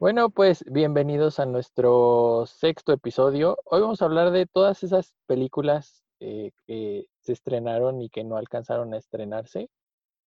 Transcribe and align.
Bueno, 0.00 0.30
pues 0.30 0.64
bienvenidos 0.64 1.40
a 1.40 1.44
nuestro 1.44 2.46
sexto 2.46 2.90
episodio. 2.94 3.58
Hoy 3.66 3.82
vamos 3.82 4.00
a 4.00 4.06
hablar 4.06 4.30
de 4.30 4.46
todas 4.46 4.82
esas 4.82 5.12
películas 5.26 6.02
eh, 6.20 6.52
que 6.66 7.04
se 7.20 7.32
estrenaron 7.34 8.00
y 8.00 8.08
que 8.08 8.24
no 8.24 8.38
alcanzaron 8.38 8.94
a 8.94 8.96
estrenarse. 8.96 9.68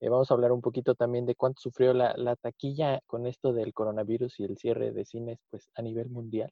Eh, 0.02 0.09
vamos 0.09 0.30
a 0.30 0.34
hablar 0.34 0.52
un 0.52 0.59
poquito 0.62 0.94
también 0.94 1.26
de 1.26 1.36
cuánto 1.36 1.62
sufrió 1.62 1.94
la, 1.94 2.13
la, 2.18 2.36
taquilla 2.36 2.99
con 3.07 3.26
esto 3.27 3.54
del 3.54 3.73
coronavirus 3.73 4.41
y 4.41 4.44
el 4.44 4.57
cierre 4.57 4.91
de 4.91 5.05
cines 5.05 5.39
pues, 5.49 5.70
a 5.76 5.81
nivel 5.81 6.09
mundial. 6.09 6.52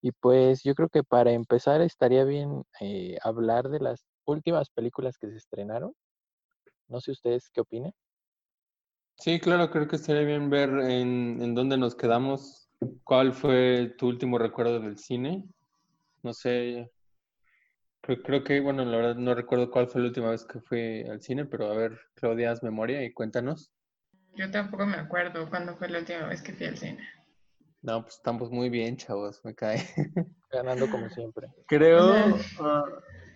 Y 0.00 0.12
pues 0.12 0.62
yo 0.62 0.76
creo 0.76 0.88
que 0.88 1.02
para 1.02 1.32
empezar 1.32 1.80
estaría 1.80 2.22
bien 2.22 2.62
eh, 2.80 3.18
hablar 3.24 3.70
de 3.70 3.80
las 3.80 4.06
últimas 4.24 4.70
películas 4.70 5.18
que 5.18 5.30
se 5.30 5.36
estrenaron. 5.36 5.94
No 6.86 7.00
sé 7.00 7.10
ustedes 7.10 7.50
qué 7.50 7.60
opinan. 7.62 7.92
Sí, 9.20 9.38
claro, 9.38 9.70
creo 9.70 9.86
que 9.86 9.96
estaría 9.96 10.22
bien 10.22 10.48
ver 10.48 10.70
en, 10.70 11.42
en 11.42 11.54
dónde 11.54 11.76
nos 11.76 11.94
quedamos. 11.94 12.70
¿Cuál 13.04 13.34
fue 13.34 13.94
tu 13.98 14.08
último 14.08 14.38
recuerdo 14.38 14.80
del 14.80 14.96
cine? 14.96 15.44
No 16.22 16.32
sé, 16.32 16.90
creo, 18.00 18.22
creo, 18.22 18.44
que, 18.44 18.60
bueno, 18.60 18.82
la 18.82 18.96
verdad 18.96 19.16
no 19.16 19.34
recuerdo 19.34 19.70
cuál 19.70 19.88
fue 19.88 20.00
la 20.00 20.08
última 20.08 20.30
vez 20.30 20.46
que 20.46 20.60
fui 20.60 21.02
al 21.02 21.20
cine, 21.20 21.44
pero 21.44 21.70
a 21.70 21.76
ver, 21.76 22.00
Claudia, 22.14 22.50
haz 22.50 22.62
memoria 22.62 23.04
y 23.04 23.12
cuéntanos. 23.12 23.70
Yo 24.36 24.50
tampoco 24.50 24.86
me 24.86 24.96
acuerdo 24.96 25.50
cuándo 25.50 25.76
fue 25.76 25.90
la 25.90 25.98
última 25.98 26.26
vez 26.26 26.40
que 26.40 26.54
fui 26.54 26.66
al 26.68 26.78
cine. 26.78 27.06
No, 27.82 28.00
pues 28.00 28.14
estamos 28.14 28.50
muy 28.50 28.70
bien, 28.70 28.96
chavos, 28.96 29.44
me 29.44 29.54
cae. 29.54 29.84
Ganando 30.50 30.90
como 30.90 31.10
siempre. 31.10 31.48
Creo, 31.66 32.36
uh, 32.36 32.84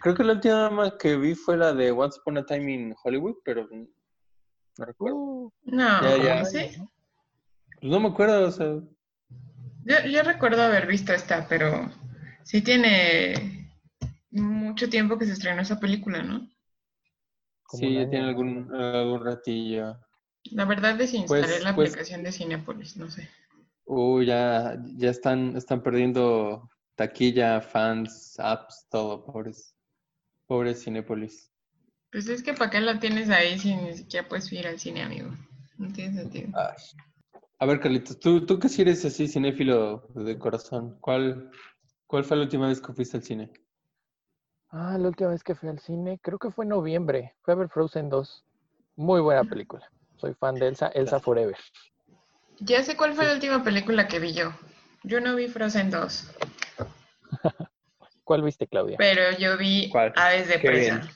creo 0.01 0.15
que 0.15 0.25
la 0.25 0.33
última 0.33 0.97
que 0.99 1.15
vi 1.19 1.35
fue 1.35 1.59
la 1.59 1.75
de 1.75 1.91
Once 1.91 2.19
Upon 2.21 2.39
a 2.39 2.47
Time 2.47 2.73
in 2.73 2.95
Hollywood, 3.05 3.37
pero 3.45 3.69
no 4.79 4.85
recuerdo. 4.85 5.17
Uh, 5.17 5.53
no, 5.65 6.01
ya, 6.03 6.23
ya. 6.23 6.45
¿sí? 6.45 6.59
Pues 7.81 7.93
no 7.93 8.01
me 8.01 8.09
acuerdo, 8.09 8.49
o 8.49 8.51
sea. 8.51 8.81
Yo, 9.85 10.09
yo 10.11 10.23
recuerdo 10.23 10.63
haber 10.63 10.87
visto 10.87 11.13
esta, 11.13 11.47
pero 11.49 11.91
sí 12.43 12.63
tiene 12.63 13.71
mucho 14.31 14.89
tiempo 14.89 15.19
que 15.19 15.27
se 15.27 15.33
estrenó 15.33 15.63
esa 15.63 15.79
película, 15.79 16.23
¿no? 16.23 16.49
Sí, 17.71 17.95
ya 17.95 18.09
tiene 18.09 18.29
algún, 18.29 18.75
algún 18.75 19.25
ratillo. 19.25 19.99
La 20.53 20.65
verdad 20.65 20.97
desinstalé 20.97 21.43
pues, 21.43 21.63
la 21.63 21.75
pues, 21.75 21.91
aplicación 21.91 22.23
de 22.23 22.33
Cinepolis, 22.33 22.97
no 22.97 23.11
sé. 23.11 23.29
Uy, 23.87 24.27
ya, 24.27 24.79
ya 24.97 25.11
están, 25.11 25.57
están 25.57 25.83
perdiendo 25.83 26.71
taquilla, 26.95 27.61
fans, 27.61 28.39
apps, 28.39 28.87
todo, 28.91 29.25
pobres, 29.25 29.75
pobres 30.47 30.83
Cinepolis. 30.83 31.51
Pues 32.15 32.29
es 32.29 32.45
que 32.45 32.55
para 32.55 32.71
qué 32.71 32.81
la 32.81 33.01
tienes 33.01 33.29
ahí 33.29 33.59
si 33.59 33.75
ni 33.75 33.93
siquiera 33.93 34.29
puedes 34.29 34.53
ir 34.53 34.69
al 34.69 34.79
cine, 34.79 35.03
amigo. 35.03 35.31
No 35.79 35.93
tiene 35.93 36.15
sentido. 36.15 36.49
Ay. 36.55 36.77
A 37.59 37.67
ver, 37.67 37.81
Carlitos, 37.81 38.21
¿tú, 38.21 38.47
tú 38.47 38.61
que 38.61 38.69
si 38.69 38.83
eres 38.83 39.05
así 39.05 39.27
cinéfilo 39.27 40.07
de 40.15 40.39
corazón, 40.39 40.97
¿cuál, 41.01 41.51
¿cuál 42.07 42.23
fue 42.23 42.37
la 42.37 42.45
última 42.45 42.69
vez 42.69 42.81
que 42.81 42.93
fuiste 42.93 43.17
al 43.17 43.25
cine? 43.25 43.51
Ah, 44.71 44.97
la 44.97 45.09
última 45.09 45.31
vez 45.31 45.43
que 45.43 45.57
fui 45.57 45.69
al 45.69 45.81
cine, 45.81 46.21
creo 46.23 46.39
que 46.39 46.53
fue 46.53 46.65
en 46.65 46.69
noviembre. 46.69 47.35
Fue 47.43 47.55
a 47.55 47.57
ver 47.57 47.69
Frozen 47.69 48.11
2. 48.11 48.45
Muy 48.95 49.21
buena 49.21 49.43
película. 49.43 49.91
Soy 50.15 50.35
fan 50.35 50.55
de 50.55 50.69
Elsa, 50.69 50.93
Elsa 50.95 51.19
Forever. 51.19 51.57
Ya 52.61 52.85
sé 52.85 52.97
cuál 52.97 53.15
fue 53.15 53.27
la 53.27 53.33
última 53.33 53.65
película 53.65 54.07
que 54.07 54.21
vi 54.21 54.35
yo. 54.35 54.53
Yo 55.03 55.21
no 55.21 55.35
vi 55.35 55.49
Frozen 55.49 55.91
2. 55.91 56.31
¿Cuál 58.23 58.43
viste, 58.43 58.69
Claudia? 58.69 58.99
Pero 58.99 59.37
yo 59.37 59.57
vi 59.57 59.89
¿Cuál? 59.91 60.13
Aves 60.15 60.47
de 60.47 60.61
Presa. 60.61 61.11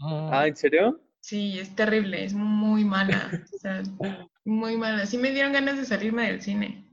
Ah, 0.00 0.46
¿en 0.46 0.56
serio? 0.56 1.00
Sí, 1.20 1.58
es 1.58 1.74
terrible, 1.76 2.24
es 2.24 2.32
muy 2.32 2.84
mala. 2.84 3.30
o 3.54 3.58
sea, 3.58 3.82
muy 4.44 4.76
mala. 4.76 5.06
Sí 5.06 5.18
me 5.18 5.30
dieron 5.30 5.52
ganas 5.52 5.76
de 5.76 5.84
salirme 5.84 6.26
del 6.26 6.40
cine. 6.40 6.86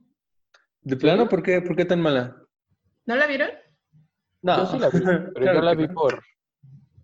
¿De 0.82 0.96
plano? 0.96 1.28
¿Por 1.30 1.44
qué, 1.44 1.62
¿Por 1.62 1.76
qué 1.76 1.86
tan 1.86 2.02
mala? 2.02 2.36
¿No 3.06 3.16
la 3.16 3.28
vieron? 3.28 3.50
No. 4.42 4.58
Yo 4.58 4.66
sí 4.72 4.80
la 4.80 4.90
vi, 4.90 5.00
pero 5.34 5.54
yo 5.54 5.62
la 5.62 5.74
vi 5.74 5.88
por, 5.88 6.24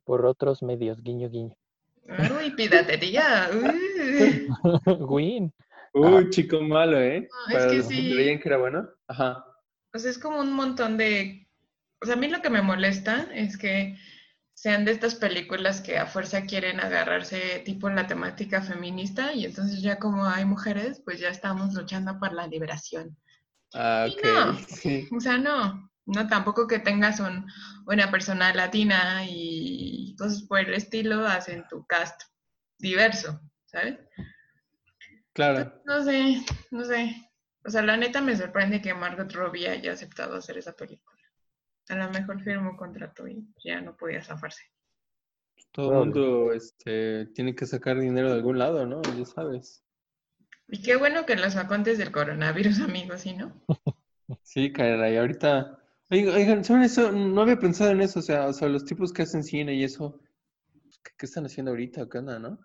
por 0.03 0.25
otros 0.25 0.62
medios, 0.62 1.02
guiño, 1.02 1.30
guiño. 1.30 1.56
Uy, 2.08 2.52
piratería. 2.52 3.50
Win. 5.00 5.53
Uy, 5.94 6.30
chico 6.30 6.59
malo, 6.62 7.00
¿eh? 7.00 7.30
No, 7.50 7.58
es 7.58 7.66
que 7.68 7.84
sí. 7.84 8.13
¿Creían 8.13 8.40
que 8.40 8.50
era 8.50 8.58
bueno? 8.58 8.90
Ajá. 9.08 9.46
Pues 9.92 10.06
es 10.06 10.18
como 10.18 10.40
un 10.40 10.52
montón 10.52 10.97
de... 10.97 11.47
O 12.02 12.06
sea, 12.06 12.16
a 12.16 12.18
mí 12.18 12.28
lo 12.28 12.42
que 12.42 12.50
me 12.50 12.62
molesta 12.62 13.28
es 13.34 13.58
que 13.58 13.96
sean 14.53 14.86
de 14.86 14.91
estas 14.91 15.16
películas 15.16 15.81
que 15.81 15.97
a 15.97 16.06
fuerza 16.06 16.46
quieren 16.46 16.80
agarrarse 16.80 17.62
tipo 17.66 17.90
en 17.90 17.96
la 17.96 18.08
temática 18.08 18.62
feminista 18.62 19.34
y 19.34 19.46
entonces 19.46 19.81
ya 19.81 19.97
como 19.97 20.25
hay 20.25 20.46
mujeres, 20.46 21.02
pues 21.03 21.19
ya 21.19 21.30
estamos 21.30 21.74
luchando 21.74 22.19
por 22.19 22.34
la 22.34 22.47
liberación. 22.47 23.18
Ah, 23.74 24.08
ok. 24.09 24.24
No, 24.24 24.59
sí. 24.68 25.08
o 25.12 25.19
sea, 25.19 25.38
no, 25.38 25.92
no 26.06 26.28
tampoco 26.28 26.68
que 26.68 26.80
tengas 26.80 27.19
un, 27.19 27.47
una 27.88 28.12
persona 28.12 28.53
latina 28.53 29.25
y 29.28 30.16
cosas 30.18 30.44
por 30.44 30.59
el 30.59 30.74
estilo 30.74 31.25
hacen 31.25 31.66
tu 31.69 31.86
cast 31.88 32.22
diverso, 32.78 33.42
¿sabes? 33.66 34.00
Claro. 35.34 35.81
No 35.86 36.03
sé, 36.03 36.46
no 36.69 36.86
sé. 36.86 37.16
O 37.66 37.69
sea, 37.72 37.81
la 37.81 37.97
neta 37.97 38.22
me 38.22 38.36
sorprende 38.38 38.81
que 38.81 38.94
Margot 38.94 39.31
Robbie 39.34 39.68
haya 39.68 39.94
aceptado 39.94 40.36
hacer 40.36 40.58
esa 40.58 40.74
película 40.74 41.22
a 41.89 41.95
lo 41.95 42.09
mejor 42.11 42.41
firmó 42.41 42.75
contrato 42.77 43.27
y 43.27 43.47
ya 43.63 43.81
no 43.81 43.95
podía 43.95 44.23
zafarse. 44.23 44.63
Todo 45.71 45.91
el 45.91 45.99
mundo 45.99 46.53
este, 46.53 47.27
tiene 47.27 47.55
que 47.55 47.66
sacar 47.66 47.99
dinero 47.99 48.29
de 48.29 48.35
algún 48.35 48.59
lado, 48.59 48.85
¿no? 48.85 49.01
Ya 49.01 49.25
sabes. 49.25 49.83
Y 50.67 50.81
qué 50.81 50.95
bueno 50.95 51.25
que 51.25 51.35
lo 51.35 51.49
sacó 51.49 51.73
antes 51.73 51.97
del 51.97 52.11
coronavirus, 52.11 52.79
amigos, 52.81 53.21
¿sí 53.21 53.35
no? 53.35 53.53
sí, 54.44 54.71
caray, 54.71 55.17
ahorita... 55.17 55.79
Oigan, 56.09 56.63
¿saben 56.63 56.83
eso? 56.83 57.11
No 57.11 57.41
había 57.41 57.57
pensado 57.57 57.89
en 57.89 58.01
eso, 58.01 58.19
o 58.19 58.21
sea, 58.21 58.47
o 58.47 58.53
sea, 58.53 58.69
los 58.69 58.85
tipos 58.85 59.11
que 59.11 59.23
hacen 59.23 59.44
cine 59.44 59.73
y 59.73 59.83
eso, 59.83 60.19
¿qué, 61.03 61.11
qué 61.17 61.25
están 61.25 61.45
haciendo 61.45 61.71
ahorita? 61.71 62.07
¿Qué 62.07 62.19
onda, 62.19 62.38
no? 62.38 62.59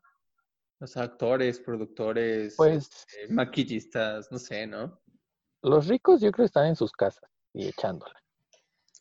O 0.80 0.86
sea, 0.86 1.04
actores, 1.04 1.58
productores, 1.58 2.54
pues, 2.56 2.88
este, 2.88 3.32
maquillistas, 3.32 4.30
no 4.30 4.38
sé, 4.38 4.66
¿no? 4.66 5.00
Los 5.62 5.88
ricos 5.88 6.20
yo 6.20 6.30
creo 6.30 6.46
están 6.46 6.66
en 6.66 6.76
sus 6.76 6.92
casas 6.92 7.28
y 7.52 7.66
echándola. 7.66 8.14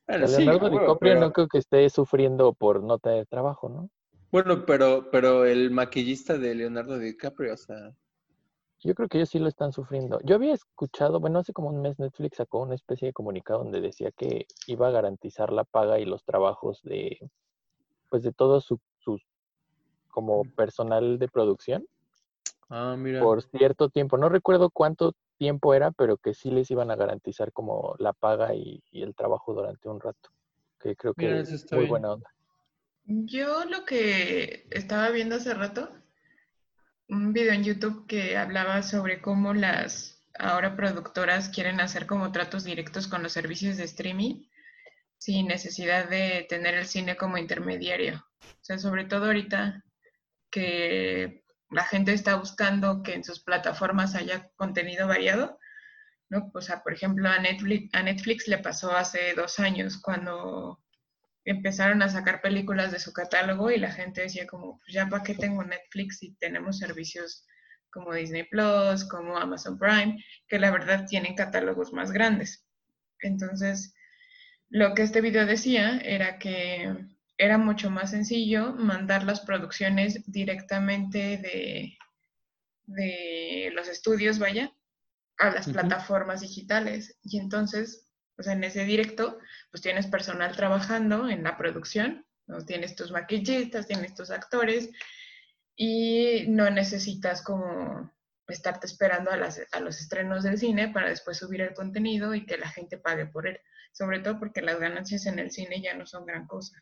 Bueno, 0.07 0.28
sí, 0.28 0.38
Leonardo 0.44 0.69
bueno, 0.69 0.79
DiCaprio 0.79 1.13
pero- 1.13 1.19
no 1.19 1.34
creo 1.34 1.47
que 1.47 1.57
esté 1.57 1.90
sufriendo 1.90 2.53
por 2.53 2.81
no 2.84 2.97
tener 2.97 3.25
trabajo, 3.28 3.69
¿no? 3.69 3.90
Bueno, 4.31 4.66
pero, 4.66 5.09
pero 5.12 5.45
el 5.45 5.72
maquillista 5.72 6.38
de 6.38 6.53
Leonardo 6.56 6.97
DiCaprio, 6.97 7.53
o 7.53 7.57
sea, 7.57 7.94
Yo 8.79 8.94
creo 8.94 9.07
que 9.07 9.17
ellos 9.17 9.29
sí 9.29 9.40
lo 9.40 9.47
están 9.47 9.72
sufriendo. 9.72 10.19
Yo 10.23 10.35
había 10.35 10.53
escuchado, 10.53 11.19
bueno, 11.19 11.40
hace 11.40 11.53
como 11.53 11.69
un 11.69 11.81
mes 11.81 11.97
Netflix 11.97 12.38
sacó 12.38 12.59
una 12.59 12.75
especie 12.75 13.07
de 13.07 13.13
comunicado 13.13 13.63
donde 13.63 13.81
decía 13.81 14.12
que 14.12 14.46
iba 14.67 14.88
a 14.88 14.91
garantizar 14.91 15.51
la 15.51 15.63
paga 15.63 16.00
y 16.00 16.06
los 16.06 16.23
trabajos 16.23 16.81
de, 16.84 17.29
pues 18.09 18.23
de 18.23 18.31
todo 18.34 18.62
su, 18.62 18.79
sus, 19.00 19.22
como 20.09 20.44
personal 20.56 21.19
de 21.19 21.28
producción 21.28 21.88
ah, 22.69 22.96
mira. 22.97 23.22
por 23.22 23.41
cierto 23.41 23.90
tiempo. 23.90 24.17
No 24.17 24.29
recuerdo 24.29 24.69
cuánto 24.69 25.13
tiempo 25.38 25.74
era, 25.74 25.92
pero 25.92 26.18
que 26.18 26.34
sí 26.34 26.52
les 26.52 26.70
iban 26.72 26.92
a 26.92 26.96
garantizar 26.96 27.52
como 27.52 27.96
la 28.00 28.14
paga 28.14 28.53
y, 28.53 28.84
y 28.92 29.03
el 29.03 29.16
trabajo 29.16 29.53
durante 29.53 29.88
un 29.88 30.00
rato. 30.00 30.30
Que 30.80 30.96
creo 30.96 31.14
que 31.14 31.25
Mira, 31.25 31.40
es 31.40 31.72
muy 31.72 31.80
bien. 31.80 31.90
buena 31.90 32.14
onda. 32.14 32.30
Yo 33.06 33.66
lo 33.66 33.86
que 33.86 34.68
estaba 34.70 35.09
viendo 35.12 35.36
hace 35.36 35.53
rato, 35.53 35.90
un 37.08 37.31
video 37.31 37.53
en 37.53 37.64
YouTube 37.64 38.06
que 38.06 38.38
hablaba 38.38 38.84
sobre 38.84 39.22
cómo 39.22 39.53
las 39.53 40.22
ahora 40.38 40.76
productoras 40.76 41.50
quieren 41.50 41.80
hacer 41.80 42.06
como 42.06 42.31
tratos 42.31 42.64
directos 42.64 43.08
con 43.08 43.24
los 43.24 43.31
servicios 43.31 43.78
de 43.78 43.86
streaming 43.86 44.44
sin 45.18 45.47
necesidad 45.47 46.09
de 46.09 46.46
tener 46.47 46.76
el 46.76 46.86
cine 46.86 47.18
como 47.18 47.38
intermediario. 47.38 48.24
O 48.42 48.59
sea, 48.64 48.78
sobre 48.78 49.06
todo 49.06 49.26
ahorita 49.26 49.84
que 50.52 51.44
la 51.69 51.84
gente 51.84 52.14
está 52.14 52.35
buscando 52.35 53.03
que 53.03 53.14
en 53.14 53.23
sus 53.23 53.41
plataformas 53.41 54.16
haya 54.16 54.49
contenido 54.55 55.08
variado, 55.08 55.59
¿no? 56.29 56.49
O 56.53 56.61
sea, 56.61 56.81
por 56.84 56.93
ejemplo, 56.93 57.29
a 57.29 57.40
Netflix, 57.40 58.47
le 58.47 58.58
pasó 58.58 58.96
hace 58.96 59.34
dos 59.34 59.59
años 59.59 59.97
cuando 60.02 60.81
empezaron 61.46 62.02
a 62.02 62.09
sacar 62.09 62.41
películas 62.41 62.91
de 62.91 62.99
su 62.99 63.14
catálogo 63.14 63.72
y 63.72 63.79
la 63.79 63.91
gente 63.91 64.22
decía 64.22 64.47
como, 64.47 64.78
pues 64.79 64.93
ya 64.93 65.08
para 65.08 65.23
qué 65.23 65.34
tengo 65.34 65.64
Netflix 65.64 66.19
si 66.19 66.35
tenemos 66.35 66.78
servicios 66.78 67.46
como 67.90 68.13
Disney 68.13 68.43
Plus, 68.43 69.05
como 69.05 69.37
Amazon 69.37 69.79
Prime, 69.79 70.23
que 70.47 70.59
la 70.59 70.72
verdad 70.72 71.05
tienen 71.08 71.35
catálogos 71.35 71.93
más 71.93 72.11
grandes. 72.11 72.66
Entonces, 73.22 73.93
lo 74.70 74.93
que 74.93 75.03
este 75.03 75.22
video 75.22 75.46
decía 75.46 75.97
era 75.99 76.37
que 76.37 76.93
era 77.37 77.57
mucho 77.57 77.89
más 77.91 78.11
sencillo 78.11 78.73
mandar 78.73 79.23
las 79.23 79.41
producciones 79.41 80.23
directamente 80.31 81.37
de, 81.37 81.97
de 82.85 83.72
los 83.73 83.87
estudios, 83.87 84.39
vaya, 84.39 84.73
a 85.37 85.49
las 85.51 85.67
plataformas 85.69 86.41
digitales. 86.41 87.17
Y 87.23 87.39
entonces, 87.39 88.09
pues 88.35 88.47
en 88.47 88.63
ese 88.63 88.85
directo, 88.85 89.39
pues 89.72 89.81
tienes 89.81 90.07
personal 90.07 90.55
trabajando 90.55 91.29
en 91.29 91.43
la 91.43 91.57
producción, 91.57 92.25
¿no? 92.47 92.66
tienes 92.66 92.95
tus 92.95 93.11
maquillistas, 93.11 93.87
tienes 93.87 94.16
tus 94.16 94.31
actores, 94.31 94.89
y 95.75 96.45
no 96.47 96.69
necesitas 96.69 97.41
como 97.43 98.11
estarte 98.47 98.87
esperando 98.87 99.31
a, 99.31 99.37
las- 99.37 99.61
a 99.72 99.79
los 99.79 99.99
estrenos 99.99 100.43
del 100.43 100.57
cine 100.57 100.89
para 100.89 101.09
después 101.09 101.37
subir 101.37 101.61
el 101.61 101.73
contenido 101.73 102.34
y 102.34 102.45
que 102.45 102.57
la 102.57 102.69
gente 102.69 102.97
pague 102.97 103.25
por 103.28 103.47
él. 103.47 103.59
Sobre 103.91 104.19
todo 104.19 104.39
porque 104.39 104.61
las 104.61 104.79
ganancias 104.79 105.25
en 105.25 105.39
el 105.39 105.51
cine 105.51 105.81
ya 105.81 105.93
no 105.95 106.05
son 106.05 106.25
gran 106.25 106.47
cosa. 106.47 106.81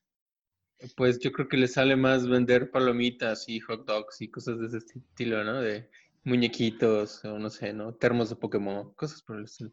Pues 0.96 1.20
yo 1.20 1.32
creo 1.32 1.48
que 1.48 1.58
le 1.58 1.68
sale 1.68 1.96
más 1.96 2.28
vender 2.28 2.70
palomitas 2.72 3.48
y 3.48 3.60
hot 3.60 3.86
dogs 3.86 4.22
y 4.22 4.30
cosas 4.30 4.60
de 4.60 4.68
ese 4.68 4.78
estilo, 4.78 5.44
¿no? 5.44 5.62
De 5.62 5.90
muñequitos 6.24 7.24
o 7.26 7.40
no 7.40 7.50
sé, 7.50 7.74
¿no? 7.74 7.94
Termos 7.94 8.30
de 8.30 8.36
Pokémon, 8.36 8.94
cosas 8.96 9.22
por 9.22 9.38
el 9.38 9.46
estilo. 9.46 9.72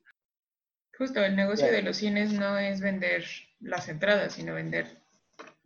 Justo, 0.97 1.21
el 1.25 1.35
negocio 1.35 1.67
de 1.67 1.83
los 1.83 1.97
cines 1.97 2.33
no 2.33 2.59
es 2.59 2.81
vender 2.81 3.25
las 3.61 3.89
entradas, 3.89 4.35
sino 4.35 4.55
vender 4.55 4.87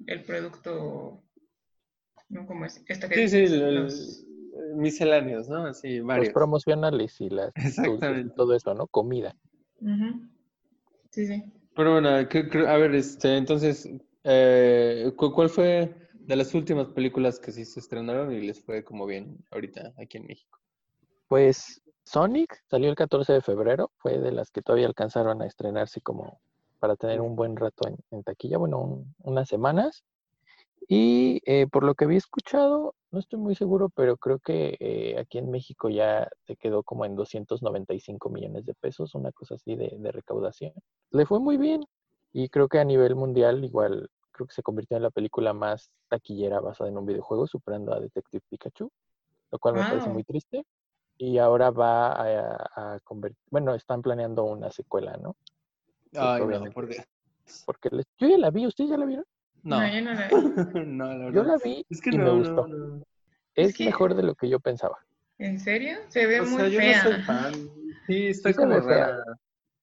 el 0.07 0.23
producto, 0.23 1.23
¿no? 2.29 2.47
Como 2.47 2.65
es, 2.65 2.83
esto 2.89 3.09
que 3.09 3.29
Sí, 3.29 3.47
sí, 3.47 3.57
los- 3.57 4.23
misceláneos, 4.75 5.49
¿no? 5.49 5.67
Así, 5.67 5.99
Los 5.99 6.07
varios. 6.07 6.33
promocionales 6.33 7.21
y 7.21 7.29
las 7.29 7.53
Exactamente. 7.57 8.35
todo 8.35 8.55
eso, 8.55 8.73
¿no? 8.75 8.87
Comida. 8.87 9.37
Ujú. 9.81 10.29
Sí, 11.11 11.27
sí. 11.27 11.45
Pero 11.75 11.93
bueno, 11.93 12.09
a 12.09 12.77
ver, 12.79 12.95
este, 12.95 13.37
entonces, 13.37 13.89
eh, 14.27 15.13
¿cu- 15.17 15.33
¿cuál 15.33 15.49
fue 15.49 15.95
de 16.15 16.37
las 16.37 16.55
últimas 16.55 16.89
películas 16.89 17.39
que 17.41 17.53
sí 17.53 17.65
se 17.65 17.81
estrenaron 17.81 18.33
y 18.33 18.41
les 18.41 18.63
fue 18.65 18.85
como 18.85 19.07
bien 19.07 19.39
ahorita 19.51 19.95
aquí 19.99 20.19
en 20.19 20.27
México? 20.27 20.59
Pues 21.29 21.81
Sonic 22.05 22.63
salió 22.69 22.91
el 22.91 22.97
14 22.97 23.33
de 23.33 23.41
febrero, 23.41 23.91
fue 23.99 24.19
de 24.19 24.33
las 24.33 24.51
que 24.51 24.63
todavía 24.63 24.87
alcanzaron 24.87 25.43
a 25.43 25.47
estrenarse 25.47 26.01
como 26.01 26.41
para 26.79 26.97
tener 26.97 27.21
un 27.21 27.37
buen 27.37 27.57
rato 27.57 27.89
en, 28.11 28.23
taquilla, 28.23 28.59
bueno, 28.59 28.81
un- 28.81 29.15
unas 29.25 29.49
semanas. 29.49 30.05
Y 30.89 31.41
eh, 31.47 31.67
por 31.67 31.85
lo 31.85 31.95
que 31.95 32.05
había 32.05 32.19
escuchado, 32.19 32.95
no 33.11 33.19
estoy 33.19 33.41
muy 33.41 33.55
seguro, 33.57 33.89
pero 33.91 34.17
creo 34.17 34.39
que 34.39 34.77
eh, 34.81 35.19
aquí 35.19 35.39
en 35.39 35.51
México 35.51 35.89
ya 35.89 36.29
se 36.47 36.57
quedó 36.57 36.83
como 36.85 37.05
en 37.05 37.17
295 37.17 38.31
millones 38.31 38.65
de 38.67 38.75
pesos, 38.75 39.15
una 39.15 39.33
cosa 39.33 39.57
así 39.57 39.75
de, 39.77 39.97
de 39.99 40.13
recaudación. 40.13 40.73
Le 41.11 41.27
fue 41.27 41.41
muy 41.41 41.57
bien 41.57 41.85
y 42.33 42.49
creo 42.51 42.69
que 42.69 42.79
a 42.79 42.85
nivel 42.85 43.17
mundial 43.17 43.65
igual 43.65 44.09
creo 44.37 44.47
que 44.47 44.55
se 44.55 44.63
convirtió 44.63 44.97
en 44.99 45.03
la 45.03 45.11
película 45.11 45.53
más 45.55 45.91
taquillera 46.09 46.61
basada 46.61 46.91
en 46.91 46.99
un 46.99 47.07
videojuego, 47.07 47.47
superando 47.47 47.95
a 47.95 48.01
Detective 48.01 48.43
Pikachu, 48.51 48.91
lo 49.51 49.59
cual 49.59 49.75
me 49.75 49.81
parece 49.85 50.07
Wow. 50.07 50.13
muy 50.15 50.25
triste. 50.25 50.65
Y 51.19 51.39
ahora 51.39 51.71
va 51.71 52.13
a, 52.13 52.95
a 52.95 53.01
convertir, 53.01 53.39
bueno, 53.51 53.75
están 53.75 54.03
planeando 54.03 54.45
una 54.45 54.71
secuela, 54.71 55.17
¿no? 55.17 55.35
Pues, 56.13 56.23
Ay, 56.23 56.43
no, 56.47 56.71
por 56.71 56.87
Dios. 56.87 57.05
Porque 57.65 57.89
les- 57.91 58.07
yo 58.19 58.29
ya 58.29 58.37
la 58.37 58.51
vi, 58.51 58.67
¿ustedes 58.67 58.91
ya 58.91 58.99
la 58.99 59.07
vieron? 59.07 59.25
No, 59.63 59.81
No, 59.81 59.89
yo 59.89 60.03
no 60.03 60.13
la 60.13 60.29
vi. 60.75 60.87
no, 60.87 61.07
la 61.07 61.25
Yo 61.31 61.33
verdad. 61.33 61.47
la 61.47 61.57
vi 61.65 61.87
Es 61.89 62.01
que 62.03 62.11
y 62.11 62.19
no, 62.19 62.25
me 62.25 62.31
gustó. 62.39 62.67
no. 62.69 63.03
Es 63.55 63.75
que- 63.75 63.87
mejor 63.87 64.15
de 64.15 64.23
lo 64.25 64.35
que 64.35 64.49
yo 64.51 64.61
pensaba. 64.61 64.99
¿En 65.39 65.59
serio? 65.59 65.97
Se 66.09 66.27
ve 66.27 66.41
O 66.41 66.45
muy 66.45 66.57
sea, 66.57 66.69
yo 66.69 66.79
fea. 66.79 67.03
no 67.05 67.11
soy 67.11 67.23
fan. 67.23 67.53
Sí, 68.07 68.27
está 68.29 68.51
Sí 68.51 68.55
como 68.57 68.79
rara. 68.81 69.23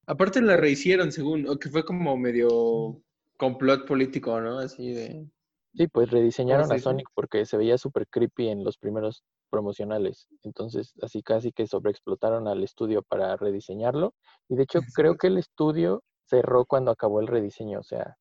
Aparte 0.05 0.41
la 0.41 0.57
rehicieron, 0.57 1.11
según, 1.11 1.47
o 1.47 1.57
que 1.57 1.69
fue 1.69 1.83
como 1.83 2.15
medio 2.17 3.01
complot 3.37 3.87
político, 3.87 4.39
¿no? 4.39 4.59
Así 4.59 4.93
de... 4.93 5.27
Sí, 5.75 5.87
pues 5.87 6.11
rediseñaron 6.11 6.67
se 6.67 6.75
a? 6.75 6.79
Sonic 6.79 7.07
porque 7.15 7.45
se 7.45 7.57
veía 7.57 7.77
súper 7.79 8.07
creepy 8.07 8.49
en 8.49 8.63
los 8.63 8.77
primeros 8.77 9.23
promocionales. 9.49 10.27
Entonces, 10.43 10.93
así 11.01 11.23
casi 11.23 11.51
que 11.51 11.65
sobreexplotaron 11.65 12.47
al 12.47 12.63
estudio 12.63 13.01
para 13.01 13.35
rediseñarlo. 13.37 14.13
Y 14.49 14.55
de 14.55 14.63
hecho, 14.63 14.79
creo 14.95 15.17
que 15.17 15.27
el 15.27 15.37
estudio 15.37 16.03
cerró 16.25 16.65
cuando 16.65 16.91
acabó 16.91 17.21
el 17.21 17.27
rediseño. 17.27 17.79
O 17.79 17.83
sea, 17.83 18.17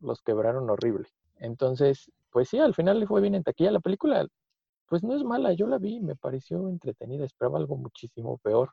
los 0.00 0.20
quebraron 0.22 0.68
horrible. 0.68 1.08
Entonces, 1.36 2.10
pues 2.30 2.48
sí, 2.48 2.58
al 2.58 2.74
final 2.74 2.98
le 2.98 3.06
fue 3.06 3.20
bien 3.20 3.36
en 3.36 3.44
taquilla. 3.44 3.70
La 3.70 3.80
película, 3.80 4.26
pues 4.88 5.04
no 5.04 5.14
es 5.14 5.22
mala. 5.22 5.52
Yo 5.52 5.68
la 5.68 5.78
vi, 5.78 6.00
me 6.00 6.16
pareció 6.16 6.68
entretenida. 6.68 7.24
Esperaba 7.24 7.58
algo 7.58 7.76
muchísimo 7.76 8.38
peor. 8.38 8.72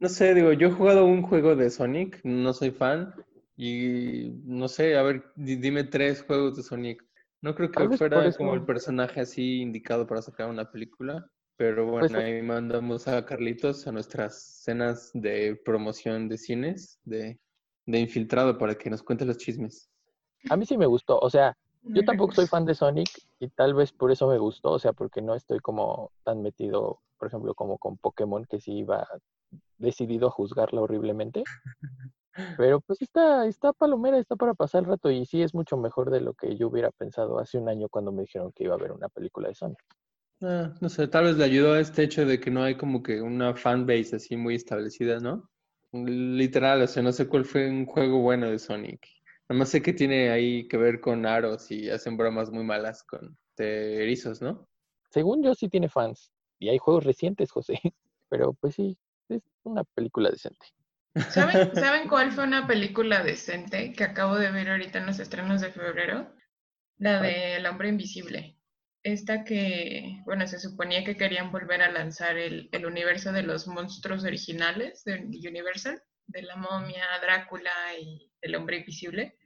No 0.00 0.08
sé, 0.08 0.34
digo, 0.34 0.52
yo 0.52 0.66
he 0.66 0.72
jugado 0.72 1.04
un 1.04 1.22
juego 1.22 1.54
de 1.54 1.70
Sonic, 1.70 2.20
no 2.24 2.52
soy 2.52 2.72
fan, 2.72 3.14
y 3.56 4.30
no 4.44 4.68
sé, 4.68 4.96
a 4.96 5.02
ver, 5.02 5.24
di- 5.36 5.56
dime 5.56 5.84
tres 5.84 6.22
juegos 6.22 6.56
de 6.56 6.62
Sonic. 6.62 7.04
No 7.40 7.54
creo 7.54 7.70
que 7.70 7.88
fuera 7.90 8.34
como 8.36 8.54
el 8.54 8.64
personaje 8.64 9.20
así 9.20 9.60
indicado 9.62 10.06
para 10.06 10.22
sacar 10.22 10.48
una 10.48 10.70
película, 10.70 11.26
pero 11.56 11.86
bueno, 11.86 12.18
Pues, 12.18 12.24
ahí 12.24 12.42
mandamos 12.42 13.08
a 13.08 13.24
Carlitos 13.24 13.86
a 13.86 13.92
nuestras 13.92 14.62
cenas 14.62 15.10
de 15.14 15.56
promoción 15.64 16.28
de 16.28 16.38
cines, 16.38 17.00
de, 17.04 17.40
de 17.86 17.98
infiltrado, 17.98 18.58
para 18.58 18.76
que 18.76 18.90
nos 18.90 19.02
cuente 19.02 19.24
los 19.24 19.38
chismes. 19.38 19.90
A 20.48 20.56
mí 20.56 20.66
sí 20.66 20.76
me 20.76 20.86
gustó. 20.86 21.18
O 21.18 21.30
sea, 21.30 21.56
Yo 21.94 22.04
tampoco 22.04 22.32
soy 22.34 22.46
fan 22.46 22.64
de 22.64 22.74
Sonic 22.74 23.08
y 23.40 23.48
tal 23.48 23.74
vez 23.74 23.92
por 23.92 24.10
eso 24.12 24.28
me 24.28 24.38
gustó, 24.38 24.70
o 24.72 24.78
sea, 24.78 24.92
porque 24.92 25.20
no 25.20 25.34
estoy 25.34 25.58
como 25.60 26.12
tan 26.24 26.42
metido, 26.42 27.00
por 27.18 27.28
ejemplo, 27.28 27.54
como 27.54 27.78
con 27.78 27.98
Pokémon, 27.98 28.44
que 28.48 28.60
sí 28.60 28.72
iba 28.78 29.06
decidido 29.78 30.28
a 30.28 30.30
juzgarla 30.30 30.82
horriblemente. 30.82 31.48
Pero 32.56 32.80
pues 32.80 33.02
está, 33.02 33.46
está 33.46 33.72
palomera, 33.72 34.18
está 34.18 34.36
para 34.36 34.54
pasar 34.54 34.82
el 34.82 34.88
rato 34.88 35.10
y 35.10 35.26
sí 35.26 35.42
es 35.42 35.54
mucho 35.54 35.76
mejor 35.76 36.10
de 36.10 36.20
lo 36.20 36.34
que 36.34 36.56
yo 36.56 36.68
hubiera 36.68 36.90
pensado 36.90 37.38
hace 37.38 37.58
un 37.58 37.68
año 37.68 37.88
cuando 37.88 38.12
me 38.12 38.22
dijeron 38.22 38.52
que 38.52 38.64
iba 38.64 38.74
a 38.74 38.78
haber 38.78 38.92
una 38.92 39.08
película 39.08 39.48
de 39.48 39.54
Sonic. 39.54 39.82
Ah, 40.40 40.74
no 40.80 40.88
sé, 40.88 41.06
tal 41.08 41.24
vez 41.24 41.36
le 41.36 41.44
ayudó 41.44 41.74
a 41.74 41.80
este 41.80 42.02
hecho 42.02 42.26
de 42.26 42.40
que 42.40 42.50
no 42.50 42.62
hay 42.62 42.76
como 42.76 43.02
que 43.02 43.20
una 43.20 43.54
fanbase 43.54 44.16
así 44.16 44.36
muy 44.36 44.56
establecida, 44.56 45.20
¿no? 45.20 45.48
Literal, 45.92 46.82
o 46.82 46.86
sea, 46.86 47.02
no 47.02 47.12
sé 47.12 47.28
cuál 47.28 47.44
fue 47.44 47.68
un 47.68 47.86
juego 47.86 48.20
bueno 48.20 48.50
de 48.50 48.58
Sonic. 48.58 49.06
Nada 49.48 49.58
más 49.58 49.68
sé 49.68 49.82
que 49.82 49.92
tiene 49.92 50.30
ahí 50.30 50.66
que 50.66 50.78
ver 50.78 51.00
con 51.00 51.26
aros 51.26 51.70
y 51.70 51.90
hacen 51.90 52.16
bromas 52.16 52.50
muy 52.50 52.64
malas 52.64 53.02
con 53.04 53.36
erizos, 53.58 54.40
¿no? 54.42 54.66
Según 55.10 55.42
yo 55.42 55.54
sí 55.54 55.68
tiene 55.68 55.88
fans 55.88 56.32
y 56.58 56.68
hay 56.68 56.78
juegos 56.78 57.04
recientes, 57.04 57.50
José, 57.50 57.78
pero 58.28 58.54
pues 58.54 58.74
sí, 58.74 58.96
es 59.28 59.42
una 59.62 59.84
película 59.84 60.30
decente. 60.30 60.66
¿Saben, 61.30 61.74
¿Saben 61.74 62.08
cuál 62.08 62.32
fue 62.32 62.44
una 62.44 62.66
película 62.66 63.22
decente 63.22 63.92
que 63.92 64.04
acabo 64.04 64.36
de 64.36 64.50
ver 64.50 64.70
ahorita 64.70 64.98
en 64.98 65.06
los 65.06 65.18
estrenos 65.18 65.60
de 65.60 65.70
febrero? 65.70 66.34
La 66.98 67.20
de 67.20 67.56
El 67.56 67.66
hombre 67.66 67.88
invisible. 67.88 68.56
Esta 69.02 69.44
que, 69.44 70.20
bueno, 70.24 70.46
se 70.46 70.60
suponía 70.60 71.04
que 71.04 71.16
querían 71.16 71.50
volver 71.50 71.82
a 71.82 71.90
lanzar 71.90 72.38
el, 72.38 72.68
el 72.72 72.86
universo 72.86 73.32
de 73.32 73.42
los 73.42 73.66
monstruos 73.66 74.24
originales 74.24 75.04
de 75.04 75.18
Universal, 75.48 76.00
de 76.28 76.42
la 76.42 76.56
momia, 76.56 77.04
Drácula 77.20 77.72
y 78.00 78.30
el 78.40 78.54
hombre 78.54 78.78
invisible. 78.78 79.36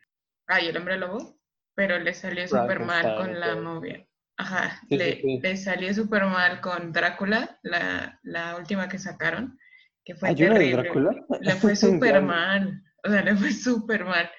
Ah, 0.46 0.60
y 0.60 0.68
el 0.68 0.76
hombre 0.76 0.98
lobo. 0.98 1.40
Pero 1.74 1.98
le 1.98 2.14
salió 2.14 2.46
súper 2.46 2.80
mal 2.80 3.16
con 3.16 3.38
la 3.40 3.56
momia. 3.56 4.06
Ajá, 4.38 4.80
Sí, 4.88 4.98
sí, 4.98 4.98
le, 4.98 5.20
sí. 5.22 5.40
le 5.42 5.56
salió 5.56 5.92
súper 5.94 6.24
mal 6.24 6.60
con 6.60 6.92
Drácula, 6.92 7.58
la, 7.62 8.20
la 8.22 8.56
última 8.56 8.88
que 8.88 8.98
sacaron, 8.98 9.58
que 10.06 10.14
fue 10.14 10.28
¿Hay 10.30 10.34
una 10.36 10.54
de 10.54 10.70
terrible. 10.70 10.82
Drácula? 10.84 11.26
Le 11.40 11.52
fue 11.56 11.76
súper 11.76 12.22
mal. 12.22 12.82
O 13.04 13.10
sea, 13.10 13.22
le 13.22 13.36
fue 13.36 13.52
súper 13.52 14.04
mal. 14.04 14.30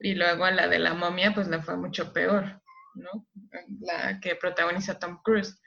Y 0.00 0.14
luego 0.14 0.44
a 0.44 0.50
la 0.50 0.68
de 0.68 0.78
la 0.80 0.92
momia, 0.94 1.32
pues 1.32 1.48
le 1.48 1.62
fue 1.62 1.76
mucho 1.76 2.12
peor, 2.12 2.60
¿no? 2.94 3.26
La 3.80 4.18
que 4.20 4.34
protagoniza 4.34 4.98
Tom 4.98 5.20
Cruise. 5.22 5.58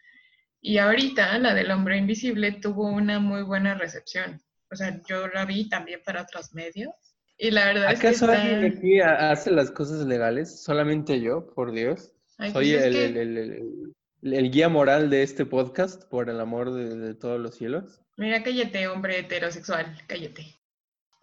Y 0.61 0.77
ahorita 0.79 1.37
la 1.39 1.53
del 1.53 1.71
hombre 1.71 1.97
invisible 1.97 2.51
tuvo 2.53 2.89
una 2.89 3.19
muy 3.19 3.43
buena 3.43 3.75
recepción. 3.75 4.41
O 4.71 4.75
sea, 4.75 4.99
yo 5.07 5.27
la 5.29 5.45
vi 5.45 5.69
también 5.69 6.01
para 6.05 6.23
otros 6.23 6.53
medios. 6.53 6.89
Y 7.37 7.51
la 7.51 7.65
verdad 7.67 7.93
es 7.93 7.99
que 7.99 8.07
¿Acaso 8.09 8.31
está... 8.31 8.41
alguien 8.41 8.77
aquí 8.77 8.99
ha- 8.99 9.31
hace 9.31 9.51
las 9.51 9.71
cosas 9.71 10.05
legales? 10.05 10.61
Solamente 10.63 11.21
yo, 11.21 11.47
por 11.53 11.71
Dios. 11.71 12.11
Ay, 12.37 12.51
pues 12.51 12.67
Soy 12.67 12.73
es 12.73 12.83
el, 12.83 12.93
que- 12.93 13.05
el- 13.05 13.17
el- 13.17 13.37
el- 13.37 13.93
el 14.33 14.51
guía 14.51 14.69
moral 14.69 15.09
de 15.09 15.23
este 15.23 15.45
podcast, 15.45 16.03
por 16.09 16.29
el 16.29 16.39
amor 16.39 16.73
de, 16.73 16.97
de 16.97 17.13
todos 17.13 17.39
los 17.39 17.55
cielos. 17.55 18.01
Mira, 18.17 18.41
cállate, 18.43 18.87
hombre 18.87 19.19
heterosexual, 19.19 19.97
cállate. 20.07 20.59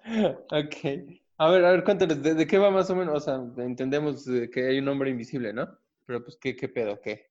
Ok. 0.50 1.20
A 1.38 1.48
ver, 1.48 1.64
a 1.64 1.70
ver, 1.72 1.84
cuéntanos, 1.84 2.22
¿de, 2.22 2.34
de 2.34 2.46
qué 2.46 2.58
va 2.58 2.70
más 2.70 2.90
o 2.90 2.96
menos? 2.96 3.16
O 3.16 3.20
sea, 3.20 3.64
entendemos 3.64 4.24
de 4.24 4.50
que 4.50 4.68
hay 4.68 4.78
un 4.78 4.88
hombre 4.88 5.10
invisible, 5.10 5.52
¿no? 5.52 5.78
Pero 6.06 6.22
pues, 6.22 6.36
¿qué, 6.40 6.54
qué 6.54 6.68
pedo? 6.68 7.00
¿Qué? 7.00 7.30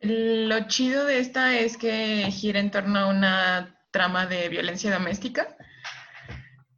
Lo 0.00 0.66
chido 0.68 1.04
de 1.04 1.18
esta 1.18 1.58
es 1.58 1.76
que 1.76 2.30
gira 2.30 2.60
en 2.60 2.70
torno 2.70 2.98
a 2.98 3.06
una 3.06 3.78
trama 3.90 4.26
de 4.26 4.48
violencia 4.48 4.92
doméstica. 4.92 5.56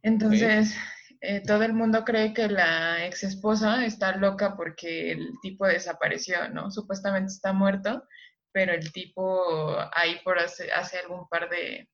Entonces, 0.01 0.75
eh, 1.21 1.41
todo 1.45 1.63
el 1.63 1.73
mundo 1.73 2.03
cree 2.03 2.33
que 2.33 2.49
la 2.49 3.05
ex 3.05 3.23
esposa 3.23 3.85
está 3.85 4.15
loca 4.17 4.55
porque 4.57 5.11
el 5.11 5.33
tipo 5.41 5.67
desapareció, 5.67 6.49
¿no? 6.49 6.71
Supuestamente 6.71 7.31
está 7.31 7.53
muerto, 7.53 8.03
pero 8.51 8.73
el 8.73 8.91
tipo 8.91 9.77
ahí 9.93 10.19
por 10.23 10.39
hace, 10.39 10.71
algún 11.03 11.27
par 11.29 11.47
de, 11.49 11.87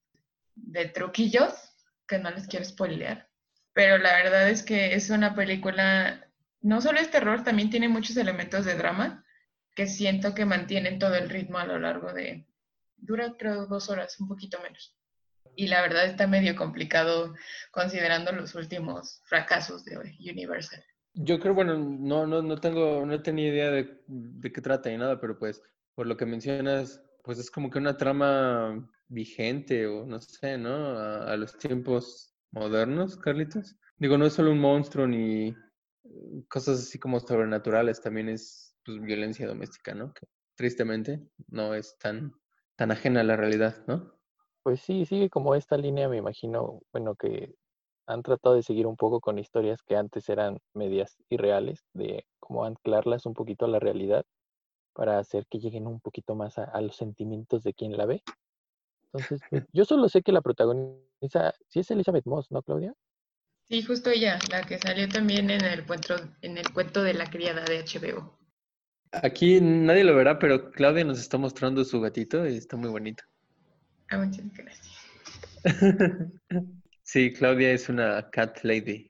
de 0.55 0.85
truquillos 0.89 1.53
que 2.07 2.19
no 2.19 2.31
les 2.31 2.47
quiero 2.47 2.65
spoilear. 2.65 3.29
Pero 3.73 3.97
la 3.97 4.15
verdad 4.15 4.49
es 4.49 4.63
que 4.63 4.93
es 4.95 5.09
una 5.09 5.35
película, 5.35 6.25
no 6.61 6.81
solo 6.81 6.99
es 6.99 7.11
terror, 7.11 7.43
también 7.43 7.69
tiene 7.69 7.89
muchos 7.89 8.17
elementos 8.17 8.65
de 8.65 8.75
drama 8.75 9.25
que 9.75 9.87
siento 9.87 10.33
que 10.33 10.45
mantienen 10.45 10.99
todo 10.99 11.15
el 11.15 11.29
ritmo 11.29 11.59
a 11.59 11.65
lo 11.65 11.77
largo 11.77 12.13
de, 12.13 12.47
dura 12.95 13.35
creo 13.37 13.67
dos 13.67 13.89
horas, 13.89 14.19
un 14.19 14.27
poquito 14.27 14.59
menos. 14.61 14.96
Y 15.55 15.67
la 15.67 15.81
verdad 15.81 16.05
está 16.05 16.27
medio 16.27 16.55
complicado 16.55 17.33
considerando 17.71 18.31
los 18.31 18.55
últimos 18.55 19.21
fracasos 19.25 19.85
de 19.85 19.97
Universal. 19.97 20.83
Yo 21.13 21.39
creo, 21.39 21.53
bueno, 21.53 21.77
no, 21.77 22.27
no, 22.27 22.41
no 22.41 22.57
tengo, 22.59 23.05
no 23.05 23.21
tenía 23.21 23.47
idea 23.47 23.71
de, 23.71 24.01
de 24.07 24.51
qué 24.51 24.61
trata 24.61 24.89
ni 24.89 24.97
nada, 24.97 25.19
pero 25.19 25.37
pues, 25.39 25.61
por 25.95 26.05
lo 26.05 26.15
que 26.15 26.25
mencionas, 26.25 27.01
pues 27.23 27.39
es 27.39 27.49
como 27.49 27.69
que 27.69 27.79
una 27.79 27.97
trama 27.97 28.87
vigente 29.07 29.87
o 29.87 30.05
no 30.05 30.19
sé, 30.19 30.57
¿no? 30.57 30.75
A, 30.75 31.31
a 31.31 31.37
los 31.37 31.57
tiempos 31.57 32.35
modernos, 32.51 33.17
Carlitos. 33.17 33.75
Digo, 33.97 34.17
no 34.17 34.25
es 34.25 34.33
solo 34.33 34.51
un 34.51 34.59
monstruo 34.59 35.07
ni 35.07 35.47
eh, 35.47 36.45
cosas 36.47 36.79
así 36.79 36.99
como 36.99 37.19
sobrenaturales, 37.19 38.01
también 38.01 38.29
es 38.29 38.75
pues, 38.85 39.01
violencia 39.01 39.47
doméstica, 39.47 39.95
¿no? 39.95 40.13
Que 40.13 40.27
tristemente 40.55 41.27
no 41.47 41.73
es 41.73 41.97
tan, 41.97 42.33
tan 42.75 42.91
ajena 42.91 43.21
a 43.21 43.23
la 43.23 43.35
realidad, 43.35 43.83
¿no? 43.87 44.16
Pues 44.67 44.81
sí, 44.81 45.05
sigue 45.05 45.29
como 45.29 45.55
esta 45.55 45.77
línea, 45.77 46.09
me 46.09 46.17
imagino, 46.17 46.81
bueno, 46.91 47.15
que 47.15 47.55
han 48.05 48.21
tratado 48.21 48.55
de 48.55 48.63
seguir 48.63 48.85
un 48.85 48.97
poco 48.97 49.21
con 49.21 49.39
historias 49.39 49.81
que 49.81 49.95
antes 49.95 50.27
eran 50.27 50.59
medias 50.73 51.15
irreales, 51.29 51.85
de 51.93 52.25
cómo 52.41 52.65
anclarlas 52.65 53.25
un 53.25 53.33
poquito 53.33 53.63
a 53.63 53.69
la 53.69 53.79
realidad 53.79 54.25
para 54.91 55.19
hacer 55.19 55.45
que 55.49 55.59
lleguen 55.59 55.87
un 55.87 56.01
poquito 56.01 56.35
más 56.35 56.57
a, 56.57 56.65
a 56.65 56.81
los 56.81 56.97
sentimientos 56.97 57.63
de 57.63 57.73
quien 57.73 57.95
la 57.95 58.07
ve. 58.07 58.21
Entonces, 59.05 59.39
pues, 59.49 59.63
yo 59.71 59.85
solo 59.85 60.09
sé 60.09 60.21
que 60.21 60.33
la 60.33 60.41
protagoniza, 60.41 61.53
sí 61.69 61.79
es 61.79 61.89
Elizabeth 61.89 62.25
Moss, 62.25 62.51
¿no, 62.51 62.61
Claudia? 62.61 62.93
Sí, 63.69 63.81
justo 63.83 64.09
ella, 64.09 64.37
la 64.51 64.63
que 64.63 64.79
salió 64.79 65.07
también 65.07 65.49
en 65.49 65.63
el 65.63 65.85
cuento, 65.85 66.15
en 66.41 66.57
el 66.57 66.73
cuento 66.73 67.03
de 67.03 67.13
la 67.13 67.29
criada 67.29 67.63
de 67.63 67.85
HBO. 67.85 68.37
Aquí 69.13 69.61
nadie 69.61 70.03
lo 70.03 70.13
verá, 70.13 70.37
pero 70.37 70.71
Claudia 70.71 71.05
nos 71.05 71.19
está 71.19 71.37
mostrando 71.37 71.85
su 71.85 72.01
gatito 72.01 72.45
y 72.45 72.57
está 72.57 72.75
muy 72.75 72.89
bonito. 72.89 73.23
Ah, 74.09 74.17
muchas 74.17 74.45
gracias. 74.53 74.89
Sí, 77.03 77.31
Claudia 77.31 77.71
es 77.71 77.87
una 77.87 78.29
cat 78.31 78.59
lady. 78.63 79.09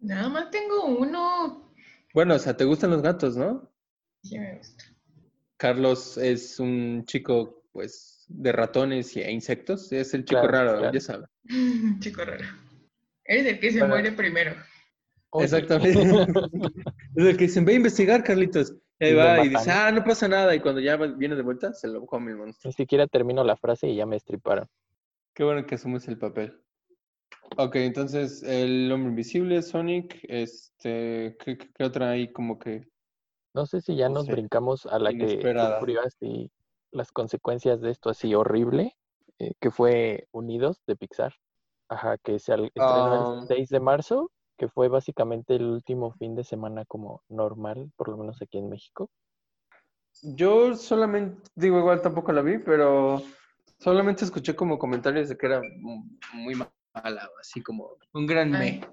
Nada 0.00 0.28
más 0.28 0.50
tengo 0.50 0.86
uno. 0.86 1.72
Bueno, 2.12 2.34
o 2.34 2.38
sea, 2.40 2.56
¿te 2.56 2.64
gustan 2.64 2.90
los 2.90 3.00
gatos, 3.00 3.36
no? 3.36 3.72
Sí 4.24 4.36
me 4.40 4.56
gusta. 4.56 4.84
Carlos 5.56 6.18
es 6.18 6.58
un 6.58 7.04
chico, 7.04 7.62
pues, 7.70 8.24
de 8.26 8.50
ratones 8.50 9.16
e 9.16 9.30
insectos. 9.30 9.92
Es 9.92 10.14
el 10.14 10.24
chico 10.24 10.40
Claro, 10.40 10.52
raro, 10.52 10.78
claro. 10.78 10.92
ya 10.92 11.00
sabe. 11.00 11.26
Chico 12.00 12.24
raro. 12.24 12.44
Eres 13.24 13.46
el 13.46 13.60
que 13.60 13.70
se 13.70 13.78
Bueno. 13.78 13.94
muere 13.94 14.10
primero. 14.12 14.56
Exactamente. 15.40 16.00
es 17.14 17.24
el 17.24 17.36
que 17.36 17.44
dicen, 17.44 17.64
ve 17.64 17.74
a 17.74 17.76
investigar, 17.76 18.24
Carlitos. 18.24 18.74
Y 19.00 19.04
ahí 19.04 19.12
Y 19.12 19.14
va 19.14 19.44
y 19.44 19.48
dice, 19.48 19.70
ah, 19.70 19.92
no 19.92 20.02
pasa 20.04 20.28
nada. 20.28 20.54
Y 20.54 20.60
cuando 20.60 20.80
ya 20.80 20.96
viene 20.96 21.36
de 21.36 21.42
vuelta, 21.42 21.72
se 21.72 21.88
lo 21.88 22.04
come 22.06 22.32
el 22.32 22.36
monstruo. 22.38 22.68
Ni 22.68 22.72
siquiera 22.72 23.06
termino 23.06 23.44
la 23.44 23.56
frase 23.56 23.88
y 23.88 23.96
ya 23.96 24.06
me 24.06 24.16
estriparon. 24.16 24.68
Qué 25.34 25.44
bueno 25.44 25.64
que 25.66 25.76
asumes 25.76 26.08
el 26.08 26.18
papel. 26.18 26.60
Ok, 27.56 27.76
entonces, 27.76 28.42
el 28.42 28.90
hombre 28.92 29.10
invisible, 29.10 29.62
Sonic, 29.62 30.18
este, 30.24 31.36
¿qué, 31.44 31.56
qué- 31.56 31.70
qué 31.72 31.84
otra 31.84 32.10
hay 32.10 32.32
como 32.32 32.58
que? 32.58 32.88
No 33.54 33.66
sé 33.66 33.80
si 33.80 33.96
ya 33.96 34.08
No 34.08 34.16
nos 34.16 34.26
sé, 34.26 34.32
brincamos 34.32 34.86
a 34.86 34.98
la 34.98 35.12
que 35.12 35.28
sufrió 35.40 36.00
así 36.04 36.50
las 36.90 37.12
consecuencias 37.12 37.80
de 37.80 37.90
esto 37.90 38.10
así 38.10 38.34
horrible, 38.34 38.96
eh, 39.38 39.52
que 39.60 39.70
fue 39.70 40.26
Unidos 40.32 40.82
de 40.86 40.96
Pixar. 40.96 41.34
Ajá, 41.88 42.18
que 42.18 42.38
se 42.38 42.52
estrenó 42.54 43.14
Ah. 43.14 43.38
el 43.42 43.46
6 43.48 43.68
de 43.70 43.80
marzo, 43.80 44.30
que 44.58 44.68
fue 44.68 44.88
básicamente 44.88 45.54
el 45.54 45.64
último 45.64 46.12
fin 46.12 46.34
de 46.34 46.44
semana 46.44 46.84
como 46.84 47.22
normal, 47.28 47.90
por 47.96 48.08
lo 48.08 48.16
menos 48.18 48.42
aquí 48.42 48.58
en 48.58 48.68
México. 48.68 49.08
Yo 50.22 50.74
solamente, 50.74 51.48
digo, 51.54 51.78
igual 51.78 52.02
tampoco 52.02 52.32
la 52.32 52.42
vi, 52.42 52.58
pero 52.58 53.22
solamente 53.78 54.24
escuché 54.24 54.56
como 54.56 54.78
comentarios 54.78 55.28
de 55.28 55.38
que 55.38 55.46
era 55.46 55.62
mu- 55.80 56.04
muy 56.34 56.56
mala, 56.56 57.30
así 57.40 57.62
como 57.62 57.90
un 58.12 58.26
gran 58.26 58.54
Ay. 58.56 58.80
me. 58.80 58.88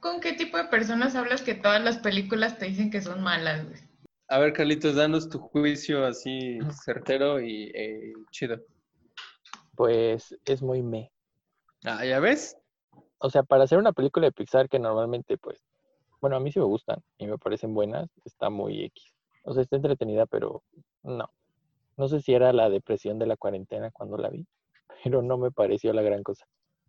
¿Con 0.00 0.20
qué 0.20 0.32
tipo 0.32 0.56
de 0.56 0.64
personas 0.64 1.14
hablas 1.14 1.42
que 1.42 1.54
todas 1.54 1.82
las 1.82 1.98
películas 1.98 2.58
te 2.58 2.66
dicen 2.66 2.90
que 2.90 3.00
son 3.00 3.22
malas? 3.22 3.66
güey? 3.68 3.80
A 4.28 4.38
ver, 4.38 4.52
Carlitos, 4.52 4.96
danos 4.96 5.28
tu 5.28 5.38
juicio 5.38 6.04
así 6.06 6.58
certero 6.84 7.40
y 7.40 7.70
eh, 7.74 8.12
chido. 8.30 8.60
Pues 9.76 10.36
es 10.44 10.62
muy 10.62 10.82
me. 10.82 11.12
Ah, 11.84 12.04
¿ya 12.04 12.18
ves? 12.20 12.56
O 13.20 13.30
sea, 13.30 13.42
para 13.42 13.64
hacer 13.64 13.78
una 13.78 13.92
película 13.92 14.26
de 14.26 14.32
Pixar 14.32 14.68
que 14.68 14.78
normalmente, 14.78 15.36
pues, 15.36 15.62
bueno, 16.20 16.36
a 16.36 16.40
mí 16.40 16.50
sí 16.52 16.58
me 16.58 16.64
gustan 16.64 17.02
y 17.18 17.26
me 17.26 17.38
parecen 17.38 17.74
buenas, 17.74 18.08
está 18.24 18.48
muy 18.50 18.82
X. 18.84 19.14
O 19.44 19.52
sea, 19.52 19.62
está 19.62 19.76
entretenida, 19.76 20.26
pero 20.26 20.62
no. 21.02 21.30
No 21.96 22.08
sé 22.08 22.22
si 22.22 22.32
era 22.32 22.52
la 22.52 22.70
depresión 22.70 23.18
de 23.18 23.26
la 23.26 23.36
cuarentena 23.36 23.90
cuando 23.90 24.16
la 24.16 24.30
vi, 24.30 24.46
pero 25.04 25.22
no 25.22 25.36
me 25.36 25.50
pareció 25.50 25.92
la 25.92 26.02
gran 26.02 26.22
cosa. 26.22 26.46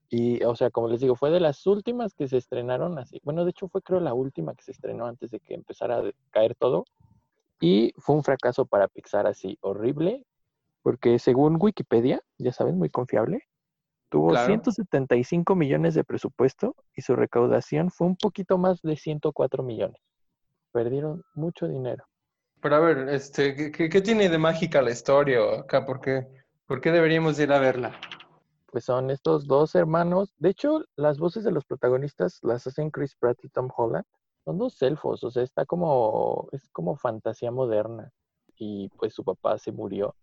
Y, 0.09 0.43
o 0.43 0.55
sea, 0.55 0.69
como 0.71 0.87
les 0.87 1.01
digo, 1.01 1.15
fue 1.15 1.31
de 1.31 1.39
las 1.39 1.65
últimas 1.67 2.13
que 2.13 2.27
se 2.27 2.37
estrenaron 2.37 2.97
así. 2.97 3.19
Bueno, 3.23 3.43
de 3.45 3.51
hecho 3.51 3.67
fue 3.67 3.81
creo 3.81 3.99
la 3.99 4.13
última 4.13 4.55
que 4.55 4.63
se 4.63 4.71
estrenó 4.71 5.05
antes 5.05 5.31
de 5.31 5.39
que 5.39 5.53
empezara 5.53 5.99
a 5.99 6.11
caer 6.31 6.55
todo. 6.55 6.85
Y 7.59 7.93
fue 7.97 8.15
un 8.15 8.23
fracaso 8.23 8.65
para 8.65 8.87
Pixar 8.87 9.27
así 9.27 9.57
horrible, 9.61 10.25
porque 10.81 11.19
según 11.19 11.57
Wikipedia, 11.59 12.21
ya 12.37 12.51
saben, 12.51 12.77
muy 12.77 12.89
confiable, 12.89 13.47
tuvo 14.11 14.29
Claro. 14.29 14.45
175 14.45 15.55
millones 15.55 15.95
de 15.95 16.03
presupuesto 16.03 16.75
y 16.93 17.01
su 17.01 17.15
recaudación 17.15 17.89
fue 17.89 18.07
un 18.07 18.17
poquito 18.17 18.57
más 18.57 18.81
de 18.81 18.97
104 18.97 19.63
millones. 19.63 20.01
Perdieron 20.71 21.23
mucho 21.33 21.67
dinero. 21.67 22.05
Pero 22.61 22.75
a 22.75 22.79
ver, 22.79 23.09
este, 23.09 23.71
¿qué, 23.71 24.01
tiene 24.01 24.29
de 24.29 24.37
mágica 24.37 24.81
la 24.81 24.91
historia 24.91 25.39
acá? 25.61 25.85
¿Por 25.85 26.01
qué, 26.01 26.27
por 26.67 26.81
qué 26.81 26.91
deberíamos 26.91 27.39
ir 27.39 27.51
a 27.51 27.59
verla? 27.59 27.99
Pues 28.67 28.83
son 28.83 29.09
estos 29.09 29.47
dos 29.47 29.73
hermanos. 29.75 30.35
De 30.37 30.49
hecho, 30.49 30.85
las 30.95 31.17
voces 31.17 31.43
de 31.43 31.51
los 31.51 31.65
protagonistas 31.65 32.39
las 32.43 32.67
hacen 32.67 32.91
Chris 32.91 33.15
Pratt 33.15 33.43
y 33.43 33.49
Tom 33.49 33.69
Holland. 33.75 34.05
Son 34.43 34.57
dos 34.57 34.81
elfos, 34.81 35.23
o 35.23 35.31
sea, 35.31 35.43
está 35.43 35.65
como, 35.65 36.49
es 36.51 36.67
como 36.69 36.95
fantasía 36.97 37.51
moderna. 37.51 38.11
Y 38.57 38.89
pues 38.89 39.13
su 39.13 39.23
papá 39.23 39.57
se 39.57 39.71
murió. 39.71 40.15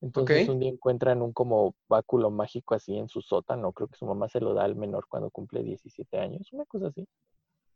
Entonces 0.00 0.48
un 0.48 0.60
día 0.60 0.70
encuentran 0.70 1.20
un 1.20 1.32
como 1.32 1.74
báculo 1.88 2.30
mágico 2.30 2.74
así 2.74 2.96
en 2.96 3.08
su 3.08 3.20
sótano. 3.20 3.72
Creo 3.72 3.88
que 3.88 3.96
su 3.96 4.06
mamá 4.06 4.28
se 4.28 4.40
lo 4.40 4.54
da 4.54 4.64
al 4.64 4.74
menor 4.74 5.06
cuando 5.08 5.30
cumple 5.30 5.62
17 5.62 6.18
años, 6.18 6.52
una 6.52 6.64
cosa 6.64 6.88
así. 6.88 7.06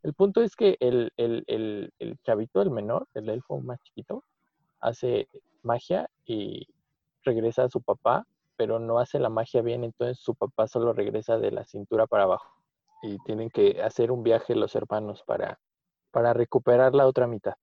El 0.02 0.14
punto 0.14 0.42
es 0.42 0.56
que 0.56 0.76
el, 0.80 1.12
el, 1.16 1.44
el, 1.46 1.92
el 1.98 2.18
chavito, 2.22 2.62
el 2.62 2.70
menor, 2.70 3.08
el 3.14 3.28
elfo 3.28 3.60
más 3.60 3.80
chiquito, 3.82 4.24
hace 4.80 5.28
magia 5.62 6.10
y 6.24 6.68
regresa 7.22 7.64
a 7.64 7.70
su 7.70 7.80
papá, 7.80 8.26
pero 8.56 8.78
no 8.78 8.98
hace 8.98 9.18
la 9.18 9.30
magia 9.30 9.62
bien, 9.62 9.82
entonces 9.82 10.18
su 10.18 10.34
papá 10.34 10.68
solo 10.68 10.92
regresa 10.92 11.38
de 11.38 11.50
la 11.50 11.64
cintura 11.64 12.06
para 12.06 12.24
abajo. 12.24 12.52
Y 13.02 13.18
tienen 13.24 13.50
que 13.50 13.82
hacer 13.82 14.10
un 14.10 14.22
viaje 14.22 14.54
los 14.54 14.74
hermanos 14.74 15.22
para, 15.26 15.58
para 16.10 16.32
recuperar 16.32 16.94
la 16.94 17.06
otra 17.06 17.26
mitad. 17.26 17.54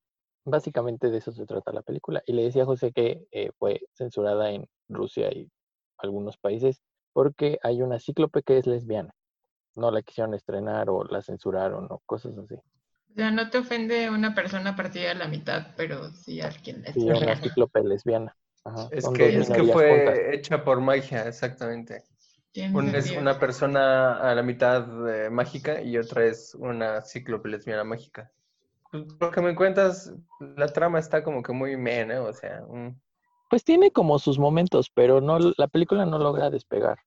Básicamente 0.43 1.09
de 1.09 1.17
eso 1.19 1.31
se 1.31 1.45
trata 1.45 1.71
la 1.71 1.81
película. 1.81 2.21
Y 2.25 2.33
le 2.33 2.43
decía 2.43 2.63
a 2.63 2.65
José 2.67 2.91
que 2.91 3.25
eh, 3.31 3.51
fue 3.59 3.81
censurada 3.93 4.51
en 4.51 4.67
Rusia 4.89 5.31
y 5.31 5.49
algunos 5.97 6.37
países 6.37 6.81
porque 7.13 7.59
hay 7.63 7.81
una 7.81 7.99
cíclope 7.99 8.41
que 8.43 8.57
es 8.57 8.65
lesbiana. 8.67 9.13
No 9.75 9.91
la 9.91 10.01
quisieron 10.01 10.33
estrenar 10.33 10.89
o 10.89 11.03
la 11.05 11.21
censuraron 11.21 11.87
o 11.89 11.99
cosas 12.05 12.37
así. 12.37 12.55
O 12.55 13.13
sea, 13.13 13.29
no 13.31 13.49
te 13.49 13.57
ofende 13.57 14.09
una 14.09 14.33
persona 14.33 14.75
partida 14.75 15.11
a 15.11 15.15
la 15.15 15.27
mitad, 15.27 15.67
pero 15.75 16.09
sí 16.11 16.41
alguien 16.41 16.83
es 16.85 16.93
Sí, 16.95 17.01
una 17.01 17.13
lesbiana. 17.13 17.35
cíclope 17.35 17.83
lesbiana. 17.83 18.37
Ajá, 18.63 18.87
Es 18.91 19.03
son 19.03 19.13
que, 19.15 19.37
es 19.37 19.49
que 19.49 19.63
fue 19.63 20.05
juntas. 20.05 20.19
hecha 20.33 20.63
por 20.63 20.81
magia, 20.81 21.27
exactamente. 21.27 22.03
Una 22.73 22.97
es 22.97 23.11
una 23.11 23.39
persona 23.39 24.17
a 24.17 24.35
la 24.35 24.43
mitad 24.43 24.85
eh, 25.09 25.29
mágica 25.29 25.81
y 25.81 25.97
otra 25.97 26.25
es 26.25 26.53
una 26.55 27.01
cíclope 27.01 27.49
lesbiana 27.49 27.83
mágica. 27.83 28.31
Pues, 28.91 29.05
lo 29.19 29.31
que 29.31 29.41
me 29.41 29.55
cuentas, 29.55 30.13
la 30.39 30.67
trama 30.67 30.99
está 30.99 31.23
como 31.23 31.41
que 31.41 31.53
muy 31.53 31.77
meh, 31.77 32.05
¿no? 32.05 32.25
O 32.25 32.33
sea, 32.33 32.61
mm, 32.69 32.99
Pues 33.49 33.63
tiene 33.63 33.91
como 33.91 34.19
sus 34.19 34.37
momentos, 34.39 34.89
pero 34.93 35.21
no, 35.21 35.39
la 35.39 35.67
película 35.67 36.05
no 36.05 36.19
logra 36.19 36.49
despegar. 36.49 36.99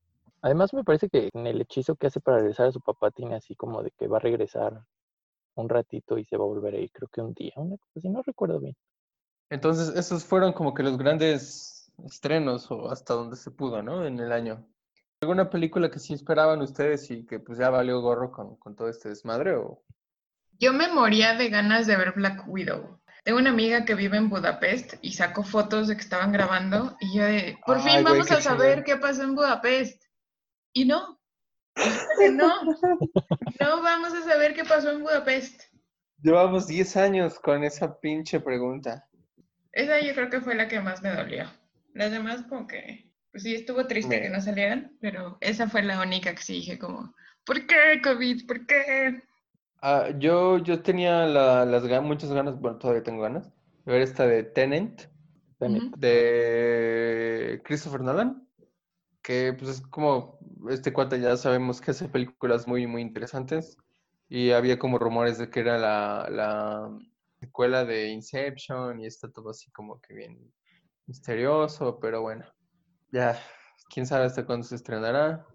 Además, 0.43 0.75
me 0.75 0.85
parece 0.85 1.09
que 1.09 1.31
en 1.33 1.47
el 1.47 1.61
hechizo 1.61 1.97
que 1.97 2.09
hace 2.09 2.21
para 2.21 2.39
regresar 2.39 2.67
a 2.67 2.73
su 2.73 2.81
papá 2.81 3.11
tiene 3.11 3.35
así 3.37 3.55
como 3.55 3.83
de 3.83 3.91
que 3.93 4.09
va 4.09 4.19
a 4.19 4.21
regresar 4.21 4.85
un 5.55 5.69
ratito 5.69 6.19
y 6.19 6.25
se 6.25 6.37
va 6.37 6.45
a 6.45 6.49
volver 6.49 6.75
a 6.75 6.79
ir, 6.79 6.91
creo 6.93 7.09
que 7.09 7.21
un 7.23 7.33
día, 7.35 7.53
una 7.57 7.77
cosa 7.79 7.93
así, 7.97 8.09
no 8.09 8.23
recuerdo 8.23 8.61
bien. 8.61 8.77
Entonces, 9.51 9.91
esos 9.97 10.25
fueron 10.25 10.53
como 10.53 10.75
que 10.75 10.83
los 10.83 10.99
grandes 10.99 11.91
estrenos 12.05 12.71
o 12.71 12.91
hasta 12.91 13.15
donde 13.15 13.37
se 13.37 13.51
pudo, 13.51 13.83
¿no? 13.83 14.05
En 14.05 14.19
el 14.21 14.33
año. 14.33 14.67
¿Alguna 15.21 15.49
película 15.49 15.91
que 15.91 15.99
sí 15.99 16.13
esperaban 16.13 16.61
ustedes 16.61 17.11
y 17.11 17.25
que 17.25 17.41
pues 17.41 17.59
ya 17.59 17.71
valió 17.71 18.01
gorro 18.01 18.31
con, 18.33 18.57
con 18.57 18.75
todo 18.75 18.89
este 18.89 19.09
desmadre? 19.11 19.57
O... 19.57 19.83
Yo 20.59 20.73
me 20.73 20.89
moría 20.89 21.35
de 21.35 21.49
ganas 21.49 21.87
de 21.87 21.97
ver 21.97 22.13
Black 22.13 22.45
Widow. 22.47 23.01
Tengo 23.25 23.39
una 23.39 23.51
amiga 23.51 23.85
que 23.85 23.95
vive 23.95 24.17
en 24.19 24.29
Budapest 24.29 24.95
y 25.03 25.13
sacó 25.13 25.45
fotos 25.45 25.89
de 25.89 25.97
que 25.97 26.03
estaban 26.03 26.31
grabando 26.33 26.97
y 27.01 27.17
yo 27.17 27.25
de, 27.25 27.59
por 27.65 27.81
fin 27.81 28.05
vamos 28.05 28.31
a 28.31 28.41
saber 28.41 28.85
qué 28.85 28.97
pasó 28.97 29.23
en 29.23 29.35
Budapest. 29.35 30.03
Y 30.75 30.85
no, 30.85 31.19
no, 32.33 32.63
no 33.61 33.83
vamos 33.83 34.13
a 34.13 34.23
saber 34.23 34.55
qué 34.55 34.65
pasó 34.65 34.91
en 34.91 35.03
Budapest. 35.03 35.63
Llevamos 36.23 36.67
10 36.67 36.97
años 36.97 37.39
con 37.39 37.65
esa 37.65 37.99
pinche 37.99 38.41
pregunta. 38.41 39.09
Esa 39.73 40.01
yo 40.01 40.15
creo 40.15 40.31
que 40.31 40.41
fue 40.41 40.55
la 40.55 40.69
que 40.69 40.81
más 40.81 41.03
me 41.03 41.11
dolió. 41.15 41.51
Las 41.95 42.11
demás 42.11 42.43
como 42.49 42.67
que, 42.67 43.11
pues 43.31 43.43
sí, 43.43 43.55
estuvo 43.55 43.87
triste 43.87 44.17
Me- 44.17 44.23
que 44.23 44.31
no 44.31 44.41
salieran, 44.41 44.97
pero 45.01 45.39
esa 45.41 45.69
fue 45.69 45.83
la 45.83 46.01
única 46.01 46.35
que 46.35 46.43
sí 46.43 46.55
dije 46.55 46.79
como, 46.79 47.15
¿por 47.45 47.67
qué 47.67 48.01
COVID? 48.03 48.47
¿Por 48.47 48.67
qué? 48.67 49.23
Ah, 49.87 50.09
yo, 50.19 50.57
yo 50.57 50.83
tenía 50.83 51.27
la- 51.27 51.67
las 51.67 51.83
muchas 52.03 52.33
ganas, 52.33 52.59
bueno, 52.59 52.79
todavía 52.79 53.03
tengo 53.03 53.21
ganas, 53.21 53.53
de 53.85 53.93
ver 53.93 54.01
esta 54.01 54.27
de 54.27 54.43
Tenant. 54.43 55.03
Ujú. 55.61 55.91
de 55.97 57.63
Christopher 57.65 58.01
Nolan, 58.01 58.49
que 59.23 59.55
pues 59.59 59.71
es 59.71 59.81
como 59.83 60.39
este 60.71 60.93
cuate 60.93 61.21
ya 61.21 61.37
sabemos 61.37 61.81
que 61.83 61.91
hace 61.93 62.09
películas 62.09 62.67
muy, 62.67 62.87
muy 62.87 63.03
interesantes 63.03 63.77
y 64.29 64.51
había 64.53 64.79
como 64.79 64.99
rumores 64.99 65.39
de 65.39 65.51
que 65.51 65.61
era 65.61 65.79
la, 65.79 66.29
la 66.31 66.91
secuela 67.41 67.85
de 67.85 68.09
Inception 68.09 69.01
y 69.01 69.07
está 69.07 69.31
todo 69.31 69.51
así 69.51 69.71
como 69.71 70.01
que 70.01 70.15
bien 70.15 70.53
misterioso, 71.07 71.99
pero 72.01 72.23
bueno, 72.23 72.47
ya, 73.13 73.39
quién 73.91 74.07
sabe 74.07 74.25
hasta 74.25 74.47
cuándo 74.47 74.67
se 74.67 74.77
estrenará 74.77 75.47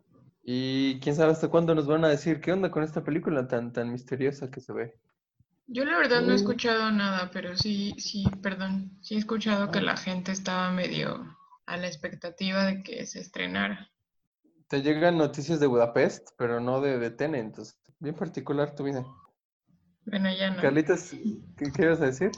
y 0.43 0.99
quién 0.99 1.15
sabe 1.15 1.31
hasta 1.31 1.49
cuándo 1.49 1.75
nos 1.75 1.87
van 1.87 2.03
a 2.05 2.09
decir 2.09 2.41
qué 2.41 2.51
onda 2.51 2.71
con 2.71 2.83
esta 2.83 3.03
película 3.03 3.47
tan, 3.47 3.71
tan 3.73 3.91
misteriosa 3.91 4.49
que 4.49 4.61
se 4.61 4.73
ve. 4.73 4.93
Yo 5.67 5.85
la 5.85 5.97
verdad 5.97 6.21
no 6.21 6.29
he 6.29 6.33
Mm. 6.33 6.35
escuchado 6.35 6.91
nada, 6.91 7.29
pero 7.31 7.55
sí, 7.55 7.93
sí, 7.99 8.23
perdón, 8.41 8.97
sí 9.01 9.15
he 9.15 9.17
escuchado 9.19 9.69
que 9.71 9.79
Ah. 9.79 9.83
la 9.83 9.97
gente 9.97 10.31
estaba 10.31 10.71
medio 10.71 11.35
a 11.67 11.77
la 11.77 11.87
expectativa 11.87 12.65
de 12.65 12.81
que 12.81 13.05
se 13.05 13.19
estrenara. 13.19 13.91
Te 14.67 14.81
llegan 14.81 15.17
noticias 15.17 15.59
de 15.59 15.67
Budapest, 15.67 16.29
pero 16.37 16.59
no 16.59 16.81
de, 16.81 16.97
de 16.97 17.11
Tenet, 17.11 17.41
entonces, 17.41 17.77
bien 17.99 18.15
particular 18.15 18.73
tu 18.75 18.83
vida. 18.83 19.05
Bueno, 20.05 20.29
ya 20.33 20.49
no. 20.49 20.61
Carlitas, 20.61 21.15
¿qué, 21.57 21.85
a 21.85 21.95
decir? 21.95 22.31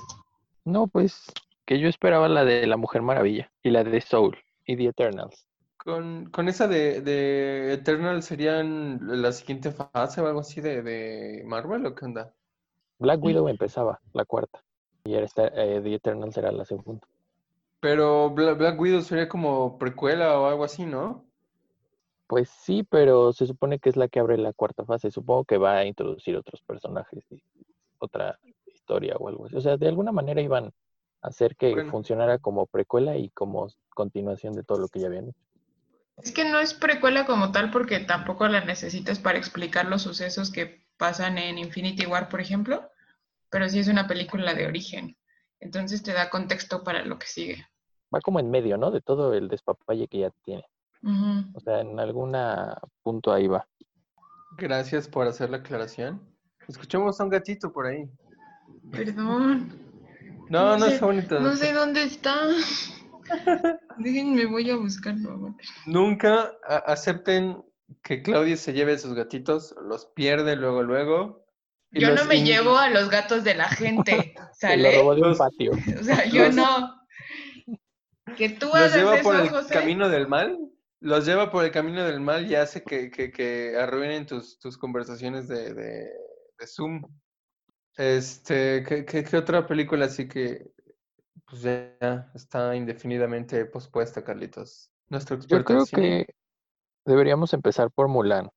No, 0.65 0.87
pues 0.87 1.23
que 1.65 1.79
yo 1.79 1.87
esperaba 1.87 2.27
la 2.27 2.43
de 2.43 2.67
la 2.67 2.75
Mujer 2.75 3.01
Maravilla 3.01 3.51
y 3.63 3.69
la 3.69 3.83
de 3.83 4.01
Soul 4.01 4.37
y 4.65 4.75
The 4.75 4.87
Eternals. 4.87 5.47
Con, 5.83 6.29
con 6.29 6.47
esa 6.47 6.67
de, 6.67 7.01
de 7.01 7.73
Eternal 7.73 8.21
serían 8.21 8.99
la 9.01 9.31
siguiente 9.31 9.71
fase 9.71 10.21
o 10.21 10.27
algo 10.27 10.41
así 10.41 10.61
de, 10.61 10.83
de 10.83 11.43
Marvel 11.45 11.85
o 11.87 11.95
qué 11.95 12.05
onda? 12.05 12.35
Black 12.99 13.23
Widow 13.23 13.47
empezaba, 13.47 13.99
la 14.13 14.25
cuarta. 14.25 14.63
Y 15.03 15.15
esta, 15.15 15.47
eh, 15.47 15.81
The 15.81 15.95
Eternals 15.95 16.37
era 16.37 16.51
la 16.51 16.65
segunda. 16.65 17.01
Pero 17.79 18.29
Bla- 18.29 18.53
Black 18.53 18.79
Widow 18.79 19.01
sería 19.01 19.27
como 19.27 19.79
precuela 19.79 20.39
o 20.39 20.45
algo 20.45 20.63
así, 20.63 20.85
¿no? 20.85 21.25
Pues 22.27 22.49
sí, 22.49 22.83
pero 22.83 23.33
se 23.33 23.47
supone 23.47 23.79
que 23.79 23.89
es 23.89 23.97
la 23.97 24.07
que 24.07 24.19
abre 24.19 24.37
la 24.37 24.53
cuarta 24.53 24.85
fase. 24.85 25.09
Supongo 25.09 25.45
que 25.45 25.57
va 25.57 25.77
a 25.77 25.85
introducir 25.85 26.37
otros 26.37 26.61
personajes 26.61 27.25
y 27.31 27.41
otra 27.97 28.37
historia 28.67 29.15
o 29.17 29.27
algo 29.27 29.47
así. 29.47 29.55
O 29.55 29.61
sea, 29.61 29.77
de 29.77 29.87
alguna 29.87 30.11
manera 30.11 30.41
iban 30.41 30.71
a 31.23 31.27
hacer 31.27 31.55
que 31.55 31.73
Bueno. 31.73 31.91
funcionara 31.91 32.37
como 32.37 32.67
precuela 32.67 33.17
y 33.17 33.29
como 33.29 33.67
continuación 33.95 34.53
de 34.53 34.63
todo 34.63 34.77
lo 34.77 34.87
que 34.87 34.99
ya 34.99 35.07
habían 35.07 35.29
hecho. 35.29 35.39
Es 36.23 36.31
que 36.31 36.45
no 36.49 36.59
es 36.59 36.73
precuela 36.73 37.25
como 37.25 37.51
tal 37.51 37.71
porque 37.71 37.99
tampoco 37.99 38.47
la 38.47 38.63
necesitas 38.63 39.19
para 39.19 39.37
explicar 39.37 39.85
los 39.85 40.01
sucesos 40.03 40.51
que 40.51 40.85
pasan 40.97 41.37
en 41.37 41.57
Infinity 41.57 42.05
War, 42.05 42.29
por 42.29 42.41
ejemplo, 42.41 42.89
pero 43.49 43.67
sí 43.69 43.79
es 43.79 43.87
una 43.87 44.07
película 44.07 44.53
de 44.53 44.67
origen. 44.67 45.17
Entonces 45.59 46.03
te 46.03 46.13
da 46.13 46.29
contexto 46.29 46.83
para 46.83 47.03
lo 47.05 47.17
que 47.19 47.27
sigue. 47.27 47.65
Va 48.13 48.19
como 48.21 48.39
en 48.39 48.51
medio, 48.51 48.77
¿no? 48.77 48.91
De 48.91 49.01
todo 49.01 49.33
el 49.33 49.47
despapalle 49.47 50.07
que 50.07 50.19
ya 50.19 50.29
tiene. 50.43 50.63
O 51.53 51.59
sea, 51.59 51.79
en 51.81 51.99
algún 51.99 52.35
punto 53.03 53.33
ahí 53.33 53.47
va. 53.47 53.65
Gracias 54.57 55.07
por 55.07 55.27
hacer 55.27 55.49
la 55.49 55.57
aclaración. 55.57 56.21
Escuchamos 56.67 57.19
a 57.19 57.23
un 57.23 57.29
gatito 57.29 57.71
por 57.73 57.87
ahí. 57.87 58.09
Perdón, 58.91 59.73
No, 60.49 60.71
No 60.73 60.77
no 60.77 60.85
sé- 60.85 60.93
está 60.95 61.05
bonito. 61.05 61.39
no 61.39 61.55
sé 61.55 61.73
dónde 61.73 62.03
está. 62.03 62.35
Déjenme, 63.97 64.45
voy 64.45 64.69
a 64.69 64.75
buscarlo. 64.75 65.55
Nunca 65.85 66.51
a- 66.67 66.77
acepten 66.77 67.63
que 68.03 68.21
Claudia 68.21 68.57
se 68.57 68.73
lleve 68.73 68.97
sus 68.97 69.13
gatitos, 69.13 69.75
los 69.83 70.05
pierde 70.07 70.55
luego, 70.55 70.83
luego. 70.83 71.45
y 71.91 72.01
Yo 72.01 72.15
no 72.15 72.25
me 72.25 72.35
in- 72.37 72.45
llevo 72.45 72.77
a 72.77 72.89
los 72.89 73.09
gatos 73.09 73.43
de 73.43 73.55
la 73.55 73.67
gente, 73.69 74.33
Se 74.53 74.77
lo 74.77 74.91
robó 74.91 75.13
¿sale? 75.13 75.21
de 75.21 75.27
un 75.31 75.37
patio. 75.37 75.71
O 75.99 76.03
sea, 76.03 76.25
yo 76.25 76.45
los- 76.47 76.55
no. 76.55 77.01
Que 78.37 78.49
tú 78.49 78.67
los 78.67 78.75
hagas 78.75 78.95
lleva 78.95 79.15
eso, 79.15 79.23
por 79.23 79.35
el 79.35 79.49
José. 79.49 79.73
camino 79.73 80.07
del 80.07 80.27
mal, 80.27 80.57
los 81.01 81.25
lleva 81.25 81.51
por 81.51 81.65
el 81.65 81.71
camino 81.71 82.03
del 82.05 82.21
mal 82.21 82.49
y 82.49 82.55
hace 82.55 82.83
que, 82.83 83.11
que, 83.11 83.31
que 83.31 83.75
arruinen 83.77 84.25
tus, 84.25 84.57
tus 84.59 84.77
conversaciones 84.77 85.47
de, 85.49 85.73
de, 85.73 86.09
de 86.59 86.67
Zoom. 86.67 87.01
Este, 87.97 88.83
¿qué, 88.87 89.03
qué, 89.05 89.23
qué 89.23 89.37
otra 89.37 89.67
película 89.67 90.05
así 90.05 90.27
que 90.29 90.65
pues 91.51 91.63
ya 91.63 92.31
está 92.33 92.73
indefinidamente 92.77 93.65
pospuesta, 93.65 94.23
Carlitos? 94.23 94.89
Nuestro 95.09 95.35
Yo 95.35 95.57
experto 95.57 95.73
en 95.73 95.85
creo 95.85 95.85
que 95.85 96.35
deberíamos 97.05 97.53
empezar 97.53 97.91
por 97.91 98.07
Mulan. 98.07 98.49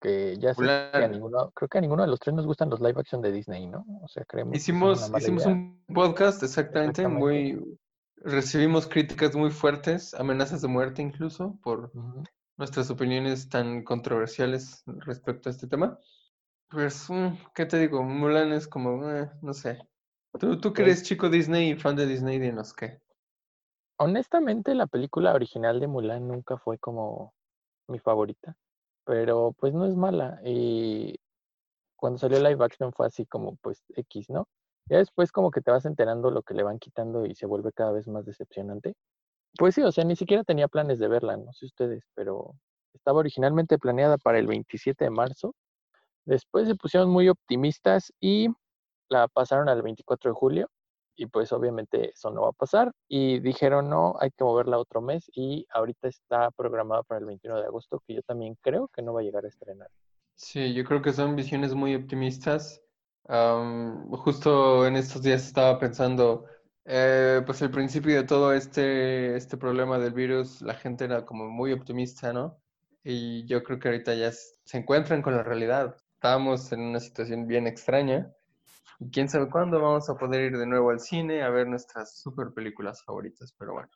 Que 0.00 0.36
ya 0.38 0.54
sé 0.54 0.62
que 0.92 1.04
a 1.04 1.08
ninguno, 1.08 1.50
creo 1.50 1.68
que 1.68 1.78
a 1.78 1.80
ninguno 1.80 2.02
de 2.04 2.08
los 2.08 2.20
tres 2.20 2.32
nos 2.32 2.46
gustan 2.46 2.70
los 2.70 2.80
live 2.80 3.00
action 3.00 3.20
de 3.20 3.32
Disney, 3.32 3.66
¿no? 3.66 3.84
O 4.02 4.06
sea, 4.06 4.24
creemos 4.24 4.52
que 4.52 4.58
Hicimos, 4.58 5.10
mala 5.10 5.18
hicimos 5.18 5.42
idea. 5.42 5.54
un 5.54 5.84
podcast 5.92 6.40
exactamente, 6.44 7.02
Exactamente. 7.02 7.18
muy 7.18 7.78
recibimos 8.18 8.86
críticas 8.86 9.34
muy 9.34 9.50
fuertes, 9.50 10.14
amenazas 10.14 10.62
de 10.62 10.68
muerte 10.68 11.02
incluso 11.02 11.58
por 11.64 11.92
nuestras 12.56 12.90
opiniones 12.90 13.48
tan 13.48 13.82
controversiales 13.82 14.84
respecto 14.86 15.48
a 15.48 15.52
este 15.52 15.66
tema. 15.66 15.98
Pues, 16.70 17.10
mm, 17.10 17.36
¿qué 17.54 17.66
te 17.66 17.78
digo? 17.78 18.04
Mulan 18.04 18.52
es 18.52 18.68
como, 18.68 19.10
eh, 19.10 19.28
no 19.42 19.52
sé. 19.52 19.78
Tú, 20.38 20.60
tú 20.60 20.72
que 20.72 20.82
eres 20.82 21.02
chico 21.02 21.28
Disney 21.28 21.70
y 21.70 21.74
fan 21.76 21.96
de 21.96 22.06
Disney, 22.06 22.38
dinos 22.38 22.74
qué. 22.74 23.00
Honestamente, 23.98 24.74
la 24.74 24.86
película 24.86 25.34
original 25.34 25.80
de 25.80 25.88
Mulan 25.88 26.28
nunca 26.28 26.56
fue 26.58 26.78
como 26.78 27.34
mi 27.88 27.98
favorita, 27.98 28.56
pero 29.04 29.54
pues 29.58 29.74
no 29.74 29.86
es 29.86 29.96
mala. 29.96 30.40
Y 30.44 31.18
cuando 31.96 32.18
salió 32.18 32.38
live 32.38 32.64
action 32.64 32.92
fue 32.92 33.06
así 33.06 33.26
como 33.26 33.56
pues 33.56 33.82
X, 33.96 34.30
¿no? 34.30 34.46
Ya 34.86 34.98
después 34.98 35.32
como 35.32 35.50
que 35.50 35.60
te 35.60 35.70
vas 35.70 35.84
enterando 35.84 36.30
lo 36.30 36.42
que 36.42 36.54
le 36.54 36.62
van 36.62 36.78
quitando 36.78 37.26
y 37.26 37.34
se 37.34 37.46
vuelve 37.46 37.72
cada 37.72 37.92
vez 37.92 38.06
más 38.06 38.24
decepcionante. 38.24 38.94
Pues 39.58 39.74
sí, 39.74 39.82
o 39.82 39.90
sea, 39.90 40.04
ni 40.04 40.14
siquiera 40.14 40.44
tenía 40.44 40.68
planes 40.68 40.98
de 40.98 41.08
verla, 41.08 41.36
no 41.36 41.52
sé 41.52 41.66
ustedes, 41.66 42.04
pero 42.14 42.54
estaba 42.94 43.18
originalmente 43.18 43.78
planeada 43.78 44.18
para 44.18 44.38
el 44.38 44.46
27 44.46 45.04
de 45.04 45.10
marzo. 45.10 45.54
Después 46.24 46.68
se 46.68 46.76
pusieron 46.76 47.10
muy 47.10 47.28
optimistas 47.28 48.12
y 48.20 48.48
la 49.08 49.28
pasaron 49.28 49.68
al 49.68 49.82
24 49.82 50.30
de 50.30 50.34
julio 50.34 50.70
y 51.16 51.26
pues 51.26 51.52
obviamente 51.52 52.10
eso 52.10 52.30
no 52.30 52.42
va 52.42 52.48
a 52.50 52.52
pasar 52.52 52.92
y 53.08 53.40
dijeron 53.40 53.90
no, 53.90 54.16
hay 54.20 54.30
que 54.30 54.44
moverla 54.44 54.78
otro 54.78 55.00
mes 55.00 55.28
y 55.34 55.66
ahorita 55.70 56.08
está 56.08 56.50
programada 56.52 57.02
para 57.02 57.18
el 57.18 57.26
21 57.26 57.60
de 57.60 57.66
agosto 57.66 58.02
que 58.06 58.14
yo 58.14 58.22
también 58.22 58.56
creo 58.62 58.88
que 58.88 59.02
no 59.02 59.12
va 59.12 59.20
a 59.20 59.24
llegar 59.24 59.44
a 59.44 59.48
estrenar. 59.48 59.88
Sí, 60.36 60.72
yo 60.72 60.84
creo 60.84 61.02
que 61.02 61.12
son 61.12 61.34
visiones 61.34 61.74
muy 61.74 61.96
optimistas. 61.96 62.80
Justo 63.26 64.86
en 64.86 64.94
estos 64.94 65.20
días 65.20 65.44
estaba 65.44 65.80
pensando, 65.80 66.46
eh, 66.84 67.42
pues 67.44 67.60
al 67.60 67.72
principio 67.72 68.14
de 68.14 68.22
todo 68.22 68.52
este, 68.52 69.36
este 69.36 69.56
problema 69.56 69.98
del 69.98 70.12
virus, 70.12 70.62
la 70.62 70.74
gente 70.74 71.04
era 71.04 71.26
como 71.26 71.48
muy 71.50 71.72
optimista, 71.72 72.32
¿no? 72.32 72.56
Y 73.02 73.44
yo 73.46 73.64
creo 73.64 73.80
que 73.80 73.88
ahorita 73.88 74.14
ya 74.14 74.30
se 74.30 74.78
encuentran 74.78 75.22
con 75.22 75.34
la 75.34 75.42
realidad. 75.42 75.96
Estábamos 76.14 76.70
en 76.70 76.80
una 76.82 77.00
situación 77.00 77.48
bien 77.48 77.66
extraña. 77.66 78.32
Quién 79.12 79.28
sabe 79.28 79.48
cuándo 79.50 79.80
vamos 79.80 80.08
a 80.10 80.16
poder 80.16 80.52
ir 80.52 80.58
de 80.58 80.66
nuevo 80.66 80.90
al 80.90 81.00
cine 81.00 81.42
a 81.42 81.50
ver 81.50 81.66
nuestras 81.66 82.20
super 82.20 82.52
películas 82.52 83.02
favoritas, 83.04 83.54
pero 83.58 83.74
bueno. 83.74 83.88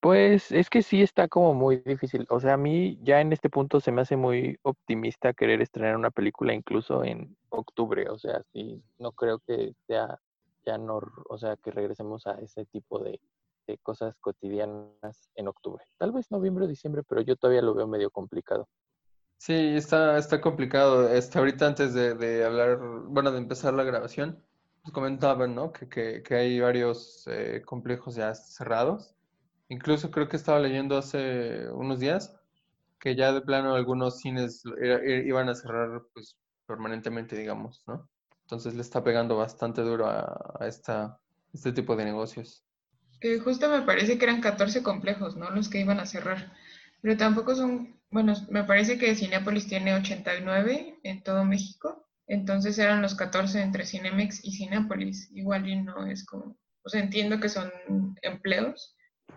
Pues 0.00 0.50
es 0.50 0.68
que 0.68 0.82
sí 0.82 1.00
está 1.00 1.28
como 1.28 1.54
muy 1.54 1.76
difícil. 1.76 2.26
O 2.28 2.40
sea, 2.40 2.54
a 2.54 2.56
mí 2.56 2.98
ya 3.02 3.20
en 3.20 3.32
este 3.32 3.48
punto 3.48 3.80
se 3.80 3.92
me 3.92 4.02
hace 4.02 4.16
muy 4.16 4.58
optimista 4.62 5.32
querer 5.32 5.62
estrenar 5.62 5.96
una 5.96 6.10
película 6.10 6.52
incluso 6.52 7.04
en 7.04 7.36
octubre. 7.50 8.08
O 8.08 8.18
sea, 8.18 8.42
sí, 8.52 8.82
no 8.98 9.12
creo 9.12 9.38
que 9.38 9.74
sea 9.86 10.18
ya 10.64 10.78
no, 10.78 11.00
o 11.28 11.38
sea, 11.38 11.56
que 11.56 11.70
regresemos 11.70 12.26
a 12.26 12.32
ese 12.40 12.64
tipo 12.66 12.98
de 12.98 13.20
cosas 13.82 14.14
cotidianas 14.20 15.30
en 15.34 15.48
octubre. 15.48 15.84
Tal 15.98 16.12
vez 16.12 16.30
noviembre 16.30 16.64
o 16.64 16.68
diciembre, 16.68 17.02
pero 17.08 17.20
yo 17.20 17.36
todavía 17.36 17.62
lo 17.62 17.74
veo 17.74 17.86
medio 17.86 18.10
complicado. 18.10 18.68
Sí, 19.42 19.54
está, 19.54 20.18
está 20.18 20.40
complicado. 20.40 21.12
Este, 21.12 21.36
ahorita 21.36 21.66
antes 21.66 21.94
de, 21.94 22.14
de 22.14 22.44
hablar, 22.44 22.78
bueno, 23.08 23.32
de 23.32 23.38
empezar 23.38 23.74
la 23.74 23.82
grabación, 23.82 24.40
pues 24.82 24.94
comentaban, 24.94 25.52
¿no? 25.52 25.72
Que, 25.72 25.88
que, 25.88 26.22
que 26.22 26.36
hay 26.36 26.60
varios 26.60 27.24
eh, 27.26 27.60
complejos 27.66 28.14
ya 28.14 28.36
cerrados. 28.36 29.16
Incluso 29.68 30.12
creo 30.12 30.28
que 30.28 30.36
estaba 30.36 30.60
leyendo 30.60 30.96
hace 30.96 31.68
unos 31.72 31.98
días 31.98 32.36
que 33.00 33.16
ya 33.16 33.32
de 33.32 33.40
plano 33.40 33.74
algunos 33.74 34.20
cines 34.20 34.62
iban 35.26 35.48
a 35.48 35.56
cerrar 35.56 36.02
pues 36.14 36.36
permanentemente, 36.64 37.34
digamos, 37.36 37.82
¿no? 37.88 38.08
Entonces 38.42 38.74
le 38.74 38.82
está 38.82 39.02
pegando 39.02 39.36
bastante 39.36 39.82
duro 39.82 40.06
a, 40.06 40.68
esta, 40.68 41.18
este 41.52 41.72
tipo 41.72 41.96
de 41.96 42.04
negocios. 42.04 42.62
Justo 43.42 43.68
me 43.68 43.82
parece 43.82 44.18
que 44.18 44.24
eran 44.24 44.40
14 44.40 44.84
complejos, 44.84 45.36
¿no? 45.36 45.50
Los 45.50 45.68
que 45.68 45.80
iban 45.80 45.98
a 45.98 46.06
cerrar. 46.06 46.52
Pero 47.02 47.16
tampoco 47.16 47.54
son, 47.54 48.00
bueno, 48.10 48.32
me 48.48 48.64
parece 48.64 48.96
que 48.96 49.14
Cinépolis 49.14 49.66
tiene 49.66 49.94
89 49.94 51.00
en 51.02 51.22
todo 51.22 51.44
México. 51.44 52.08
Entonces 52.26 52.78
eran 52.78 53.02
los 53.02 53.14
14 53.16 53.60
entre 53.60 53.84
Cinemex 53.84 54.44
y 54.44 54.52
Cinépolis. 54.52 55.28
Igual 55.34 55.68
y 55.68 55.76
no 55.82 56.06
es 56.06 56.24
como, 56.24 56.56
o 56.82 56.88
sea, 56.88 57.00
entiendo 57.02 57.40
que 57.40 57.48
son 57.48 57.70
empleos, 58.22 58.96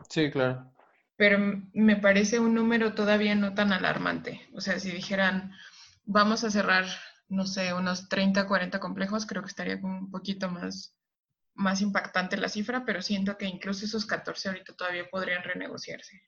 Sí, 0.10 0.30
claro. 0.32 0.72
pero 1.16 1.40
me 1.74 1.96
parece 1.96 2.40
un 2.40 2.54
número 2.54 2.94
todavía 2.94 3.34
no 3.36 3.54
tan 3.56 3.74
alarmante. 3.74 4.48
O 4.54 4.62
sea, 4.62 4.80
si 4.80 4.92
dijeran, 4.92 5.52
vamos 6.04 6.44
a 6.44 6.52
cerrar, 6.52 6.86
no 7.28 7.46
sé, 7.48 7.74
unos 7.74 8.08
30, 8.10 8.48
40 8.48 8.80
complejos, 8.80 9.26
creo 9.26 9.42
que 9.42 9.50
estaría 9.50 9.78
un 9.78 10.12
poquito 10.12 10.50
más, 10.50 10.96
más 11.56 11.82
impactante 11.82 12.38
la 12.38 12.50
cifra, 12.50 12.86
pero 12.86 13.02
siento 13.02 13.38
que 13.38 13.46
incluso 13.46 13.86
esos 13.86 14.06
14 14.06 14.50
ahorita 14.50 14.74
todavía 14.76 15.10
podrían 15.10 15.44
renegociarse. 15.44 16.22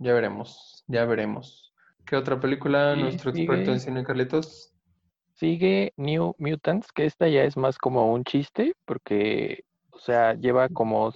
Ya 0.00 0.14
veremos, 0.14 0.82
ya 0.86 1.04
veremos. 1.04 1.74
¿Qué 2.06 2.16
otra 2.16 2.40
película, 2.40 2.96
nuestro 2.96 3.30
experto 3.30 3.70
en 3.70 3.80
cine, 3.80 4.02
Carlitos? 4.02 4.72
Sigue 5.34 5.92
New 5.98 6.34
Mutants, 6.38 6.90
que 6.90 7.04
esta 7.04 7.28
ya 7.28 7.44
es 7.44 7.58
más 7.58 7.76
como 7.76 8.10
un 8.10 8.24
chiste, 8.24 8.74
porque, 8.86 9.64
o 9.90 9.98
sea, 9.98 10.32
lleva 10.32 10.70
como 10.70 11.12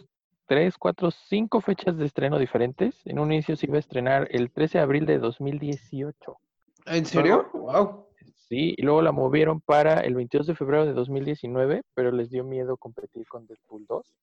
tres, 0.46 0.76
cuatro, 0.76 1.10
cinco 1.10 1.62
fechas 1.62 1.96
de 1.96 2.04
estreno 2.04 2.38
diferentes. 2.38 3.00
En 3.06 3.18
un 3.18 3.32
inicio 3.32 3.56
se 3.56 3.66
iba 3.66 3.76
a 3.76 3.80
estrenar 3.80 4.28
el 4.30 4.50
13 4.50 4.76
de 4.76 4.84
abril 4.84 5.06
de 5.06 5.18
2018. 5.18 6.36
¿En 6.84 7.06
serio? 7.06 7.48
Wow. 7.54 8.06
Sí, 8.34 8.74
y 8.76 8.82
luego 8.82 9.00
la 9.00 9.12
movieron 9.12 9.62
para 9.62 10.00
el 10.00 10.14
22 10.14 10.46
de 10.46 10.54
febrero 10.54 10.84
de 10.84 10.92
2019, 10.92 11.84
pero 11.94 12.12
les 12.12 12.28
dio 12.28 12.44
miedo 12.44 12.76
competir 12.76 13.26
con 13.26 13.46
Deadpool 13.46 13.86
2. 13.86 14.14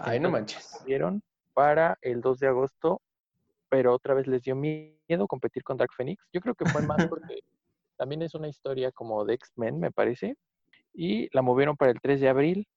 Ay, 0.00 0.18
no 0.18 0.32
manches. 0.32 0.78
movieron 0.80 1.22
para 1.52 1.96
el 2.02 2.20
2 2.20 2.40
de 2.40 2.48
agosto, 2.48 3.00
pero 3.74 3.92
otra 3.92 4.14
vez 4.14 4.28
les 4.28 4.40
dio 4.44 4.54
miedo 4.54 5.26
competir 5.26 5.64
con 5.64 5.76
Dark 5.76 5.90
Phoenix. 5.96 6.24
Yo 6.32 6.40
creo 6.40 6.54
que 6.54 6.64
fue 6.64 6.80
más 6.82 6.96
porque 7.10 7.40
también 7.96 8.22
es 8.22 8.36
una 8.36 8.46
historia 8.46 8.92
como 8.92 9.24
de 9.24 9.34
X-Men, 9.34 9.80
me 9.80 9.90
parece. 9.90 10.36
Y 10.92 11.28
la 11.34 11.42
movieron 11.42 11.76
para 11.76 11.90
el 11.90 12.00
3 12.00 12.20
de 12.20 12.28
abril 12.28 12.68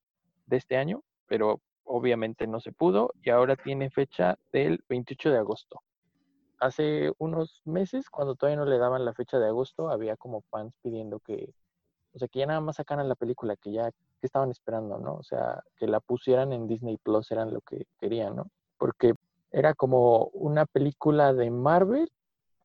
de 0.47 0.57
este 0.57 0.75
año, 0.75 1.03
pero 1.27 1.61
obviamente 1.83 2.47
no 2.47 2.59
se 2.59 2.71
pudo 2.71 3.11
y 3.21 3.29
ahora 3.29 3.55
tiene 3.55 3.91
fecha 3.91 4.39
del 4.51 4.83
28 4.89 5.29
de 5.29 5.37
agosto. 5.37 5.81
Hace 6.59 7.11
unos 7.19 7.61
meses, 7.63 8.09
cuando 8.09 8.33
todavía 8.33 8.57
no 8.57 8.65
le 8.65 8.79
daban 8.79 9.05
la 9.05 9.13
fecha 9.13 9.37
de 9.37 9.49
agosto, 9.49 9.91
había 9.91 10.17
como 10.17 10.41
fans 10.49 10.73
pidiendo 10.81 11.19
que, 11.19 11.53
o 12.13 12.17
sea, 12.17 12.27
que 12.27 12.39
ya 12.39 12.47
nada 12.47 12.61
más 12.61 12.77
sacaran 12.77 13.07
la 13.07 13.13
película, 13.13 13.55
que 13.55 13.71
ya 13.71 13.91
que 13.91 14.25
estaban 14.25 14.49
esperando, 14.49 14.97
¿no? 14.97 15.13
O 15.13 15.23
sea, 15.23 15.63
que 15.75 15.85
la 15.85 15.99
pusieran 15.99 16.53
en 16.53 16.67
Disney 16.67 16.97
Plus 16.97 17.29
eran 17.29 17.53
lo 17.53 17.61
que 17.61 17.85
querían, 17.99 18.35
¿no? 18.35 18.47
Porque 18.79 19.13
era 19.57 19.73
como 19.73 20.25
una 20.33 20.67
película 20.67 21.33
de 21.33 21.49
Marvel 21.49 22.07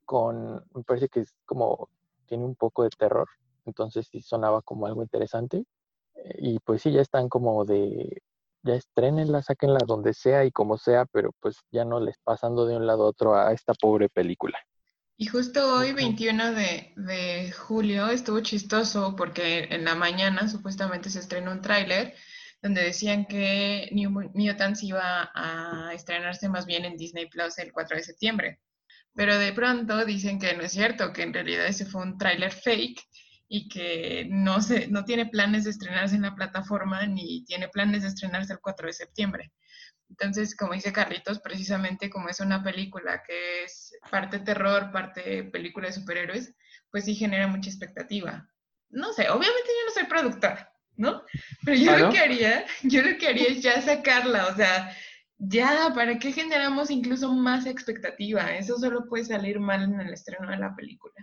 con, 0.05 0.63
me 0.75 0.83
parece 0.83 1.09
que 1.09 1.21
es 1.21 1.35
como, 1.47 1.89
tiene 2.27 2.45
un 2.45 2.55
poco 2.55 2.83
de 2.85 2.91
terror, 2.91 3.29
entonces 3.65 4.09
sí 4.11 4.21
sonaba 4.21 4.61
como 4.61 4.87
algo 4.87 5.03
interesante. 5.03 5.65
Eh, 6.15 6.37
Y 6.39 6.59
pues 6.61 6.83
sí, 6.83 6.93
ya 6.93 7.01
están 7.01 7.31
como 7.31 7.65
de, 7.65 8.21
ya 8.63 8.75
estrenenla, 8.75 9.41
sáquenla 9.43 9.79
donde 9.87 10.13
sea 10.13 10.45
y 10.45 10.51
como 10.51 10.77
sea, 10.77 11.07
pero 11.07 11.31
pues 11.41 11.57
ya 11.71 11.85
no 11.87 11.99
les 11.99 12.19
pasando 12.25 12.67
de 12.67 12.77
un 12.77 12.87
lado 12.87 13.05
a 13.05 13.09
otro 13.09 13.35
a 13.35 13.53
esta 13.53 13.73
pobre 13.73 14.11
película. 14.11 14.59
Y 15.17 15.27
justo 15.27 15.77
hoy, 15.77 15.93
Ujú. 15.93 15.97
21 15.97 16.53
de, 16.53 16.93
de 16.97 17.53
julio, 17.53 18.09
estuvo 18.09 18.41
chistoso 18.41 19.15
porque 19.17 19.69
en 19.71 19.85
la 19.85 19.95
mañana 19.95 20.49
supuestamente 20.49 21.09
se 21.09 21.21
estrenó 21.21 21.53
un 21.53 21.63
tráiler 21.63 22.15
donde 22.63 22.83
decían 22.83 23.27
que 23.27 23.89
New 23.93 24.11
Mu- 24.11 24.31
Mutants 24.35 24.83
iba 24.83 25.31
a 25.35 25.93
estrenarse 25.95 26.49
más 26.49 26.67
bien 26.67 26.85
en 26.85 26.97
Disney 26.97 27.27
Plus 27.29 27.59
el 27.59 27.73
4 27.73 27.97
de 27.97 28.05
septiembre. 28.05 28.61
Pero 29.15 29.39
de 29.39 29.53
pronto 29.53 30.05
dicen 30.05 30.39
que 30.39 30.55
no 30.55 30.63
es 30.63 30.73
cierto, 30.73 31.13
que 31.13 31.23
en 31.23 31.35
realidad 31.35 31.67
ese 31.67 31.87
fue 31.87 32.03
un 32.03 32.19
tráiler 32.19 32.53
fake 32.53 33.01
y 33.49 33.69
que 33.69 34.27
no, 34.31 34.63
se, 34.63 34.89
no 34.89 35.05
tiene 35.05 35.27
planes 35.27 35.65
de 35.65 35.71
estrenarse 35.71 36.17
en 36.17 36.23
la 36.23 36.35
plataforma 36.35 37.07
ni 37.07 37.45
tiene 37.45 37.69
planes 37.69 38.03
de 38.03 38.09
estrenarse 38.09 38.55
el 38.55 38.61
4 38.61 38.87
de 38.87 38.95
septiembre. 38.95 39.53
Entonces, 40.11 40.55
como 40.57 40.75
dice 40.75 40.93
Carlitos, 40.93 41.41
precisamente 41.41 42.11
como 42.11 42.29
es 42.29 42.41
una 42.41 42.63
película 42.63 43.23
que 43.27 43.65
es 43.65 43.95
parte 44.11 44.39
terror, 44.41 44.93
parte 44.93 45.45
película 45.45 45.89
de 45.89 45.95
superhéroes, 45.95 46.55
pues 46.91 47.05
sí 47.07 47.15
genera 47.15 47.47
mucha 47.47 47.71
expectativa. 47.71 48.49
No 48.91 49.13
sé, 49.13 49.31
obviamente 49.31 49.69
yo 49.69 49.87
no 49.87 49.93
soy 49.93 50.05
productora, 50.05 50.72
¿no? 50.97 51.23
Pero 51.65 51.77
yo 51.77 51.93
¿Ah, 51.93 51.99
lo 51.99 52.11
que 52.11 52.19
haría, 52.19 52.65
yo 52.83 53.03
lo 53.03 53.17
que 53.19 53.29
haría 53.29 53.49
es 53.49 53.63
ya 53.63 53.81
sacarla, 53.81 54.47
o 54.47 54.57
sea, 54.57 54.93
ya, 55.39 55.93
¿para 55.95 56.19
qué 56.19 56.33
generamos 56.33 56.91
incluso 56.91 57.33
más 57.33 57.67
expectativa? 57.67 58.55
Eso 58.55 58.79
solo 58.79 59.09
puede 59.09 59.25
salir 59.25 59.59
mal 59.59 59.83
en 59.83 60.01
el 60.01 60.13
estreno 60.13 60.49
de 60.49 60.59
la 60.59 60.75
película. 60.77 61.15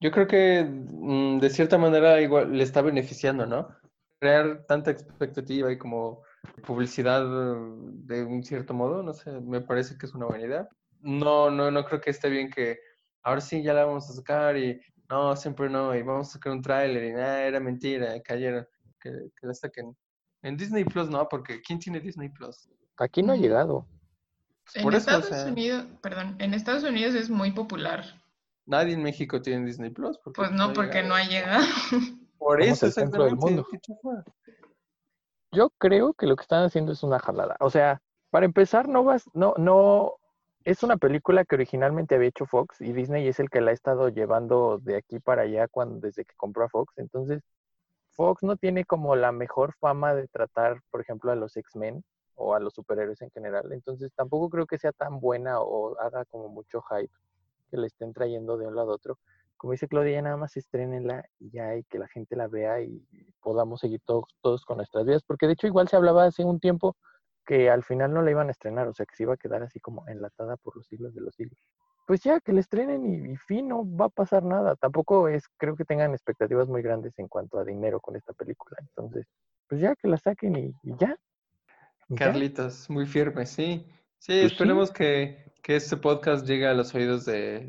Yo 0.00 0.10
creo 0.10 0.26
que 0.26 0.64
mm, 0.64 1.38
de 1.38 1.48
cierta 1.48 1.78
manera 1.78 2.20
igual 2.20 2.52
le 2.56 2.64
está 2.64 2.82
beneficiando, 2.82 3.46
¿no? 3.46 3.68
Crear 4.18 4.64
tanta 4.66 4.90
expectativa 4.90 5.72
y 5.72 5.78
como 5.78 6.22
publicidad 6.66 7.22
de 7.22 8.24
un 8.24 8.42
cierto 8.42 8.74
modo, 8.74 9.02
no 9.02 9.14
sé, 9.14 9.30
me 9.40 9.60
parece 9.60 9.96
que 9.96 10.06
es 10.06 10.14
una 10.14 10.26
buena 10.26 10.44
idea. 10.44 10.68
No, 11.00 11.50
no, 11.50 11.70
no 11.70 11.84
creo 11.84 12.00
que 12.00 12.10
esté 12.10 12.28
bien 12.28 12.50
que 12.50 12.78
ahora 13.22 13.40
sí 13.40 13.62
ya 13.62 13.72
la 13.72 13.84
vamos 13.84 14.08
a 14.10 14.12
sacar 14.12 14.56
y 14.56 14.80
no, 15.08 15.36
siempre 15.36 15.68
no, 15.68 15.94
y 15.94 16.02
vamos 16.02 16.28
a 16.28 16.32
sacar 16.32 16.52
un 16.52 16.62
tráiler 16.62 17.04
y 17.04 17.12
nada, 17.12 17.42
era 17.44 17.60
mentira, 17.60 18.20
cayeron, 18.22 18.66
que, 19.02 19.10
que 19.40 19.46
la 19.46 19.54
saquen. 19.54 19.96
En 20.42 20.56
Disney 20.56 20.84
Plus 20.84 21.08
no, 21.08 21.28
porque 21.28 21.60
¿quién 21.62 21.78
tiene 21.78 22.00
Disney 22.00 22.28
Plus? 22.28 22.68
Aquí 22.98 23.22
no 23.22 23.32
ha 23.32 23.36
Mm. 23.36 23.40
llegado. 23.40 23.86
Pues 24.64 24.76
En 24.76 24.86
o 24.86 24.96
Estados 24.96 25.26
sea, 25.26 25.46
Unidos, 25.46 25.86
perdón, 26.02 26.36
en 26.38 26.54
Estados 26.54 26.84
Unidos 26.84 27.14
es 27.14 27.28
muy 27.30 27.50
popular. 27.52 28.04
nadie 28.66 28.94
en 28.94 29.02
México 29.02 29.42
tiene 29.42 29.66
Disney 29.66 29.90
Plus. 29.90 30.18
Porque 30.18 30.38
Pues 30.40 30.52
no, 30.52 30.72
porque 30.72 31.02
no 31.02 31.14
ha 31.14 31.24
llegado. 31.24 31.64
Por 32.38 32.60
eso, 32.62 32.86
el 32.86 32.92
centro 32.92 33.24
del 33.24 33.36
mundo. 33.36 33.66
Yo 35.52 35.70
creo 35.78 36.14
que 36.14 36.26
lo 36.26 36.36
que 36.36 36.42
están 36.42 36.64
haciendo 36.64 36.92
es 36.92 37.02
una 37.02 37.18
jalada. 37.18 37.56
O 37.60 37.70
sea, 37.70 38.00
para 38.30 38.46
empezar, 38.46 38.88
no 38.88 39.04
vas, 39.04 39.24
no, 39.34 39.54
no, 39.58 40.14
es 40.64 40.82
una 40.82 40.96
película 40.96 41.44
que 41.44 41.56
originalmente 41.56 42.14
había 42.14 42.28
hecho 42.28 42.46
Fox 42.46 42.80
y 42.80 42.92
Disney 42.92 43.28
es 43.28 43.38
el 43.38 43.50
que 43.50 43.60
la 43.60 43.70
ha 43.72 43.74
estado 43.74 44.08
llevando 44.08 44.78
de 44.78 44.96
aquí 44.96 45.18
para 45.20 45.42
allá 45.42 45.68
cuando, 45.68 46.00
desde 46.00 46.24
que 46.24 46.34
compró 46.36 46.64
a 46.64 46.68
Fox. 46.70 46.94
Entonces, 46.96 47.42
Fox 48.12 48.42
no 48.42 48.56
tiene 48.56 48.84
como 48.84 49.16
la 49.16 49.32
mejor 49.32 49.74
fama 49.80 50.14
de 50.14 50.28
tratar, 50.28 50.80
por 50.90 51.00
ejemplo, 51.00 51.32
a 51.32 51.36
los 51.36 51.56
X-Men 51.56 52.04
o 52.34 52.54
a 52.54 52.60
los 52.60 52.74
superhéroes 52.74 53.22
en 53.22 53.30
general. 53.30 53.72
Entonces, 53.72 54.12
tampoco 54.14 54.50
creo 54.50 54.66
que 54.66 54.78
sea 54.78 54.92
tan 54.92 55.20
buena 55.20 55.60
o 55.60 55.98
haga 55.98 56.24
como 56.26 56.48
mucho 56.48 56.82
hype 56.82 57.12
que 57.70 57.76
le 57.76 57.86
estén 57.86 58.12
trayendo 58.12 58.56
de 58.58 58.66
un 58.66 58.76
lado 58.76 58.92
a 58.92 58.94
otro. 58.94 59.18
Como 59.56 59.72
dice 59.72 59.88
Claudia, 59.88 60.20
nada 60.22 60.36
más 60.36 60.56
estrenenla 60.56 61.24
y 61.38 61.50
ya, 61.50 61.76
y 61.76 61.84
que 61.84 61.98
la 61.98 62.08
gente 62.08 62.36
la 62.36 62.48
vea 62.48 62.80
y 62.80 63.06
podamos 63.40 63.80
seguir 63.80 64.00
todos, 64.04 64.24
todos 64.42 64.64
con 64.64 64.78
nuestras 64.78 65.06
vidas. 65.06 65.22
Porque 65.22 65.46
de 65.46 65.54
hecho, 65.54 65.66
igual 65.66 65.88
se 65.88 65.96
hablaba 65.96 66.24
hace 66.24 66.44
un 66.44 66.60
tiempo 66.60 66.96
que 67.46 67.70
al 67.70 67.82
final 67.82 68.12
no 68.12 68.22
la 68.22 68.30
iban 68.30 68.48
a 68.48 68.52
estrenar, 68.52 68.88
o 68.88 68.94
sea, 68.94 69.06
que 69.06 69.16
se 69.16 69.22
iba 69.24 69.34
a 69.34 69.36
quedar 69.36 69.62
así 69.62 69.80
como 69.80 70.06
enlatada 70.08 70.56
por 70.56 70.76
los 70.76 70.86
siglos 70.86 71.14
de 71.14 71.22
los 71.22 71.34
siglos. 71.34 71.58
Pues 72.06 72.22
ya, 72.22 72.40
que 72.40 72.52
la 72.52 72.60
estrenen 72.60 73.06
y, 73.06 73.32
y 73.32 73.36
fin, 73.36 73.68
no 73.68 73.84
va 73.96 74.06
a 74.06 74.10
pasar 74.10 74.42
nada. 74.42 74.76
Tampoco 74.76 75.28
es, 75.28 75.48
creo 75.56 75.76
que 75.76 75.84
tengan 75.84 76.12
expectativas 76.12 76.68
muy 76.68 76.82
grandes 76.82 77.18
en 77.18 77.28
cuanto 77.28 77.58
a 77.58 77.64
dinero 77.64 78.00
con 78.00 78.16
esta 78.16 78.32
película. 78.32 78.76
Entonces, 78.80 79.26
pues 79.68 79.80
ya, 79.80 79.94
que 79.96 80.08
la 80.08 80.16
saquen 80.18 80.56
y, 80.56 80.74
y 80.82 80.96
ya. 80.98 81.16
Y 82.08 82.18
ya. 82.24 82.32
Carlitos, 82.32 82.90
muy 82.90 83.06
firme, 83.06 83.46
sí. 83.46 83.86
Sí, 84.18 84.32
Pues 84.40 84.54
sí. 84.54 84.54
esperemos 84.54 84.90
que, 84.92 85.52
que 85.62 85.76
este 85.76 85.96
podcast 85.96 86.46
llegue 86.46 86.66
a 86.66 86.74
los 86.74 86.94
oídos 86.94 87.24
de, 87.24 87.66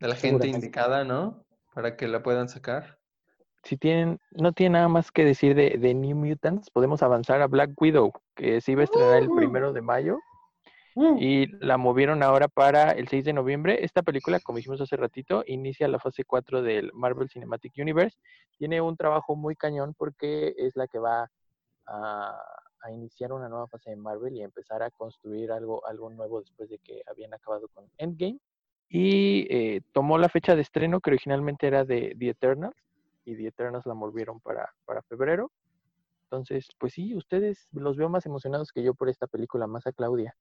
de 0.00 0.08
la 0.08 0.14
gente 0.16 0.48
indicada, 0.48 1.04
¿no? 1.04 1.44
Para 1.74 1.96
que 1.96 2.08
la 2.08 2.22
puedan 2.22 2.48
sacar. 2.48 2.98
si 3.64 3.76
tienen, 3.76 4.18
no 4.32 4.52
tiene 4.52 4.74
nada 4.74 4.88
más 4.88 5.10
que 5.10 5.24
decir 5.24 5.54
de, 5.54 5.76
de 5.78 5.94
New 5.94 6.16
Mutants, 6.16 6.70
podemos 6.70 7.02
avanzar 7.02 7.40
a 7.42 7.46
Black 7.46 7.70
Widow, 7.80 8.12
que 8.36 8.60
se 8.60 8.72
iba 8.72 8.82
a 8.82 8.84
estrenar 8.84 9.22
el 9.22 9.30
primero 9.30 9.72
de 9.72 9.80
mayo 9.82 10.18
y 10.96 11.48
la 11.64 11.76
movieron 11.76 12.22
ahora 12.22 12.46
para 12.46 12.92
el 12.92 13.08
6 13.08 13.24
de 13.24 13.32
noviembre. 13.32 13.84
Esta 13.84 14.02
película, 14.02 14.38
como 14.40 14.58
dijimos 14.58 14.80
hace 14.80 14.96
ratito, 14.96 15.42
inicia 15.46 15.88
la 15.88 15.98
fase 15.98 16.24
4 16.24 16.62
del 16.62 16.92
Marvel 16.92 17.28
Cinematic 17.28 17.72
Universe. 17.78 18.16
Tiene 18.58 18.80
un 18.80 18.96
trabajo 18.96 19.34
muy 19.34 19.56
cañón 19.56 19.94
porque 19.98 20.54
es 20.56 20.76
la 20.76 20.86
que 20.86 20.98
va 20.98 21.30
a, 21.86 22.40
iniciar 22.92 23.32
una 23.32 23.48
nueva 23.48 23.66
fase 23.66 23.90
de 23.90 23.96
Marvel 23.96 24.36
y 24.36 24.42
empezar 24.42 24.82
a 24.82 24.90
construir 24.90 25.50
algo, 25.50 25.86
algo 25.86 26.10
nuevo 26.10 26.40
después 26.40 26.68
de 26.68 26.78
que 26.78 27.02
habían 27.10 27.32
acabado 27.32 27.66
con 27.68 27.86
Endgame. 27.96 28.38
Y 28.88 29.46
eh, 29.50 29.80
tomó 29.92 30.18
la 30.18 30.28
fecha 30.28 30.54
de 30.54 30.62
estreno 30.62 31.00
que 31.00 31.10
originalmente 31.10 31.66
era 31.66 31.84
de 31.84 32.14
The 32.18 32.28
Eternals 32.28 32.76
y 33.24 33.36
The 33.36 33.48
Eternals 33.48 33.86
la 33.86 33.94
movieron 33.94 34.38
para, 34.38 34.74
para 34.84 35.02
febrero. 35.02 35.50
Entonces, 36.24 36.68
pues 36.78 36.92
sí, 36.92 37.14
ustedes 37.14 37.68
los 37.72 37.96
veo 37.96 38.08
más 38.08 38.26
emocionados 38.26 38.70
que 38.70 38.82
yo 38.82 38.94
por 38.94 39.08
esta 39.08 39.26
película, 39.26 39.66
más 39.66 39.86
a 39.86 39.92
Claudia. 39.92 40.36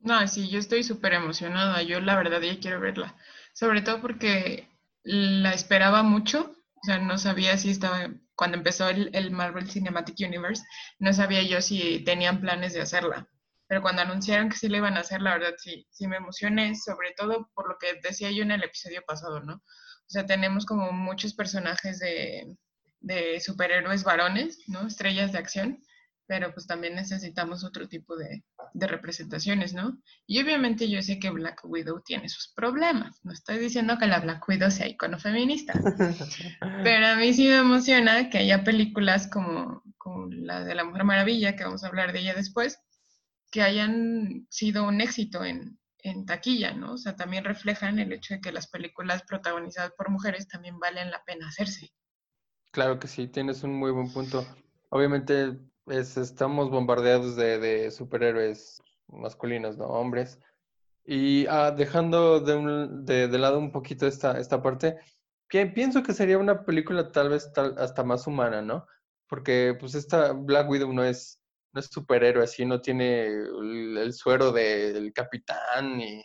No, 0.00 0.26
sí, 0.28 0.48
yo 0.48 0.58
estoy 0.58 0.84
súper 0.84 1.14
emocionada. 1.14 1.82
Yo 1.82 2.00
la 2.00 2.16
verdad 2.16 2.40
ya 2.40 2.58
quiero 2.60 2.80
verla. 2.80 3.16
Sobre 3.52 3.82
todo 3.82 4.00
porque 4.00 4.68
la 5.02 5.52
esperaba 5.52 6.02
mucho. 6.02 6.52
O 6.82 6.84
sea, 6.84 6.98
no 6.98 7.18
sabía 7.18 7.56
si 7.58 7.70
estaba, 7.70 8.08
cuando 8.34 8.56
empezó 8.58 8.88
el, 8.88 9.10
el 9.14 9.30
Marvel 9.30 9.68
Cinematic 9.70 10.16
Universe, 10.20 10.62
no 10.98 11.12
sabía 11.12 11.42
yo 11.42 11.60
si 11.62 12.00
tenían 12.04 12.40
planes 12.40 12.74
de 12.74 12.82
hacerla. 12.82 13.28
Pero 13.66 13.82
cuando 13.82 14.02
anunciaron 14.02 14.48
que 14.48 14.56
sí 14.56 14.68
la 14.68 14.76
iban 14.76 14.96
a 14.96 15.00
hacer, 15.00 15.20
la 15.22 15.32
verdad 15.36 15.54
sí, 15.58 15.86
sí 15.90 16.06
me 16.06 16.16
emocioné, 16.18 16.76
sobre 16.76 17.12
todo 17.16 17.50
por 17.54 17.68
lo 17.68 17.76
que 17.78 17.98
decía 18.02 18.30
yo 18.30 18.42
en 18.42 18.52
el 18.52 18.62
episodio 18.62 19.02
pasado, 19.06 19.40
¿no? 19.40 19.54
O 19.54 20.08
sea, 20.08 20.24
tenemos 20.26 20.64
como 20.66 20.92
muchos 20.92 21.34
personajes 21.34 21.98
de, 21.98 22.56
de 23.00 23.40
superhéroes 23.40 24.04
varones, 24.04 24.60
¿no? 24.68 24.86
Estrellas 24.86 25.32
de 25.32 25.38
acción, 25.38 25.82
pero 26.26 26.52
pues 26.52 26.66
también 26.66 26.94
necesitamos 26.94 27.64
otro 27.64 27.88
tipo 27.88 28.16
de, 28.16 28.44
de 28.74 28.86
representaciones, 28.86 29.74
¿no? 29.74 29.98
Y 30.26 30.42
obviamente 30.42 30.88
yo 30.88 31.00
sé 31.02 31.18
que 31.18 31.30
Black 31.30 31.60
Widow 31.64 32.02
tiene 32.02 32.28
sus 32.28 32.52
problemas. 32.54 33.20
No 33.24 33.32
estoy 33.32 33.58
diciendo 33.58 33.96
que 33.98 34.06
la 34.06 34.20
Black 34.20 34.46
Widow 34.48 34.70
sea 34.70 34.88
icono 34.88 35.18
feminista, 35.18 35.72
pero 36.84 37.06
a 37.06 37.16
mí 37.16 37.32
sí 37.32 37.48
me 37.48 37.58
emociona 37.58 38.28
que 38.28 38.38
haya 38.38 38.64
películas 38.64 39.28
como, 39.28 39.82
como 39.96 40.28
la 40.30 40.64
de 40.64 40.74
la 40.74 40.84
Mujer 40.84 41.04
Maravilla, 41.04 41.56
que 41.56 41.64
vamos 41.64 41.84
a 41.84 41.88
hablar 41.88 42.12
de 42.12 42.20
ella 42.20 42.34
después, 42.34 42.78
que 43.50 43.62
hayan 43.62 44.46
sido 44.50 44.84
un 44.84 45.00
éxito 45.00 45.44
en, 45.44 45.78
en 45.98 46.26
taquilla, 46.26 46.72
¿no? 46.72 46.92
O 46.92 46.98
sea, 46.98 47.16
también 47.16 47.44
reflejan 47.44 47.98
el 47.98 48.12
hecho 48.12 48.34
de 48.34 48.40
que 48.40 48.52
las 48.52 48.68
películas 48.68 49.22
protagonizadas 49.22 49.92
por 49.96 50.10
mujeres 50.10 50.48
también 50.48 50.78
valen 50.78 51.10
la 51.10 51.22
pena 51.24 51.48
hacerse. 51.48 51.92
Claro 52.72 52.98
que 52.98 53.08
sí, 53.08 53.28
tienes 53.28 53.62
un 53.62 53.74
muy 53.74 53.90
buen 53.90 54.12
punto. 54.12 54.46
Obviamente 54.90 55.56
es, 55.86 56.16
estamos 56.16 56.70
bombardeados 56.70 57.36
de, 57.36 57.58
de 57.58 57.90
superhéroes 57.90 58.82
masculinos, 59.08 59.76
¿no? 59.76 59.86
Hombres. 59.86 60.38
Y 61.04 61.46
ah, 61.46 61.70
dejando 61.70 62.40
de, 62.40 62.54
un, 62.54 63.04
de, 63.04 63.28
de, 63.28 63.38
lado 63.38 63.58
un 63.58 63.70
poquito 63.70 64.06
esta, 64.06 64.38
esta 64.38 64.60
parte, 64.60 64.98
pienso 65.48 66.02
que 66.02 66.12
sería 66.12 66.38
una 66.38 66.64
película 66.64 67.12
tal 67.12 67.28
vez 67.28 67.52
tal, 67.52 67.76
hasta 67.78 68.02
más 68.02 68.26
humana, 68.26 68.60
¿no? 68.60 68.86
Porque 69.28 69.76
pues 69.78 69.94
esta 69.94 70.32
Black 70.32 70.68
Widow 70.68 70.92
no 70.92 71.04
es, 71.04 71.40
no 71.72 71.80
es 71.80 71.86
superhéroe, 71.86 72.42
así 72.42 72.64
no 72.64 72.80
tiene 72.80 73.26
el, 73.26 73.96
el 73.98 74.12
suero 74.12 74.50
del 74.50 75.12
capitán 75.12 75.98
ni 75.98 76.24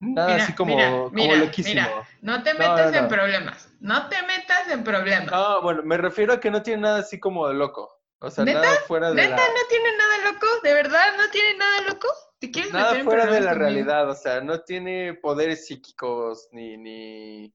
nada 0.00 0.32
Mira, 0.32 0.44
así 0.44 0.54
como, 0.54 0.76
mira, 0.76 0.90
como 0.90 1.10
mira, 1.10 1.36
loquísimo. 1.36 1.82
no 2.22 2.42
te 2.42 2.54
metas 2.54 2.90
no, 2.90 2.98
en 2.98 3.02
no. 3.04 3.08
problemas. 3.08 3.72
No 3.80 4.08
te 4.08 4.16
metas 4.22 4.68
en 4.70 4.82
problemas. 4.82 5.30
No, 5.30 5.62
bueno, 5.62 5.82
me 5.82 5.98
refiero 5.98 6.32
a 6.32 6.40
que 6.40 6.50
no 6.50 6.62
tiene 6.62 6.82
nada 6.82 7.00
así 7.00 7.20
como 7.20 7.46
de 7.48 7.54
loco. 7.54 8.01
O 8.22 8.30
sea, 8.30 8.44
¿Neta? 8.44 8.60
nada 8.60 8.76
fuera 8.86 9.10
de 9.10 9.16
¿Neta 9.16 9.30
la, 9.30 9.36
no 9.36 9.68
tiene 9.68 9.96
nada 9.96 10.32
loco? 10.32 10.46
¿De 10.62 10.72
verdad 10.74 11.06
no 11.18 11.28
tiene 11.30 11.58
nada 11.58 11.80
loco? 11.88 12.08
¿Te 12.38 12.50
quieres 12.50 12.72
nada 12.72 12.86
meter 12.86 13.00
en 13.00 13.04
fuera 13.04 13.26
de 13.26 13.40
la 13.40 13.54
realidad. 13.54 14.08
O 14.08 14.14
sea, 14.14 14.40
no 14.40 14.60
tiene 14.60 15.14
poderes 15.14 15.66
psíquicos 15.66 16.48
ni, 16.52 16.76
ni, 16.76 17.52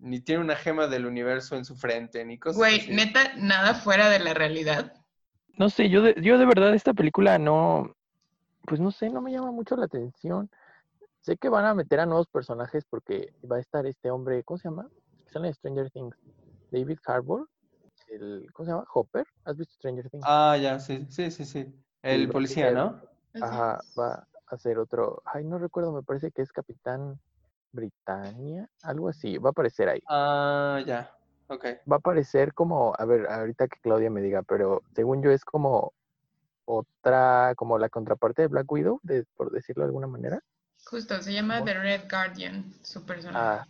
ni 0.00 0.20
tiene 0.20 0.42
una 0.42 0.56
gema 0.56 0.86
del 0.86 1.06
universo 1.06 1.56
en 1.56 1.64
su 1.64 1.74
frente, 1.76 2.24
ni 2.24 2.38
cosas 2.38 2.58
Güey, 2.58 2.80
así. 2.80 2.92
neta, 2.92 3.32
nada 3.36 3.74
fuera 3.74 4.10
de 4.10 4.18
la 4.18 4.34
realidad. 4.34 4.92
No 5.56 5.70
sé, 5.70 5.88
yo 5.88 6.02
de, 6.02 6.14
yo 6.20 6.36
de 6.36 6.46
verdad 6.46 6.74
esta 6.74 6.92
película 6.94 7.38
no, 7.38 7.94
pues 8.66 8.80
no 8.80 8.90
sé, 8.90 9.08
no 9.08 9.22
me 9.22 9.32
llama 9.32 9.52
mucho 9.52 9.76
la 9.76 9.86
atención. 9.86 10.50
Sé 11.20 11.38
que 11.38 11.48
van 11.48 11.64
a 11.64 11.74
meter 11.74 12.00
a 12.00 12.06
nuevos 12.06 12.26
personajes 12.26 12.84
porque 12.84 13.32
va 13.50 13.56
a 13.56 13.60
estar 13.60 13.86
este 13.86 14.10
hombre, 14.10 14.42
¿cómo 14.44 14.58
se 14.58 14.68
llama? 14.68 14.86
Que 15.24 15.32
sale 15.32 15.48
en 15.48 15.54
Stranger 15.54 15.90
Things. 15.90 16.16
David 16.70 16.98
Harbour, 17.06 17.48
el, 18.08 18.46
¿cómo 18.52 18.66
se 18.66 18.72
llama? 18.72 18.86
Hopper. 18.92 19.26
¿Has 19.44 19.56
visto 19.56 19.74
Stranger 19.74 20.10
Things? 20.10 20.24
Ah, 20.26 20.56
ya, 20.56 20.78
sí, 20.78 21.06
sí, 21.10 21.30
sí, 21.30 21.44
sí. 21.44 21.74
El 22.02 22.28
policía, 22.30 22.70
¿no? 22.70 23.00
Ajá, 23.40 23.80
va 23.98 24.26
a 24.46 24.58
ser 24.58 24.78
otro. 24.78 25.22
Ay, 25.24 25.44
no 25.44 25.58
recuerdo, 25.58 25.92
me 25.92 26.02
parece 26.02 26.30
que 26.30 26.42
es 26.42 26.52
Capitán 26.52 27.18
Britannia, 27.72 28.68
algo 28.82 29.08
así. 29.08 29.38
Va 29.38 29.48
a 29.48 29.52
aparecer 29.52 29.88
ahí. 29.88 30.02
Ah, 30.08 30.80
ya. 30.86 31.10
Ok. 31.48 31.64
Va 31.90 31.96
a 31.96 31.98
aparecer 31.98 32.54
como, 32.54 32.94
a 32.96 33.04
ver, 33.04 33.26
ahorita 33.26 33.68
que 33.68 33.80
Claudia 33.80 34.10
me 34.10 34.22
diga, 34.22 34.42
pero 34.42 34.82
según 34.94 35.22
yo 35.22 35.30
es 35.30 35.44
como 35.44 35.92
otra, 36.66 37.54
como 37.56 37.78
la 37.78 37.88
contraparte 37.88 38.42
de 38.42 38.48
Black 38.48 38.70
Widow, 38.70 39.00
de, 39.02 39.24
por 39.36 39.50
decirlo 39.50 39.82
de 39.84 39.88
alguna 39.88 40.06
manera. 40.06 40.40
Justo, 40.86 41.20
se 41.22 41.32
llama 41.32 41.56
¿Cómo? 41.56 41.66
The 41.66 41.78
Red 41.78 42.10
Guardian, 42.10 42.72
su 42.82 43.04
personaje. 43.04 43.38
Ah, 43.38 43.66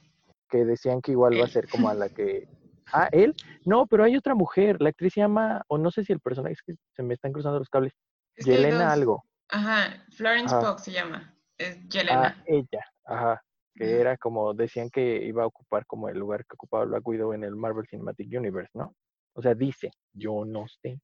que 0.49 0.65
decían 0.65 1.01
que 1.01 1.13
igual 1.13 1.35
va 1.35 1.45
a 1.45 1.47
Él. 1.47 1.51
ser 1.53 1.69
como 1.69 1.89
a 1.89 1.95
la 1.95 2.09
que. 2.09 2.49
Ah, 2.93 3.09
él. 3.13 3.35
No, 3.65 3.87
pero 3.87 4.05
hay 4.05 4.17
otra 4.17 4.35
mujer. 4.35 4.81
La 4.81 4.91
actriz 4.91 5.15
se 5.15 5.21
llama, 5.21 5.63
o 5.69 5.79
no 5.79 5.91
sé 5.91 6.05
si 6.05 6.13
el 6.13 6.21
personaje 6.21 6.55
es 6.55 6.63
que 6.63 6.75
se 6.95 7.03
me 7.03 7.15
están 7.15 7.33
cruzando 7.33 7.59
los 7.59 7.69
cables. 7.69 7.93
Es 8.37 8.47
Yelena 8.47 8.93
algo. 8.93 9.25
Ajá, 9.49 10.05
Florence 10.13 10.55
Ajá. 10.55 10.73
Pugh 10.75 10.79
se 10.81 10.93
llama. 10.93 11.35
Es 11.59 11.77
Ah, 11.77 11.89
Yelena. 11.89 12.45
ella. 12.47 12.85
Ajá. 13.05 13.43
Que 13.77 14.01
era 14.01 14.17
como, 14.17 14.55
decían 14.55 14.89
que 14.89 15.25
iba 15.25 15.43
a 15.43 15.47
ocupar 15.47 15.85
como 15.87 16.09
el 16.09 16.17
lugar 16.19 16.45
que 16.47 16.55
ocupaba 16.55 16.85
Black 16.85 17.07
Widow 17.09 17.33
en 17.33 17.43
el 17.43 17.57
Marvel 17.57 17.87
Cinematic 17.89 18.29
Universe, 18.39 18.71
¿no? 18.75 18.95
O 19.35 19.43
sea, 19.43 19.55
dice, 19.55 19.91
yo 20.13 20.45
no 20.45 20.67
sé. 20.69 21.01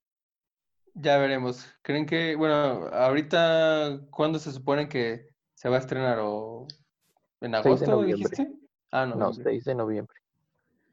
Ya 0.94 1.18
veremos. 1.18 1.66
¿Creen 1.82 2.06
que, 2.06 2.36
bueno, 2.36 2.86
ahorita, 2.92 4.00
¿cuándo 4.10 4.38
se 4.38 4.52
supone 4.52 4.88
que 4.88 5.30
se 5.54 5.68
va 5.68 5.76
a 5.76 5.80
estrenar? 5.80 6.18
¿O 6.20 6.66
en 7.40 7.50
6 7.50 7.52
de 7.52 7.56
agosto 7.58 7.90
noviembre. 7.90 8.28
dijiste? 8.36 8.52
Ah, 8.92 9.06
no, 9.06 9.16
No, 9.16 9.32
6 9.32 9.64
de 9.64 9.74
noviembre. 9.74 10.16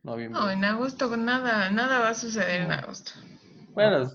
Noviembre. 0.08 0.40
No, 0.42 0.50
en 0.50 0.66
agosto 0.66 1.16
nada, 1.18 1.70
nada 1.72 2.00
va 2.00 2.10
a 2.10 2.14
suceder 2.14 2.62
en 2.62 2.72
agosto. 2.72 3.12
Bueno, 3.74 4.10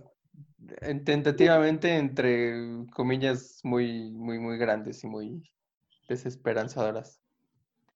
en- 0.81 1.05
tentativamente 1.05 1.97
entre 1.97 2.87
comillas 2.95 3.61
muy, 3.63 4.11
muy, 4.13 4.39
muy 4.39 4.59
grandes 4.59 5.05
y 5.05 5.07
muy 5.07 5.43
desesperanzadoras. 6.09 7.21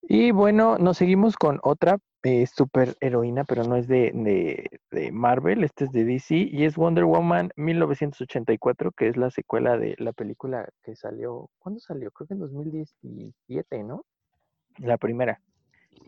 Y 0.09 0.31
bueno, 0.31 0.79
nos 0.79 0.99
seguimos 0.99 1.37
con 1.37 1.59
otra 1.65 1.99
eh, 2.23 2.47
super 2.47 2.97
heroína, 3.01 3.45
pero 3.45 3.65
no 3.65 3.75
es 3.77 3.89
de, 3.89 4.13
de, 4.15 4.81
de 4.93 5.11
Marvel, 5.13 5.65
este 5.65 5.85
es 5.87 5.93
de 5.93 6.05
DC 6.05 6.37
y 6.37 6.65
es 6.65 6.77
Wonder 6.77 7.05
Woman 7.05 7.51
1984, 7.57 8.93
que 8.93 9.09
es 9.09 9.17
la 9.17 9.31
secuela 9.31 9.77
de 9.77 9.97
la 9.99 10.13
película 10.13 10.69
que 10.85 10.95
salió, 10.95 11.51
¿cuándo 11.59 11.81
salió? 11.81 12.11
Creo 12.13 12.29
que 12.29 12.35
en 12.35 12.41
2017, 12.41 13.83
¿no? 13.83 14.05
La 14.79 14.97
primera. 14.97 15.41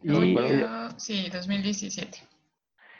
No 0.02 0.22
Y, 0.24 0.34
recuerdo. 0.34 0.86
eh, 0.86 0.88
sí, 0.96 1.28
2017. 1.30 2.18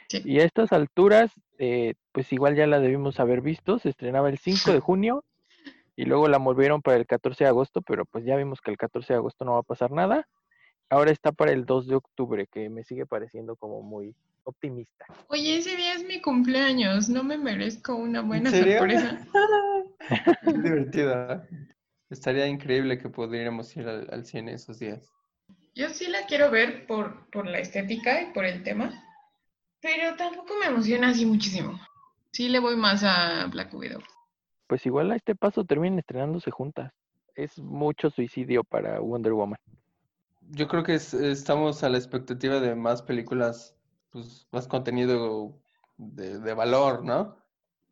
Sí. 0.09 0.23
y 0.25 0.41
a 0.41 0.45
estas 0.45 0.73
alturas, 0.73 1.31
eh, 1.59 1.93
pues 2.13 2.33
igual 2.33 2.57
ya 2.57 2.67
la 2.67 2.81
debimos 2.81 3.21
haber 3.21 3.43
visto, 3.43 3.79
se 3.79 3.91
estrenaba 3.91 4.31
el 4.31 4.39
5 4.39 4.73
de 4.73 4.81
junio 4.81 5.23
y 5.97 6.05
luego 6.07 6.29
la 6.29 6.39
movieron 6.39 6.81
para 6.81 6.97
el 6.97 7.07
14 7.07 7.45
de 7.45 7.49
agosto, 7.49 7.83
pero 7.83 8.07
pues 8.07 8.25
ya 8.25 8.37
vimos 8.37 8.61
que 8.63 8.71
el 8.71 8.79
14 8.79 9.13
de 9.13 9.19
agosto 9.19 9.45
no 9.45 9.53
va 9.55 9.59
a 9.61 9.63
pasar 9.65 9.91
nada. 9.91 10.27
Ahora 10.89 11.11
está 11.11 11.33
para 11.33 11.53
el 11.53 11.67
2 11.67 11.89
de 11.89 11.97
octubre, 11.97 12.47
que 12.51 12.71
me 12.71 12.85
sigue 12.85 13.05
pareciendo 13.05 13.57
como 13.57 13.83
muy 13.83 14.15
optimista. 14.45 15.05
Oye, 15.29 15.59
ese 15.59 15.77
día 15.77 15.93
es 15.93 16.05
mi 16.07 16.23
cumpleaños, 16.23 17.11
no 17.11 17.23
me 17.23 17.37
merezco 17.37 17.95
una 17.95 18.23
buena 18.23 18.51
sorpresa. 18.51 19.27
Qué 20.43 20.53
divertido. 20.55 21.33
¿eh? 21.33 21.41
Estaría 22.09 22.47
increíble 22.47 22.97
que 22.97 23.11
pudiéramos 23.11 23.77
ir 23.77 23.87
al, 23.87 24.09
al 24.11 24.25
cine 24.25 24.55
esos 24.55 24.79
días. 24.79 25.13
Yo 25.79 25.89
sí 25.91 26.09
la 26.09 26.27
quiero 26.27 26.51
ver 26.51 26.89
por, 26.89 27.31
por 27.31 27.47
la 27.47 27.61
estética 27.61 28.21
y 28.21 28.33
por 28.33 28.45
el 28.45 28.65
tema, 28.65 28.91
pero 29.81 30.17
tampoco 30.17 30.53
me 30.59 30.67
emociona 30.67 31.11
así 31.11 31.25
muchísimo. 31.25 31.79
Sí 32.33 32.49
le 32.49 32.59
voy 32.59 32.75
más 32.75 33.05
a 33.05 33.47
Black 33.47 33.73
Widow. 33.73 34.03
Pues 34.67 34.85
igual 34.87 35.13
a 35.13 35.15
este 35.15 35.37
paso 35.37 35.63
terminan 35.65 36.01
estrenándose 36.01 36.51
juntas. 36.51 36.93
Es 37.37 37.61
mucho 37.61 38.11
suicidio 38.11 38.65
para 38.65 38.99
Wonder 38.99 39.35
Woman. 39.35 39.61
Yo 40.51 40.67
creo 40.67 40.83
que 40.83 40.95
es- 40.95 41.15
estamos 41.15 41.85
a 41.85 41.89
la 41.89 41.99
expectativa 41.99 42.59
de 42.59 42.75
más 42.75 43.03
películas, 43.03 43.77
pues 44.11 44.49
más 44.51 44.67
contenido 44.67 45.57
de, 45.97 46.41
de 46.41 46.55
valor, 46.55 47.05
¿no? 47.05 47.37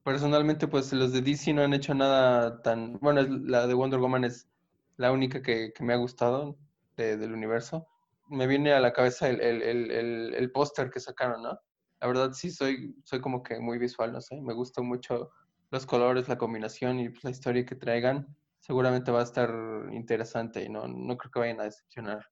Personalmente, 0.03 0.66
pues 0.66 0.92
los 0.92 1.12
de 1.12 1.20
DC 1.22 1.53
no 1.53 1.62
han 1.62 1.72
hecho 1.72 1.94
nada 1.94 2.62
tan... 2.62 2.99
Bueno, 2.99 3.20
es- 3.20 3.31
la 3.31 3.68
de 3.68 3.75
Wonder 3.75 4.01
Woman 4.01 4.25
es 4.25 4.49
la 4.96 5.12
única 5.12 5.40
que, 5.40 5.72
que 5.72 5.85
me 5.85 5.92
ha 5.92 5.96
gustado 5.99 6.57
de- 6.97 7.17
del 7.17 7.33
universo. 7.33 7.87
Me 8.29 8.47
viene 8.47 8.73
a 8.73 8.81
la 8.81 8.93
cabeza 8.93 9.29
el, 9.29 9.41
el, 9.41 9.63
el, 9.63 10.35
el, 10.35 10.51
póster 10.53 10.91
que 10.91 11.01
sacaron, 11.01 11.43
¿no? 11.43 11.59
La 12.01 12.07
verdad 12.09 12.33
sí 12.33 12.51
soy, 12.51 12.95
soy 13.05 13.21
como 13.21 13.43
que 13.43 13.59
muy 13.61 13.79
visual, 13.79 14.13
no 14.13 14.21
sé. 14.21 14.41
Me 14.43 14.55
gustan 14.55 14.87
mucho 14.87 15.31
los 15.71 15.87
colores, 15.87 16.29
la 16.29 16.39
combinación 16.39 17.01
y 17.01 17.09
pues, 17.11 17.25
la 17.25 17.31
historia 17.31 17.65
que 17.65 17.77
traigan. 17.77 18.27
Seguramente 18.61 19.11
va 19.13 19.21
a 19.21 19.25
estar 19.25 19.51
interesante 19.93 20.65
y 20.65 20.69
no, 20.69 20.87
no 20.89 21.17
creo 21.17 21.31
que 21.31 21.39
vayan 21.41 21.61
a 21.61 21.65
decepcionar. 21.65 22.27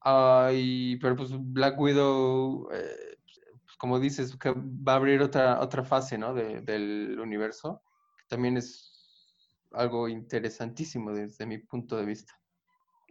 Ay, 0.00 0.96
pero 1.00 1.14
pues 1.16 1.30
Black 1.38 1.78
Widow, 1.78 2.68
eh, 2.72 3.16
pues, 3.64 3.76
como 3.78 4.00
dices, 4.00 4.36
que 4.38 4.50
va 4.52 4.94
a 4.94 4.96
abrir 4.96 5.20
otra, 5.20 5.60
otra 5.60 5.84
fase, 5.84 6.16
¿no? 6.16 6.32
de- 6.34 6.62
del 6.62 7.18
universo, 7.20 7.82
también 8.28 8.56
es 8.56 8.90
algo 9.72 10.08
interesantísimo 10.08 11.12
desde 11.12 11.46
mi 11.46 11.58
punto 11.58 11.96
de 11.96 12.06
vista. 12.06 12.39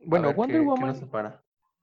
Bueno, 0.06 0.34
Wonder 0.34 0.62
qué, 0.62 0.68
Woman 0.68 1.10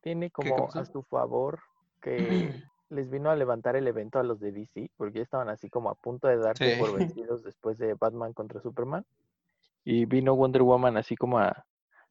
tiene 0.00 0.31
como 0.31 0.68
a 0.72 0.85
su 0.85 1.02
favor 1.02 1.61
que 2.00 2.16
les 2.90 3.11
vino 3.11 3.31
a 3.31 3.37
levantar 3.37 3.76
el 3.76 3.88
evento 3.88 4.18
a 4.18 4.22
los 4.22 4.38
de 4.40 4.52
DC, 4.52 4.90
porque 4.96 5.18
ya 5.18 5.22
estaban 5.24 5.48
así 5.48 5.68
como 5.68 5.90
a 5.90 5.94
punto 5.94 6.29
de 6.29 6.37
darse 6.37 6.72
Sí. 6.72 6.79
por 6.79 6.92
vencidos 6.96 7.42
después 7.42 7.79
de 7.79 7.94
Batman 7.94 8.33
contra 8.33 8.61
Superman. 8.61 9.05
Y 9.85 10.05
vino 10.05 10.35
Wonder 10.35 10.62
Woman 10.62 10.96
así 10.96 11.16
como 11.16 11.38
a, 11.38 11.64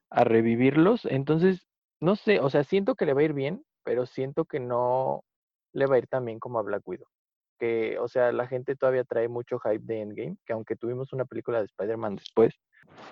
a 0.10 0.24
revivirlos. 0.24 1.06
Entonces, 1.06 1.68
no 2.00 2.16
sé, 2.16 2.40
o 2.40 2.50
sea, 2.50 2.64
siento 2.64 2.96
que 2.96 3.06
le 3.06 3.14
va 3.14 3.22
a 3.22 3.26
ir 3.26 3.34
bien, 3.34 3.66
pero 3.84 4.06
siento 4.06 4.46
que 4.46 4.60
no 4.60 5.24
le 5.74 5.86
va 5.88 5.96
a 5.96 6.00
ir 6.00 6.08
tan 6.08 6.26
bien 6.26 6.40
como 6.40 6.60
a 6.60 6.64
Black 6.64 6.88
Widow. 6.88 7.08
Que, 7.60 7.98
o 8.00 8.08
sea, 8.08 8.32
la 8.32 8.48
gente 8.48 8.76
todavía 8.76 9.04
trae 9.06 9.28
mucho 9.30 9.60
hype 9.60 9.84
de 9.86 10.02
Endgame, 10.02 10.38
que 10.46 10.54
aunque 10.54 10.76
tuvimos 10.76 11.14
una 11.14 11.26
película 11.26 11.60
de 11.60 11.66
Spider-Man 11.66 12.18
después, 12.18 12.54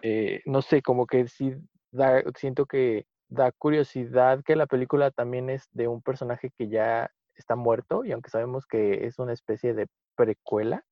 eh, 0.01 0.41
no 0.45 0.61
sé, 0.61 0.81
como 0.81 1.07
que 1.07 1.27
sí 1.27 1.55
da, 1.93 2.23
siento 2.35 2.65
que 2.65 3.05
da 3.29 3.51
curiosidad 3.51 4.43
que 4.43 4.55
la 4.55 4.67
película 4.67 5.11
también 5.11 5.49
es 5.49 5.67
de 5.71 5.87
un 5.87 6.01
personaje 6.01 6.51
que 6.57 6.67
ya 6.67 7.11
está 7.35 7.55
muerto 7.55 8.05
y 8.05 8.11
aunque 8.11 8.29
sabemos 8.29 8.65
que 8.65 9.05
es 9.05 9.19
una 9.19 9.33
especie 9.33 9.73
de 9.73 9.87
precuela, 10.15 10.83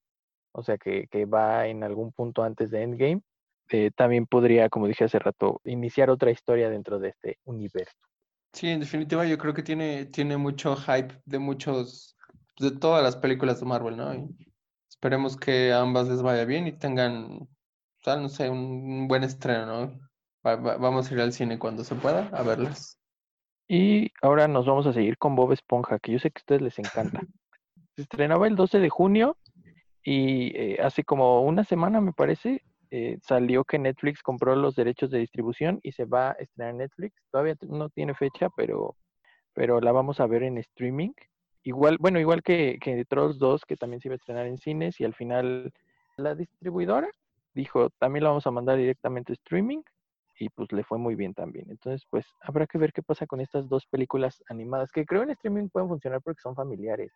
o 0.53 0.63
sea 0.63 0.77
que, 0.77 1.07
que 1.07 1.25
va 1.25 1.67
en 1.67 1.83
algún 1.83 2.11
punto 2.11 2.43
antes 2.43 2.71
de 2.71 2.83
Endgame, 2.83 3.21
eh, 3.69 3.91
también 3.95 4.25
podría, 4.25 4.69
como 4.69 4.87
dije 4.87 5.05
hace 5.05 5.19
rato, 5.19 5.61
iniciar 5.63 6.09
otra 6.09 6.31
historia 6.31 6.69
dentro 6.69 6.99
de 6.99 7.09
este 7.09 7.39
universo. 7.45 7.95
Sí, 8.53 8.67
en 8.67 8.81
definitiva 8.81 9.25
yo 9.25 9.37
creo 9.37 9.53
que 9.53 9.63
tiene, 9.63 10.05
tiene 10.07 10.35
mucho 10.35 10.75
hype 10.75 11.21
de 11.25 11.39
muchos, 11.39 12.17
de 12.59 12.71
todas 12.71 13.01
las 13.01 13.15
películas 13.15 13.59
de 13.59 13.65
Marvel, 13.65 13.95
¿no? 13.95 14.29
Esperemos 14.89 15.37
que 15.37 15.71
ambas 15.71 16.09
les 16.09 16.21
vaya 16.21 16.43
bien 16.43 16.67
y 16.67 16.73
tengan, 16.73 17.47
no 18.05 18.29
sé, 18.29 18.49
un 18.49 19.07
buen 19.07 19.23
estreno, 19.23 19.65
¿no? 19.65 20.10
Vamos 20.43 21.09
a 21.09 21.13
ir 21.13 21.21
al 21.21 21.33
cine 21.33 21.59
cuando 21.59 21.83
se 21.83 21.95
pueda 21.95 22.27
a 22.29 22.43
verlas. 22.43 22.97
Y 23.67 24.11
ahora 24.21 24.47
nos 24.47 24.65
vamos 24.65 24.85
a 24.87 24.93
seguir 24.93 25.17
con 25.17 25.35
Bob 25.35 25.53
Esponja, 25.53 25.99
que 25.99 26.11
yo 26.11 26.19
sé 26.19 26.31
que 26.31 26.39
a 26.39 26.41
ustedes 26.41 26.61
les 26.61 26.79
encanta. 26.79 27.21
Se 27.95 28.01
estrenaba 28.03 28.47
el 28.47 28.55
12 28.55 28.79
de 28.79 28.89
junio 28.89 29.37
y 30.03 30.55
eh, 30.57 30.81
hace 30.81 31.03
como 31.03 31.41
una 31.43 31.63
semana, 31.63 32.01
me 32.01 32.13
parece, 32.13 32.63
eh, 32.89 33.17
salió 33.21 33.63
que 33.63 33.79
Netflix 33.79 34.21
compró 34.21 34.55
los 34.55 34.75
derechos 34.75 35.11
de 35.11 35.19
distribución 35.19 35.79
y 35.83 35.91
se 35.91 36.05
va 36.05 36.31
a 36.31 36.33
estrenar 36.33 36.71
en 36.71 36.77
Netflix. 36.79 37.15
Todavía 37.31 37.55
no 37.67 37.89
tiene 37.89 38.13
fecha, 38.13 38.49
pero, 38.55 38.95
pero 39.53 39.79
la 39.79 39.91
vamos 39.91 40.19
a 40.19 40.27
ver 40.27 40.43
en 40.43 40.57
streaming. 40.57 41.11
Igual, 41.63 41.97
bueno, 41.99 42.19
igual 42.19 42.41
que, 42.43 42.77
que 42.81 43.05
Trolls 43.05 43.39
2, 43.39 43.65
que 43.65 43.75
también 43.75 44.01
se 44.01 44.07
iba 44.07 44.15
a 44.15 44.17
estrenar 44.17 44.47
en 44.47 44.57
cines 44.57 44.99
y 44.99 45.05
al 45.05 45.13
final 45.13 45.71
la 46.17 46.35
distribuidora 46.35 47.09
dijo, 47.53 47.89
también 47.99 48.23
la 48.23 48.29
vamos 48.29 48.47
a 48.47 48.51
mandar 48.51 48.77
directamente 48.77 49.33
a 49.33 49.35
streaming 49.35 49.81
y 50.41 50.49
pues 50.49 50.71
le 50.71 50.83
fue 50.83 50.97
muy 50.97 51.13
bien 51.13 51.35
también. 51.35 51.69
Entonces, 51.69 52.07
pues 52.09 52.25
habrá 52.41 52.65
que 52.65 52.79
ver 52.79 52.91
qué 52.93 53.03
pasa 53.03 53.27
con 53.27 53.41
estas 53.41 53.69
dos 53.69 53.85
películas 53.85 54.43
animadas, 54.49 54.91
que 54.91 55.05
creo 55.05 55.21
en 55.21 55.29
streaming 55.29 55.69
pueden 55.69 55.87
funcionar 55.87 56.19
porque 56.23 56.41
son 56.41 56.55
familiares. 56.55 57.11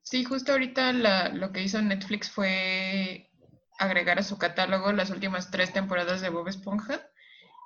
Sí, 0.00 0.24
justo 0.24 0.52
ahorita 0.52 0.94
lo 1.34 1.52
que 1.52 1.62
hizo 1.62 1.82
Netflix 1.82 2.30
fue 2.30 3.30
agregar 3.78 4.18
a 4.18 4.22
su 4.22 4.38
catálogo 4.38 4.90
las 4.92 5.10
últimas 5.10 5.50
tres 5.50 5.74
temporadas 5.74 6.22
de 6.22 6.30
Bob 6.30 6.48
Esponja 6.48 7.02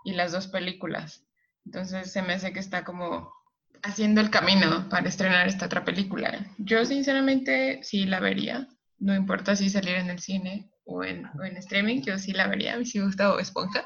y 0.05 0.15
las 0.15 0.33
dos 0.33 0.49
películas. 0.49 1.25
Entonces 1.65 2.13
se 2.13 2.23
me 2.23 2.33
hace 2.33 2.53
que 2.53 2.59
está 2.61 2.85
como 2.85 3.33
haciendo 3.85 4.21
el 4.21 4.31
camino 4.31 4.89
para 4.89 5.09
estrenar 5.09 5.47
esta 5.47 5.67
otra 5.67 5.85
película. 5.85 6.47
Yo 6.59 6.85
sinceramente 6.85 7.81
sí 7.85 8.07
la 8.07 8.19
vería, 8.19 8.67
no 8.99 9.15
importa 9.15 9.57
si 9.57 9.71
salir 9.71 9.97
en 9.97 10.11
el 10.11 10.19
cine 10.19 10.71
o 10.85 11.03
en, 11.03 11.27
streaming, 11.57 12.03
yo 12.03 12.17
sí 12.19 12.33
la 12.33 12.47
vería, 12.47 12.75
a 12.75 12.79
mí 12.79 12.87
sí 12.87 12.99
me 12.99 13.07
gusta 13.07 13.39
Esponja. 13.41 13.85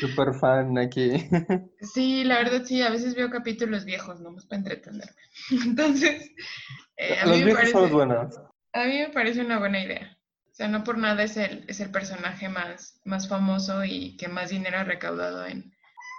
Super 0.00 0.34
fan 0.34 0.78
aquí. 0.78 1.12
Sí, 1.80 2.24
la 2.24 2.36
verdad 2.36 2.62
sí, 2.64 2.82
a 2.82 2.90
veces 2.90 3.14
veo 3.14 3.30
capítulos 3.30 3.84
viejos, 3.84 4.20
nomás 4.20 4.46
para 4.46 4.58
entretenerme. 4.58 5.12
Entonces, 5.64 6.30
eh, 6.96 7.18
a, 7.20 7.26
mí 7.26 7.42
me 7.42 7.54
parece, 7.54 7.76
a 7.76 8.84
mí 8.84 8.98
me 8.98 9.10
parece 9.12 9.40
una 9.40 9.58
buena 9.58 9.82
idea. 9.82 10.18
O 10.50 10.54
sea, 10.54 10.68
no 10.68 10.84
por 10.84 10.98
nada 10.98 11.22
es 11.22 11.36
el, 11.38 11.64
es 11.68 11.80
el 11.80 11.90
personaje 11.90 12.48
más, 12.48 13.00
más 13.04 13.28
famoso 13.28 13.84
y 13.84 14.16
que 14.18 14.28
más 14.28 14.50
dinero 14.50 14.78
ha 14.78 14.84
recaudado 14.84 15.46
en, 15.46 15.72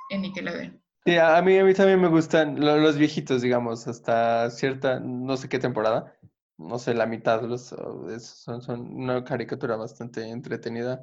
en 0.10 0.22
Nickelodeon. 0.24 0.82
Sí, 1.06 1.18
a 1.18 1.40
mí, 1.42 1.58
a 1.58 1.64
mí 1.64 1.74
también 1.74 2.02
me 2.02 2.08
gustan 2.08 2.60
los 2.60 2.98
viejitos, 2.98 3.42
digamos, 3.42 3.88
hasta 3.88 4.50
cierta, 4.50 5.00
no 5.00 5.38
sé 5.38 5.50
qué 5.50 5.60
temporada 5.60 6.16
no 6.58 6.80
sé, 6.80 6.94
la 6.94 7.06
mitad 7.06 7.42
los, 7.44 7.62
son, 7.68 8.62
son 8.62 8.96
una 8.96 9.24
caricatura 9.24 9.76
bastante 9.76 10.30
entretenida. 10.30 11.02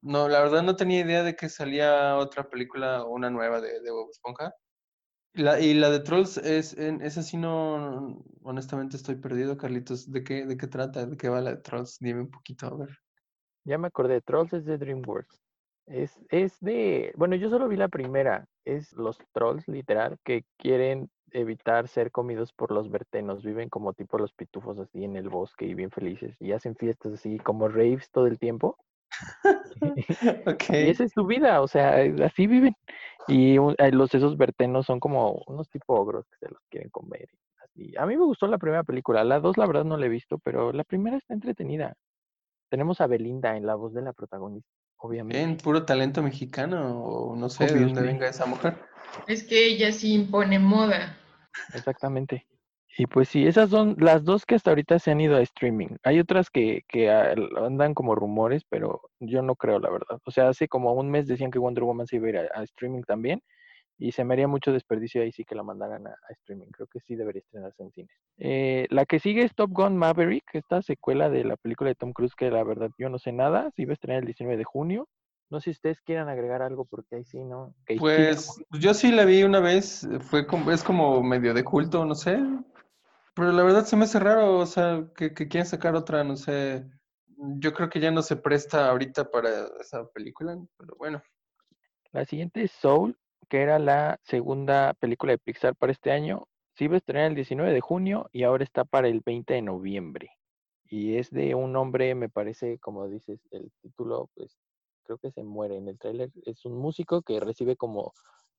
No, 0.00 0.28
la 0.28 0.40
verdad 0.40 0.62
no 0.62 0.76
tenía 0.76 1.00
idea 1.00 1.22
de 1.22 1.36
que 1.36 1.48
salía 1.48 2.16
otra 2.16 2.48
película 2.48 3.04
o 3.04 3.10
una 3.10 3.30
nueva 3.30 3.60
de, 3.60 3.80
de 3.80 3.90
Bob 3.90 4.10
Esponja. 4.10 4.52
La, 5.34 5.60
y 5.60 5.74
la 5.74 5.90
de 5.90 6.00
Trolls 6.00 6.36
es, 6.38 6.74
es 6.74 7.18
así 7.18 7.36
no, 7.36 8.22
honestamente 8.42 8.96
estoy 8.96 9.16
perdido, 9.16 9.56
Carlitos. 9.56 10.10
¿De 10.10 10.22
qué, 10.22 10.44
¿De 10.44 10.56
qué 10.56 10.66
trata? 10.66 11.06
¿De 11.06 11.16
qué 11.16 11.28
va 11.28 11.40
la 11.40 11.54
de 11.54 11.62
Trolls? 11.62 11.98
Dime 12.00 12.20
un 12.20 12.30
poquito, 12.30 12.66
a 12.66 12.76
ver. 12.76 12.98
Ya 13.64 13.78
me 13.78 13.86
acordé, 13.86 14.20
Trolls 14.20 14.52
es 14.52 14.64
de 14.64 14.76
DreamWorks. 14.76 15.40
Es, 15.86 16.18
es 16.30 16.58
de, 16.60 17.12
bueno, 17.16 17.34
yo 17.36 17.50
solo 17.50 17.68
vi 17.68 17.76
la 17.76 17.88
primera, 17.88 18.46
es 18.64 18.92
los 18.92 19.18
trolls 19.32 19.66
literal 19.66 20.18
que 20.24 20.44
quieren 20.56 21.10
evitar 21.32 21.88
ser 21.88 22.10
comidos 22.10 22.52
por 22.52 22.70
los 22.70 22.90
vertenos. 22.90 23.42
Viven 23.42 23.68
como 23.68 23.92
tipo 23.92 24.18
los 24.18 24.32
pitufos 24.32 24.78
así 24.78 25.04
en 25.04 25.16
el 25.16 25.28
bosque 25.28 25.66
y 25.66 25.74
bien 25.74 25.90
felices. 25.90 26.36
Y 26.40 26.52
hacen 26.52 26.76
fiestas 26.76 27.14
así 27.14 27.38
como 27.38 27.68
raves 27.68 28.10
todo 28.10 28.26
el 28.26 28.38
tiempo. 28.38 28.78
okay. 30.46 30.86
Y 30.86 30.90
esa 30.90 31.04
es 31.04 31.12
su 31.12 31.26
vida, 31.26 31.60
o 31.60 31.68
sea, 31.68 31.96
así 32.24 32.46
viven. 32.46 32.74
Y 33.28 33.56
los 33.92 34.14
esos 34.14 34.36
vertenos 34.36 34.86
son 34.86 35.00
como 35.00 35.42
unos 35.46 35.68
tipo 35.68 35.94
ogros 35.94 36.26
que 36.28 36.46
se 36.46 36.52
los 36.52 36.60
quieren 36.70 36.90
comer. 36.90 37.28
Así. 37.62 37.94
A 37.96 38.06
mí 38.06 38.16
me 38.16 38.24
gustó 38.24 38.46
la 38.46 38.58
primera 38.58 38.82
película. 38.82 39.24
La 39.24 39.40
dos, 39.40 39.56
la 39.56 39.66
verdad, 39.66 39.84
no 39.84 39.96
la 39.96 40.06
he 40.06 40.08
visto, 40.08 40.38
pero 40.38 40.72
la 40.72 40.84
primera 40.84 41.16
está 41.16 41.34
entretenida. 41.34 41.94
Tenemos 42.68 43.00
a 43.00 43.06
Belinda 43.06 43.56
en 43.56 43.66
la 43.66 43.74
voz 43.74 43.92
de 43.92 44.02
la 44.02 44.12
protagonista, 44.12 44.70
obviamente. 44.96 45.42
En 45.42 45.56
puro 45.58 45.84
talento 45.84 46.22
mexicano, 46.22 47.04
o 47.04 47.36
no 47.36 47.48
sé 47.48 47.66
de 47.66 47.80
dónde 47.80 48.02
venga 48.02 48.28
esa 48.28 48.46
mujer. 48.46 48.76
Es 49.26 49.44
que 49.44 49.66
ella 49.66 49.92
sí 49.92 50.14
impone 50.14 50.58
moda. 50.58 51.18
Exactamente. 51.74 52.46
Y 52.98 53.06
pues 53.06 53.28
sí, 53.28 53.46
esas 53.46 53.70
son 53.70 53.96
las 53.98 54.22
dos 54.24 54.44
que 54.44 54.54
hasta 54.54 54.70
ahorita 54.70 54.98
se 54.98 55.10
han 55.10 55.20
ido 55.20 55.36
a 55.36 55.40
streaming. 55.40 55.96
Hay 56.02 56.20
otras 56.20 56.50
que, 56.50 56.82
que 56.88 57.10
andan 57.10 57.94
como 57.94 58.14
rumores, 58.14 58.64
pero 58.68 59.00
yo 59.18 59.40
no 59.42 59.56
creo, 59.56 59.78
la 59.78 59.90
verdad. 59.90 60.18
O 60.24 60.30
sea, 60.30 60.48
hace 60.48 60.68
como 60.68 60.92
un 60.92 61.10
mes 61.10 61.26
decían 61.26 61.50
que 61.50 61.58
Wonder 61.58 61.84
Woman 61.84 62.06
se 62.06 62.16
iba 62.16 62.26
a 62.26 62.30
ir 62.30 62.36
a, 62.54 62.62
streaming 62.64 63.02
también. 63.02 63.42
Y 63.98 64.12
se 64.12 64.24
me 64.24 64.34
haría 64.34 64.48
mucho 64.48 64.72
desperdicio 64.72 65.22
ahí 65.22 65.32
sí 65.32 65.44
que 65.44 65.54
la 65.54 65.62
mandaran 65.62 66.06
a, 66.06 66.16
streaming. 66.30 66.66
Creo 66.70 66.86
que 66.88 67.00
sí 67.00 67.14
debería 67.14 67.40
estrenarse 67.40 67.82
en 67.82 67.92
cines. 67.92 68.16
Eh, 68.38 68.86
la 68.90 69.06
que 69.06 69.20
sigue 69.20 69.42
es 69.42 69.54
Top 69.54 69.70
Gun 69.72 69.96
Maverick, 69.96 70.44
esta 70.54 70.82
secuela 70.82 71.30
de 71.30 71.44
la 71.44 71.56
película 71.56 71.88
de 71.88 71.94
Tom 71.94 72.12
Cruise, 72.12 72.34
que 72.34 72.50
la 72.50 72.62
verdad 72.62 72.90
yo 72.98 73.08
no 73.08 73.18
sé 73.18 73.32
nada. 73.32 73.70
Se 73.74 73.82
iba 73.82 73.92
a 73.92 73.94
estrenar 73.94 74.20
el 74.20 74.26
19 74.26 74.58
de 74.58 74.64
junio. 74.64 75.08
No 75.52 75.60
sé 75.60 75.64
si 75.64 75.70
ustedes 75.72 76.00
quieran 76.00 76.30
agregar 76.30 76.62
algo 76.62 76.86
porque 76.86 77.16
ahí 77.16 77.24
sí, 77.24 77.44
¿no? 77.44 77.74
pues 77.98 78.58
yo 78.70 78.94
sí 78.94 79.12
la 79.12 79.26
vi 79.26 79.42
una 79.42 79.60
vez, 79.60 80.08
fue 80.30 80.46
como, 80.46 80.72
es 80.72 80.82
como 80.82 81.22
medio 81.22 81.52
de 81.52 81.62
culto, 81.62 82.06
no 82.06 82.14
sé. 82.14 82.40
Pero 83.34 83.52
la 83.52 83.62
verdad 83.62 83.84
se 83.84 83.94
me 83.94 84.04
hace 84.04 84.18
raro, 84.18 84.56
o 84.56 84.64
sea, 84.64 85.04
que, 85.14 85.34
que 85.34 85.48
quieran 85.48 85.66
sacar 85.66 85.94
otra, 85.94 86.24
no 86.24 86.36
sé. 86.36 86.86
Yo 87.36 87.74
creo 87.74 87.90
que 87.90 88.00
ya 88.00 88.10
no 88.10 88.22
se 88.22 88.36
presta 88.36 88.88
ahorita 88.88 89.30
para 89.30 89.66
esa 89.78 90.08
película, 90.08 90.56
pero 90.78 90.96
bueno. 90.96 91.22
La 92.12 92.24
siguiente 92.24 92.62
es 92.62 92.72
Soul, 92.72 93.18
que 93.50 93.60
era 93.60 93.78
la 93.78 94.18
segunda 94.22 94.94
película 94.94 95.32
de 95.32 95.38
Pixar 95.38 95.76
para 95.76 95.92
este 95.92 96.12
año. 96.12 96.48
Sí 96.76 96.84
iba 96.84 96.94
a 96.94 96.96
estrenar 96.96 97.26
el 97.26 97.34
19 97.34 97.74
de 97.74 97.80
junio 97.82 98.26
y 98.32 98.44
ahora 98.44 98.64
está 98.64 98.86
para 98.86 99.06
el 99.06 99.20
20 99.20 99.52
de 99.52 99.60
noviembre. 99.60 100.30
Y 100.86 101.18
es 101.18 101.30
de 101.30 101.54
un 101.54 101.76
hombre, 101.76 102.14
me 102.14 102.30
parece, 102.30 102.78
como 102.78 103.06
dices, 103.06 103.46
el 103.50 103.70
título, 103.82 104.30
pues 104.34 104.61
creo 105.02 105.18
que 105.18 105.30
se 105.30 105.42
muere 105.42 105.76
en 105.76 105.88
el 105.88 105.98
tráiler. 105.98 106.30
Es 106.44 106.64
un 106.64 106.78
músico 106.78 107.22
que 107.22 107.40
recibe 107.40 107.76
como 107.76 108.12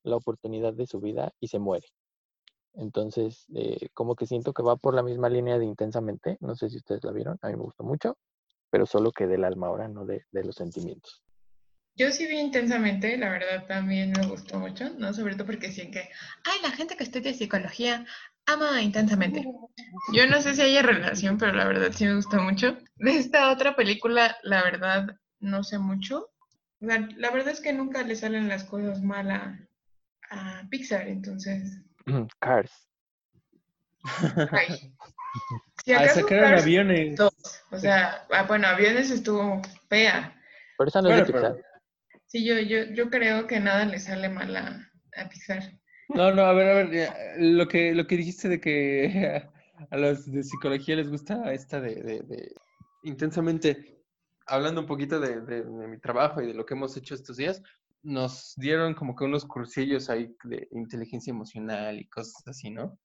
la 0.04 0.18
oportunidad 0.18 0.74
de 0.74 0.88
su 0.88 1.00
vida 1.00 1.34
y 1.40 1.48
se 1.48 1.60
muere. 1.60 1.88
Entonces, 2.76 3.46
eh, 3.56 3.90
como 3.94 4.16
que 4.16 4.26
siento 4.26 4.54
que 4.54 4.64
va 4.64 4.76
por 4.76 4.96
la 4.96 5.04
misma 5.04 5.30
línea 5.30 5.58
de 5.58 5.66
intensamente. 5.66 6.38
No 6.42 6.56
sé 6.56 6.70
si 6.70 6.78
ustedes 6.78 7.04
la 7.04 7.12
vieron, 7.12 7.38
a 7.42 7.48
mí 7.48 7.56
me 7.56 7.64
gustó 7.64 7.84
mucho, 7.84 8.18
pero 8.70 8.86
solo 8.86 9.12
que 9.12 9.28
del 9.28 9.44
alma 9.44 9.68
ahora, 9.68 9.88
no 9.88 10.06
de, 10.06 10.26
los 10.32 10.56
sentimientos. 10.56 11.24
Yo 11.96 12.10
sí 12.10 12.26
vi 12.26 12.40
intensamente, 12.40 13.16
la 13.18 13.30
verdad 13.30 13.68
también 13.68 14.14
me 14.20 14.26
gustó 14.26 14.60
mucho, 14.60 14.90
¿no? 14.98 15.14
Sobre 15.14 15.36
todo 15.36 15.46
porque 15.46 15.72
sí 15.72 15.92
que, 15.92 16.00
ay, 16.00 16.60
la 16.64 16.72
gente 16.72 16.98
que 16.98 17.04
estudia 17.04 17.36
psicología 17.36 18.04
ama 18.48 18.82
intensamente. 18.82 19.44
Yo 20.14 20.26
no 20.26 20.42
sé 20.42 20.56
si 20.56 20.62
hay 20.62 20.82
relación, 20.82 21.38
pero 21.38 21.54
la 21.54 21.66
verdad 21.66 21.92
sí 21.92 22.06
me 22.06 22.16
gustó 22.16 22.38
mucho. 22.42 22.80
De 22.96 23.18
esta 23.18 23.52
otra 23.52 23.76
película, 23.76 24.36
la 24.42 24.64
verdad, 24.64 25.06
no 25.40 25.64
sé 25.64 25.78
mucho. 25.78 26.33
La, 26.84 27.32
verdad 27.32 27.54
es 27.54 27.62
que 27.62 27.72
nunca 27.72 28.04
le 28.04 28.14
salen 28.14 28.50
las 28.50 28.66
cosas 28.66 29.02
mal 29.02 29.32
a, 29.32 29.58
Pixar, 30.70 31.08
entonces. 31.08 31.82
Cars. 32.40 32.90
Si 35.86 35.94
acaso 35.94 36.26
Cars 36.26 36.64
aviones. 36.64 37.18
O 37.20 37.78
sea, 37.78 38.26
ah, 38.32 38.44
bueno, 38.44 38.68
aviones 38.68 39.12
estuvo 39.12 39.62
fea. 39.88 40.36
Por 40.78 40.90
eso 40.90 41.02
no 41.02 41.10
es 41.10 41.18
de 41.18 41.34
Pixar. 41.34 41.56
Sí, 42.28 42.44
yo, 42.44 42.60
yo, 42.60 42.84
yo 42.94 43.10
creo 43.10 43.48
que 43.48 43.62
nada 43.62 43.86
le 43.86 44.00
sale 44.00 44.28
mal 44.28 44.56
a, 44.56 45.30
Pixar. 45.30 45.64
No, 46.10 46.34
no, 46.34 46.42
a 46.44 46.54
ver, 46.54 46.70
a 46.70 46.74
ver, 46.74 47.10
lo 47.38 47.68
que, 47.70 47.94
lo 47.94 48.08
que 48.08 48.18
dijiste 48.18 48.50
de 48.50 48.60
que 48.60 49.48
a 49.90 49.98
los 49.98 50.30
de 50.30 50.44
psicología 50.44 50.98
les 50.98 51.10
gusta 51.10 51.54
esta 51.54 51.80
de, 51.80 51.96
de 51.96 52.54
intensamente 53.04 53.93
hablando 54.46 54.82
un 54.82 54.88
poquito 54.88 55.20
de, 55.20 55.64
mi 55.64 56.00
trabajo 56.00 56.42
y 56.42 56.48
de 56.48 56.54
lo 56.54 56.66
que 56.66 56.74
hemos 56.74 56.96
hecho 56.98 57.16
estos 57.16 57.38
días, 57.38 57.62
nos 58.02 58.54
dieron 58.58 58.94
como 58.94 59.16
que 59.16 59.24
unos 59.24 59.46
cursillos 59.46 60.10
ahí 60.10 60.36
de 60.44 60.68
inteligencia 60.72 61.32
emocional 61.32 62.00
y 62.00 62.08
cosas 62.08 62.46
así, 62.48 62.70
¿no? 62.70 62.98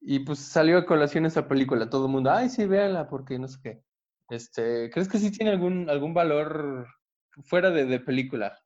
Y 0.00 0.20
pues 0.20 0.38
salió 0.38 0.78
a 0.78 0.86
colación 0.86 1.24
esa 1.24 1.48
película, 1.48 1.88
todo 1.88 2.06
el 2.06 2.12
mundo, 2.12 2.30
ay, 2.30 2.50
sí, 2.50 2.66
véala, 2.66 3.08
porque 3.08 3.38
no 3.38 3.48
sé 3.48 3.58
qué. 3.62 3.82
Este, 4.28 4.90
¿crees 4.90 5.08
que 5.08 5.18
sí 5.18 5.30
tiene 5.30 5.52
algún, 5.52 5.88
algún 5.88 6.12
valor 6.12 6.86
fuera 7.44 7.70
de, 7.70 7.86
de 7.86 8.00
película? 8.00 8.58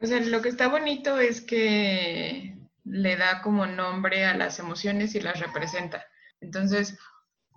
O 0.00 0.06
sea, 0.06 0.20
lo 0.20 0.40
que 0.42 0.48
está 0.48 0.68
bonito 0.68 1.18
es 1.18 1.40
que 1.40 2.56
le 2.84 3.16
da 3.16 3.42
como 3.42 3.66
nombre 3.66 4.24
a 4.24 4.36
las 4.36 4.58
emociones 4.58 5.14
y 5.14 5.20
las 5.20 5.40
representa. 5.40 6.04
Entonces, 6.40 6.98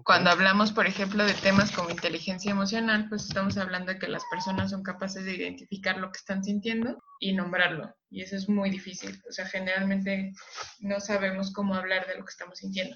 cuando 0.03 0.29
hablamos, 0.29 0.71
por 0.71 0.87
ejemplo, 0.87 1.25
de 1.25 1.33
temas 1.33 1.71
como 1.71 1.89
inteligencia 1.89 2.51
emocional, 2.51 3.07
pues 3.09 3.23
estamos 3.23 3.57
hablando 3.57 3.93
de 3.93 3.99
que 3.99 4.07
las 4.07 4.23
personas 4.29 4.71
son 4.71 4.83
capaces 4.83 5.25
de 5.25 5.35
identificar 5.35 5.97
lo 5.97 6.11
que 6.11 6.17
están 6.17 6.43
sintiendo 6.43 7.01
y 7.19 7.33
nombrarlo. 7.33 7.95
Y 8.09 8.21
eso 8.21 8.35
es 8.35 8.49
muy 8.49 8.69
difícil. 8.69 9.21
O 9.27 9.31
sea, 9.31 9.45
generalmente 9.45 10.33
no 10.79 10.99
sabemos 10.99 11.51
cómo 11.53 11.75
hablar 11.75 12.07
de 12.07 12.17
lo 12.17 12.25
que 12.25 12.31
estamos 12.31 12.59
sintiendo. 12.59 12.95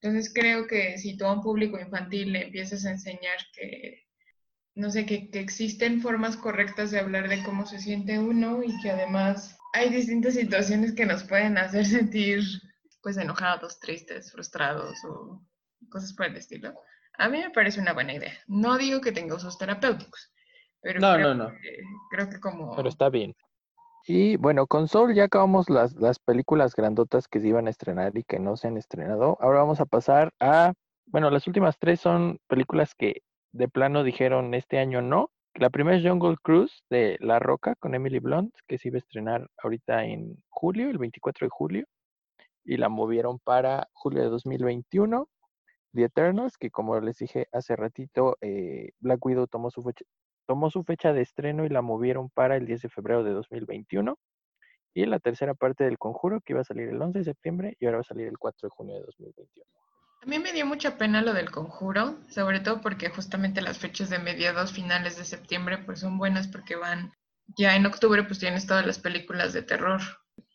Entonces 0.00 0.32
creo 0.32 0.66
que 0.66 0.96
si 0.98 1.16
tú 1.16 1.26
a 1.26 1.34
un 1.34 1.42
público 1.42 1.78
infantil 1.78 2.32
le 2.32 2.44
empiezas 2.44 2.86
a 2.86 2.90
enseñar 2.90 3.38
que 3.52 4.06
no 4.74 4.90
sé, 4.90 5.04
que, 5.04 5.30
que 5.30 5.40
existen 5.40 6.00
formas 6.00 6.36
correctas 6.36 6.90
de 6.90 7.00
hablar 7.00 7.28
de 7.28 7.42
cómo 7.42 7.66
se 7.66 7.80
siente 7.80 8.18
uno 8.18 8.62
y 8.62 8.80
que 8.80 8.90
además 8.90 9.58
hay 9.74 9.90
distintas 9.90 10.34
situaciones 10.34 10.94
que 10.94 11.06
nos 11.06 11.24
pueden 11.24 11.58
hacer 11.58 11.84
sentir 11.86 12.42
pues 13.02 13.16
enojados, 13.16 13.78
tristes, 13.80 14.32
frustrados 14.32 15.04
o 15.04 15.42
cosas 15.88 16.12
por 16.12 16.26
el 16.26 16.36
estilo. 16.36 16.74
A 17.18 17.28
mí 17.28 17.38
me 17.38 17.50
parece 17.50 17.80
una 17.80 17.92
buena 17.92 18.14
idea. 18.14 18.32
No 18.46 18.78
digo 18.78 19.00
que 19.00 19.12
tenga 19.12 19.34
usos 19.34 19.58
terapéuticos, 19.58 20.32
pero 20.80 21.00
No, 21.00 21.14
creo, 21.14 21.34
no, 21.34 21.44
no. 21.44 21.50
Que, 21.50 21.78
creo 22.10 22.30
que 22.30 22.40
como... 22.40 22.74
Pero 22.76 22.88
está 22.88 23.08
bien. 23.08 23.34
Y 24.06 24.36
bueno, 24.36 24.66
con 24.66 24.88
Soul 24.88 25.14
ya 25.14 25.24
acabamos 25.24 25.68
las, 25.68 25.94
las 25.94 26.18
películas 26.18 26.74
grandotas 26.74 27.28
que 27.28 27.40
se 27.40 27.48
iban 27.48 27.66
a 27.66 27.70
estrenar 27.70 28.16
y 28.16 28.24
que 28.24 28.38
no 28.38 28.56
se 28.56 28.68
han 28.68 28.76
estrenado. 28.76 29.36
Ahora 29.40 29.60
vamos 29.60 29.80
a 29.80 29.86
pasar 29.86 30.32
a, 30.40 30.72
bueno, 31.06 31.30
las 31.30 31.46
últimas 31.46 31.78
tres 31.78 32.00
son 32.00 32.38
películas 32.48 32.94
que 32.94 33.22
de 33.52 33.68
plano 33.68 34.02
dijeron 34.02 34.54
este 34.54 34.78
año 34.78 35.02
no. 35.02 35.30
La 35.54 35.70
primera 35.70 35.96
es 35.96 36.06
Jungle 36.06 36.36
Cruise 36.42 36.84
de 36.88 37.18
La 37.20 37.38
Roca 37.38 37.74
con 37.74 37.94
Emily 37.94 38.20
Blunt, 38.20 38.54
que 38.66 38.78
se 38.78 38.88
iba 38.88 38.96
a 38.96 39.00
estrenar 39.00 39.50
ahorita 39.62 40.04
en 40.04 40.42
julio, 40.48 40.88
el 40.88 40.98
24 40.98 41.46
de 41.46 41.50
julio, 41.50 41.86
y 42.64 42.76
la 42.76 42.88
movieron 42.88 43.38
para 43.40 43.88
julio 43.92 44.22
de 44.22 44.28
2021. 44.28 45.28
The 45.94 46.04
Eternals, 46.04 46.56
que 46.58 46.70
como 46.70 46.98
les 47.00 47.18
dije 47.18 47.48
hace 47.52 47.76
ratito, 47.76 48.36
eh, 48.40 48.90
Black 49.00 49.24
Widow 49.24 49.46
tomó 49.46 49.70
su, 49.70 49.82
fecha, 49.82 50.04
tomó 50.46 50.70
su 50.70 50.84
fecha 50.84 51.12
de 51.12 51.22
estreno 51.22 51.64
y 51.64 51.68
la 51.68 51.82
movieron 51.82 52.30
para 52.30 52.56
el 52.56 52.66
10 52.66 52.82
de 52.82 52.88
febrero 52.88 53.24
de 53.24 53.32
2021. 53.32 54.18
Y 54.94 55.06
la 55.06 55.20
tercera 55.20 55.54
parte 55.54 55.84
del 55.84 55.98
Conjuro, 55.98 56.40
que 56.40 56.52
iba 56.52 56.62
a 56.62 56.64
salir 56.64 56.88
el 56.88 57.00
11 57.00 57.20
de 57.20 57.24
septiembre 57.24 57.76
y 57.78 57.86
ahora 57.86 57.98
va 57.98 58.02
a 58.02 58.04
salir 58.04 58.26
el 58.26 58.38
4 58.38 58.68
de 58.68 58.70
junio 58.70 58.94
de 58.94 59.02
2021. 59.02 59.66
A 60.22 60.26
mí 60.26 60.38
me 60.38 60.52
dio 60.52 60.66
mucha 60.66 60.98
pena 60.98 61.22
lo 61.22 61.32
del 61.32 61.50
conjuro, 61.50 62.18
sobre 62.28 62.60
todo 62.60 62.82
porque 62.82 63.08
justamente 63.08 63.62
las 63.62 63.78
fechas 63.78 64.10
de 64.10 64.18
mediados 64.18 64.72
finales 64.72 65.16
de 65.16 65.24
septiembre 65.24 65.78
pues 65.78 66.00
son 66.00 66.18
buenas 66.18 66.46
porque 66.46 66.76
van, 66.76 67.14
ya 67.56 67.74
en 67.74 67.86
octubre 67.86 68.22
pues 68.24 68.38
tienes 68.38 68.66
todas 68.66 68.84
las 68.84 68.98
películas 68.98 69.54
de 69.54 69.62
terror. 69.62 70.02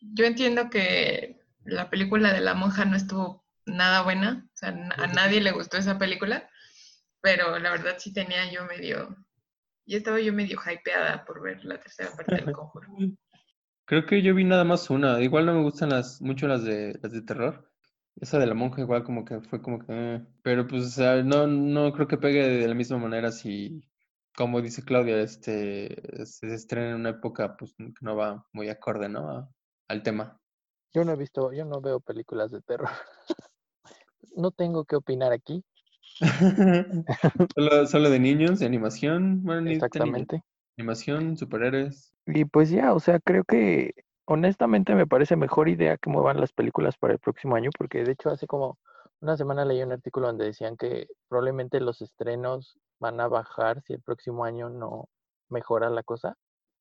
Yo 0.00 0.24
entiendo 0.24 0.70
que 0.70 1.40
la 1.64 1.90
película 1.90 2.32
de 2.32 2.40
la 2.40 2.54
monja 2.54 2.84
no 2.84 2.96
estuvo 2.96 3.45
nada 3.66 4.02
buena, 4.02 4.44
o 4.46 4.56
sea, 4.56 4.70
a 4.70 5.06
nadie 5.08 5.40
le 5.40 5.52
gustó 5.52 5.76
esa 5.76 5.98
película, 5.98 6.48
pero 7.20 7.58
la 7.58 7.70
verdad 7.70 7.96
sí 7.98 8.12
tenía 8.12 8.50
yo 8.50 8.64
medio, 8.64 9.16
y 9.84 9.96
estaba 9.96 10.20
yo 10.20 10.32
medio 10.32 10.58
hypeada 10.64 11.24
por 11.24 11.42
ver 11.42 11.64
la 11.64 11.80
tercera 11.80 12.10
parte 12.16 12.36
del 12.36 12.52
conjuro. 12.52 12.88
Creo 13.84 14.04
que 14.06 14.22
yo 14.22 14.34
vi 14.34 14.44
nada 14.44 14.64
más 14.64 14.90
una. 14.90 15.20
Igual 15.20 15.46
no 15.46 15.54
me 15.54 15.62
gustan 15.62 15.90
las 15.90 16.20
mucho 16.20 16.48
las 16.48 16.64
de 16.64 16.98
las 17.02 17.12
de 17.12 17.22
terror. 17.22 17.70
Esa 18.16 18.38
de 18.38 18.46
la 18.46 18.54
monja 18.54 18.80
igual 18.80 19.04
como 19.04 19.24
que 19.24 19.40
fue 19.42 19.60
como 19.62 19.78
que... 19.78 19.86
eh, 19.88 20.26
Pero 20.42 20.66
pues 20.66 20.84
o 20.84 20.88
sea, 20.88 21.22
no, 21.22 21.46
no 21.46 21.92
creo 21.92 22.08
que 22.08 22.16
pegue 22.18 22.42
de 22.48 22.68
la 22.68 22.74
misma 22.74 22.98
manera 22.98 23.30
si, 23.30 23.82
como 24.34 24.60
dice 24.62 24.82
Claudia, 24.84 25.20
este 25.20 26.24
se 26.26 26.52
estrena 26.54 26.90
en 26.90 26.96
una 26.96 27.10
época 27.10 27.56
pues 27.56 27.74
que 27.76 27.92
no 28.00 28.16
va 28.16 28.46
muy 28.52 28.68
acorde, 28.68 29.08
¿no? 29.08 29.30
A- 29.30 29.48
al 29.88 30.02
tema. 30.02 30.40
Yo 30.92 31.04
no 31.04 31.12
he 31.12 31.16
visto, 31.16 31.52
yo 31.52 31.64
no 31.64 31.80
veo 31.80 32.00
películas 32.00 32.50
de 32.50 32.62
terror. 32.62 32.88
no 34.34 34.50
tengo 34.50 34.84
que 34.84 34.96
opinar 34.96 35.32
aquí. 35.32 35.64
Solo, 37.54 37.86
solo 37.86 38.10
de 38.10 38.18
niños, 38.18 38.58
de 38.58 38.66
animación, 38.66 39.42
bueno. 39.42 39.70
Exactamente. 39.70 40.42
Animación, 40.78 41.36
superhéroes. 41.36 42.14
Y 42.26 42.44
pues 42.44 42.70
ya, 42.70 42.94
o 42.94 43.00
sea, 43.00 43.20
creo 43.20 43.44
que 43.44 43.92
honestamente 44.26 44.94
me 44.94 45.06
parece 45.06 45.36
mejor 45.36 45.68
idea 45.68 45.96
que 45.96 46.10
muevan 46.10 46.40
las 46.40 46.52
películas 46.52 46.96
para 46.96 47.14
el 47.14 47.18
próximo 47.18 47.56
año, 47.56 47.70
porque 47.76 48.04
de 48.04 48.12
hecho 48.12 48.30
hace 48.30 48.46
como 48.46 48.78
una 49.20 49.36
semana 49.36 49.64
leí 49.64 49.82
un 49.82 49.92
artículo 49.92 50.26
donde 50.26 50.46
decían 50.46 50.76
que 50.76 51.06
probablemente 51.28 51.80
los 51.80 52.02
estrenos 52.02 52.78
van 52.98 53.20
a 53.20 53.28
bajar 53.28 53.82
si 53.82 53.94
el 53.94 54.02
próximo 54.02 54.44
año 54.44 54.68
no 54.68 55.08
mejora 55.48 55.88
la 55.90 56.02
cosa, 56.02 56.36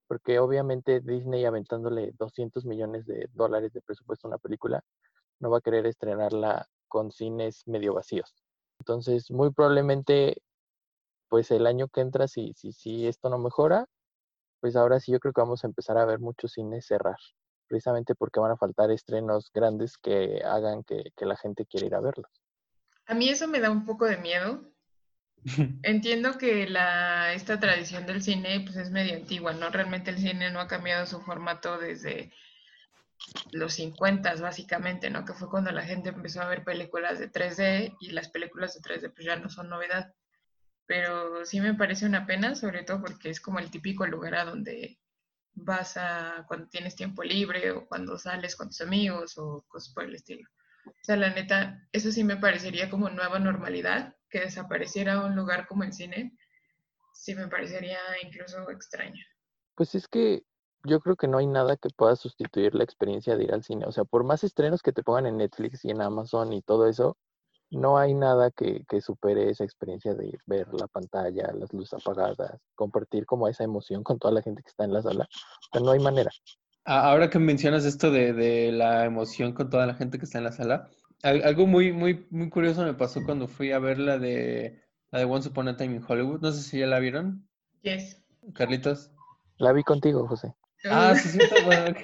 porque 0.08 0.40
obviamente 0.40 1.02
Disney 1.02 1.46
aventándole 1.46 2.12
200 2.18 2.66
millones 2.66 3.06
de 3.06 3.30
dólares 3.34 3.74
de 3.74 3.82
presupuesto 3.82 4.28
a 4.28 4.30
una 4.30 4.38
película, 4.38 4.84
no 5.40 5.50
va 5.50 5.60
a 5.60 5.62
querer 5.62 5.86
estrenarla 5.86 6.68
con 6.96 7.12
cines 7.12 7.68
medio 7.68 7.94
vacíos. 7.94 8.34
Entonces, 8.80 9.30
muy 9.30 9.52
probablemente, 9.52 10.42
pues 11.28 11.52
el 11.52 11.68
año 11.68 11.90
que 11.90 12.00
entra, 12.00 12.30
si, 12.30 12.54
si, 12.54 12.72
si 12.72 13.06
esto 13.06 13.30
no 13.30 13.38
mejora, 13.38 13.86
pues 14.62 14.78
ahora 14.78 15.02
sí 15.02 15.12
yo 15.12 15.20
creo 15.20 15.34
que 15.34 15.42
vamos 15.42 15.66
a 15.66 15.68
empezar 15.68 15.98
a 15.98 16.06
ver 16.06 16.20
muchos 16.20 16.54
cines 16.54 16.86
cerrar, 16.86 17.18
precisamente 17.68 18.16
porque 18.16 18.40
van 18.40 18.52
a 18.52 18.56
faltar 18.56 18.92
estrenos 18.92 19.52
grandes 19.54 19.98
que 19.98 20.42
hagan 20.46 20.86
que, 20.86 21.12
que 21.18 21.26
la 21.26 21.36
gente 21.36 21.66
quiera 21.66 21.86
ir 21.86 21.96
a 21.96 22.00
verlos. 22.00 22.32
A 23.08 23.14
mí 23.14 23.28
eso 23.28 23.50
me 23.50 23.60
da 23.60 23.70
un 23.72 23.86
poco 23.86 24.06
de 24.06 24.16
miedo. 24.16 24.62
Entiendo 25.84 26.38
que 26.38 26.66
la, 26.70 27.34
esta 27.34 27.60
tradición 27.60 28.06
del 28.06 28.24
cine 28.24 28.62
pues 28.62 28.78
es 28.78 28.90
medio 28.90 29.18
antigua, 29.18 29.52
¿no? 29.52 29.70
Realmente 29.70 30.12
el 30.12 30.20
cine 30.20 30.50
no 30.50 30.62
ha 30.62 30.70
cambiado 30.70 31.06
su 31.06 31.20
formato 31.20 31.78
desde 31.78 32.32
los 33.52 33.74
50 33.74 34.36
básicamente, 34.36 35.10
¿no? 35.10 35.26
Que 35.26 35.34
fue 35.34 35.50
cuando 35.50 35.72
la 35.72 35.84
gente 35.84 36.10
empezó 36.10 36.42
a 36.42 36.48
ver 36.48 36.64
películas 36.64 37.20
de 37.20 37.32
3D 37.32 37.96
y 38.00 38.12
las 38.12 38.30
películas 38.30 38.74
de 38.74 38.82
3D 38.82 39.14
pues 39.14 39.26
ya 39.26 39.36
no 39.36 39.50
son 39.50 39.70
novedad. 39.70 40.14
Pero 40.86 41.46
sí 41.46 41.62
me 41.62 41.74
parece 41.74 42.06
una 42.06 42.26
pena, 42.28 42.56
sobre 42.56 42.84
todo 42.84 43.02
porque 43.02 43.30
es 43.30 43.40
como 43.40 43.60
el 43.60 43.72
típico 43.72 44.06
lugar 44.06 44.36
a 44.36 44.46
donde 44.46 45.00
vas 45.54 45.98
a 45.98 46.46
cuando 46.48 46.68
tienes 46.68 46.96
tiempo 46.96 47.24
libre 47.24 47.72
o 47.72 47.88
cuando 47.88 48.18
sales 48.18 48.56
con 48.56 48.68
tus 48.68 48.82
amigos 48.82 49.38
o 49.38 49.66
cosas 49.68 49.94
por 49.94 50.04
el 50.04 50.16
estilo. 50.16 50.48
O 50.86 51.04
sea, 51.04 51.16
la 51.16 51.30
neta, 51.30 51.88
eso 51.92 52.12
sí 52.12 52.24
me 52.24 52.38
parecería 52.38 52.90
como 52.90 53.10
nueva 53.10 53.40
normalidad, 53.40 54.16
que 54.30 54.42
desapareciera 54.42 55.22
un 55.22 55.36
lugar 55.36 55.66
como 55.66 55.84
el 55.84 55.94
cine, 55.94 56.38
sí 57.14 57.34
me 57.34 57.48
parecería 57.48 57.98
incluso 58.22 58.70
extraño. 58.70 59.24
Pues 59.74 59.96
es 59.96 60.08
que 60.08 60.44
yo 60.88 61.00
creo 61.00 61.16
que 61.16 61.28
no 61.28 61.38
hay 61.38 61.48
nada 61.48 61.78
que 61.78 61.90
pueda 61.96 62.16
sustituir 62.16 62.76
la 62.76 62.84
experiencia 62.84 63.36
de 63.36 63.44
ir 63.46 63.54
al 63.54 63.64
cine. 63.64 63.86
O 63.86 63.92
sea, 63.92 64.04
por 64.06 64.24
más 64.24 64.44
estrenos 64.44 64.82
que 64.82 64.92
te 64.94 65.04
pongan 65.04 65.26
en 65.26 65.38
Netflix 65.38 65.84
y 65.86 65.92
en 65.92 66.02
Amazon 66.02 66.54
y 66.54 66.62
todo 66.62 66.88
eso, 66.88 67.18
no 67.72 67.98
hay 67.98 68.14
nada 68.14 68.52
que, 68.52 68.86
que 68.88 69.02
supere 69.02 69.50
esa 69.50 69.64
experiencia 69.64 70.14
de 70.14 70.38
ver 70.46 70.68
la 70.74 70.88
pantalla, 70.88 71.52
las 71.54 71.74
luces 71.74 71.94
apagadas, 72.00 72.60
compartir 72.76 73.26
como 73.26 73.48
esa 73.48 73.64
emoción 73.64 74.04
con 74.04 74.20
toda 74.20 74.34
la 74.34 74.42
gente 74.42 74.62
que 74.62 74.70
está 74.70 74.84
en 74.86 74.94
la 74.94 75.02
sala. 75.02 75.28
O 75.32 75.70
sea, 75.74 75.82
no 75.82 75.92
hay 75.92 76.00
manera. 76.00 76.32
Ahora 76.86 77.30
que 77.30 77.40
mencionas 77.40 77.84
esto 77.86 78.12
de, 78.12 78.34
de 78.34 78.72
la 78.72 79.06
emoción 79.06 79.54
con 79.54 79.70
toda 79.70 79.88
la 79.88 79.96
gente 79.96 80.20
que 80.20 80.26
está 80.26 80.38
en 80.38 80.44
la 80.44 80.52
sala, 80.52 80.90
al- 81.24 81.44
algo 81.44 81.66
muy, 81.66 81.92
muy, 81.92 82.28
muy 82.30 82.50
curioso 82.50 82.84
me 82.84 82.94
pasó 82.94 83.24
cuando 83.26 83.48
fui 83.48 83.72
a 83.72 83.80
ver 83.80 83.98
la 83.98 84.20
de, 84.20 84.84
la 85.10 85.20
de 85.20 85.26
Once 85.26 85.50
Upon 85.50 85.68
a 85.68 85.76
Time 85.78 85.96
in 85.96 86.04
Hollywood. 86.08 86.42
No 86.42 86.52
sé 86.52 86.62
si 86.62 86.80
ya 86.80 86.86
la 86.88 87.00
vieron, 87.00 87.50
Yes. 87.82 88.24
Carlitos. 88.54 89.12
La 89.58 89.72
vi 89.72 89.84
contigo, 89.84 90.28
José. 90.28 90.54
Ah, 90.90 91.16
sí, 91.16 91.30
sí, 91.30 91.40
está 91.40 91.58
bueno, 91.58 91.96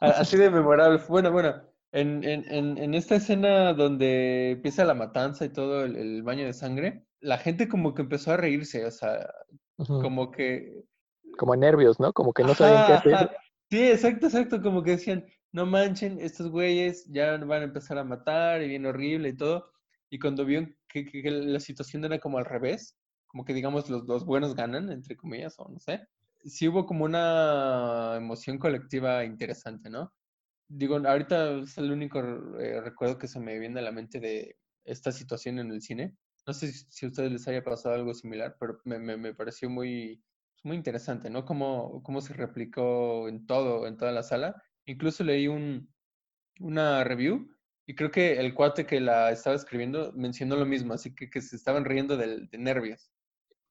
Así 0.00 0.36
de 0.36 0.50
memorable. 0.50 1.00
Bueno, 1.08 1.32
bueno, 1.32 1.62
en, 1.92 2.24
en, 2.24 2.78
en, 2.78 2.94
esta 2.94 3.16
escena 3.16 3.72
donde 3.74 4.52
empieza 4.52 4.84
la 4.84 4.94
matanza 4.94 5.44
y 5.44 5.48
todo 5.50 5.84
el, 5.84 5.96
el 5.96 6.22
baño 6.22 6.44
de 6.44 6.52
sangre, 6.52 7.04
la 7.20 7.38
gente 7.38 7.68
como 7.68 7.94
que 7.94 8.02
empezó 8.02 8.32
a 8.32 8.36
reírse, 8.36 8.84
o 8.86 8.90
sea, 8.90 9.28
como 9.76 10.30
que... 10.30 10.84
Como 11.36 11.56
nervios, 11.56 11.98
¿no? 11.98 12.12
Como 12.12 12.32
que 12.32 12.42
no 12.42 12.54
sabían 12.54 12.84
qué 12.86 12.92
hacer. 12.92 13.14
ajá. 13.14 13.30
Sí, 13.70 13.88
exacto, 13.88 14.26
exacto, 14.26 14.60
como 14.62 14.82
que 14.82 14.92
decían, 14.92 15.24
no 15.52 15.64
manchen, 15.66 16.18
estos 16.20 16.50
güeyes 16.50 17.06
ya 17.10 17.36
van 17.38 17.62
a 17.62 17.64
empezar 17.64 17.98
a 17.98 18.04
matar 18.04 18.62
y 18.62 18.68
bien 18.68 18.84
horrible 18.86 19.30
y 19.30 19.36
todo. 19.36 19.70
Y 20.10 20.18
cuando 20.18 20.44
vieron 20.44 20.76
que, 20.88 21.06
que- 21.06 21.22
que 21.22 21.30
la 21.30 21.58
situación 21.60 22.04
era 22.04 22.18
como 22.18 22.38
al 22.38 22.44
revés, 22.44 22.98
como 23.26 23.44
que 23.44 23.54
digamos 23.54 23.88
los, 23.88 24.04
los 24.06 24.26
buenos 24.26 24.54
ganan, 24.54 24.90
entre 24.92 25.16
comillas, 25.16 25.54
o 25.58 25.68
no 25.68 25.80
sé, 25.80 26.06
sí 26.44 26.68
hubo 26.68 26.86
como 26.86 27.04
una 27.04 28.14
emoción 28.16 28.58
colectiva 28.58 29.24
interesante, 29.24 29.90
¿no? 29.90 30.12
Digo, 30.68 30.96
ahorita 30.96 31.58
es 31.60 31.76
el 31.78 31.92
único 31.92 32.20
eh, 32.58 32.80
recuerdo 32.80 33.18
que 33.18 33.28
se 33.28 33.40
me 33.40 33.58
viene 33.58 33.80
a 33.80 33.82
la 33.82 33.92
mente 33.92 34.20
de 34.20 34.56
esta 34.84 35.12
situación 35.12 35.58
en 35.58 35.70
el 35.70 35.82
cine. 35.82 36.16
No 36.46 36.54
sé 36.54 36.72
si 36.72 37.06
a 37.06 37.08
ustedes 37.08 37.30
les 37.32 37.46
haya 37.48 37.62
pasado 37.62 37.94
algo 37.94 38.14
similar, 38.14 38.56
pero 38.58 38.80
me, 38.84 38.98
me, 38.98 39.34
pareció 39.34 39.70
muy, 39.70 40.22
muy 40.64 40.76
interesante, 40.76 41.30
¿no? 41.30 41.44
Cómo, 41.44 42.02
cómo 42.02 42.20
se 42.20 42.34
replicó 42.34 43.28
en 43.28 43.46
todo, 43.46 43.86
en 43.86 43.96
toda 43.96 44.12
la 44.12 44.22
sala. 44.22 44.62
Incluso 44.86 45.24
leí 45.24 45.46
un, 45.48 45.92
una 46.60 47.04
review 47.04 47.48
y 47.86 47.94
creo 47.94 48.10
que 48.10 48.38
el 48.40 48.54
cuate 48.54 48.86
que 48.86 49.00
la 49.00 49.30
estaba 49.30 49.56
escribiendo 49.56 50.12
mencionó 50.14 50.56
lo 50.56 50.66
mismo, 50.66 50.94
así 50.94 51.14
que, 51.14 51.30
que 51.30 51.42
se 51.42 51.56
estaban 51.56 51.84
riendo 51.84 52.16
de 52.16 52.48
nervios. 52.58 53.12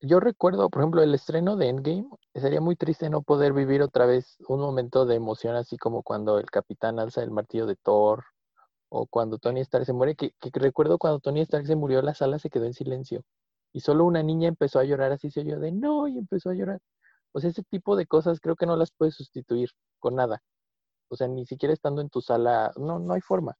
Yo 0.01 0.19
recuerdo, 0.19 0.69
por 0.69 0.81
ejemplo, 0.81 1.03
el 1.03 1.13
estreno 1.13 1.55
de 1.55 1.69
Endgame. 1.69 2.09
Sería 2.33 2.59
muy 2.59 2.75
triste 2.75 3.09
no 3.09 3.21
poder 3.21 3.53
vivir 3.53 3.81
otra 3.83 4.05
vez 4.05 4.37
un 4.47 4.59
momento 4.59 5.05
de 5.05 5.15
emoción, 5.15 5.55
así 5.55 5.77
como 5.77 6.01
cuando 6.01 6.39
el 6.39 6.49
capitán 6.49 6.99
alza 6.99 7.21
el 7.21 7.31
martillo 7.31 7.67
de 7.67 7.75
Thor 7.75 8.25
o 8.89 9.05
cuando 9.05 9.37
Tony 9.37 9.61
Stark 9.61 9.85
se 9.85 9.93
muere. 9.93 10.15
Que, 10.15 10.31
que 10.31 10.49
recuerdo 10.59 10.97
cuando 10.97 11.19
Tony 11.19 11.41
Stark 11.41 11.67
se 11.67 11.75
murió, 11.75 12.01
la 12.01 12.15
sala 12.15 12.39
se 12.39 12.49
quedó 12.49 12.65
en 12.65 12.73
silencio 12.73 13.23
y 13.73 13.81
solo 13.81 14.05
una 14.05 14.23
niña 14.23 14.47
empezó 14.47 14.79
a 14.79 14.83
llorar, 14.83 15.11
así 15.11 15.31
se 15.31 15.41
oyó 15.41 15.59
de 15.59 15.71
no 15.71 16.07
y 16.07 16.17
empezó 16.17 16.49
a 16.49 16.55
llorar. 16.55 16.79
O 17.31 17.39
sea, 17.39 17.49
ese 17.49 17.63
tipo 17.63 17.95
de 17.95 18.05
cosas 18.05 18.39
creo 18.39 18.55
que 18.55 18.65
no 18.65 18.75
las 18.75 18.91
puedes 18.91 19.15
sustituir 19.15 19.69
con 19.99 20.15
nada. 20.15 20.41
O 21.09 21.15
sea, 21.15 21.27
ni 21.27 21.45
siquiera 21.45 21.73
estando 21.73 22.01
en 22.01 22.09
tu 22.09 22.21
sala, 22.21 22.71
no, 22.75 22.99
no 22.99 23.13
hay 23.13 23.21
forma. 23.21 23.55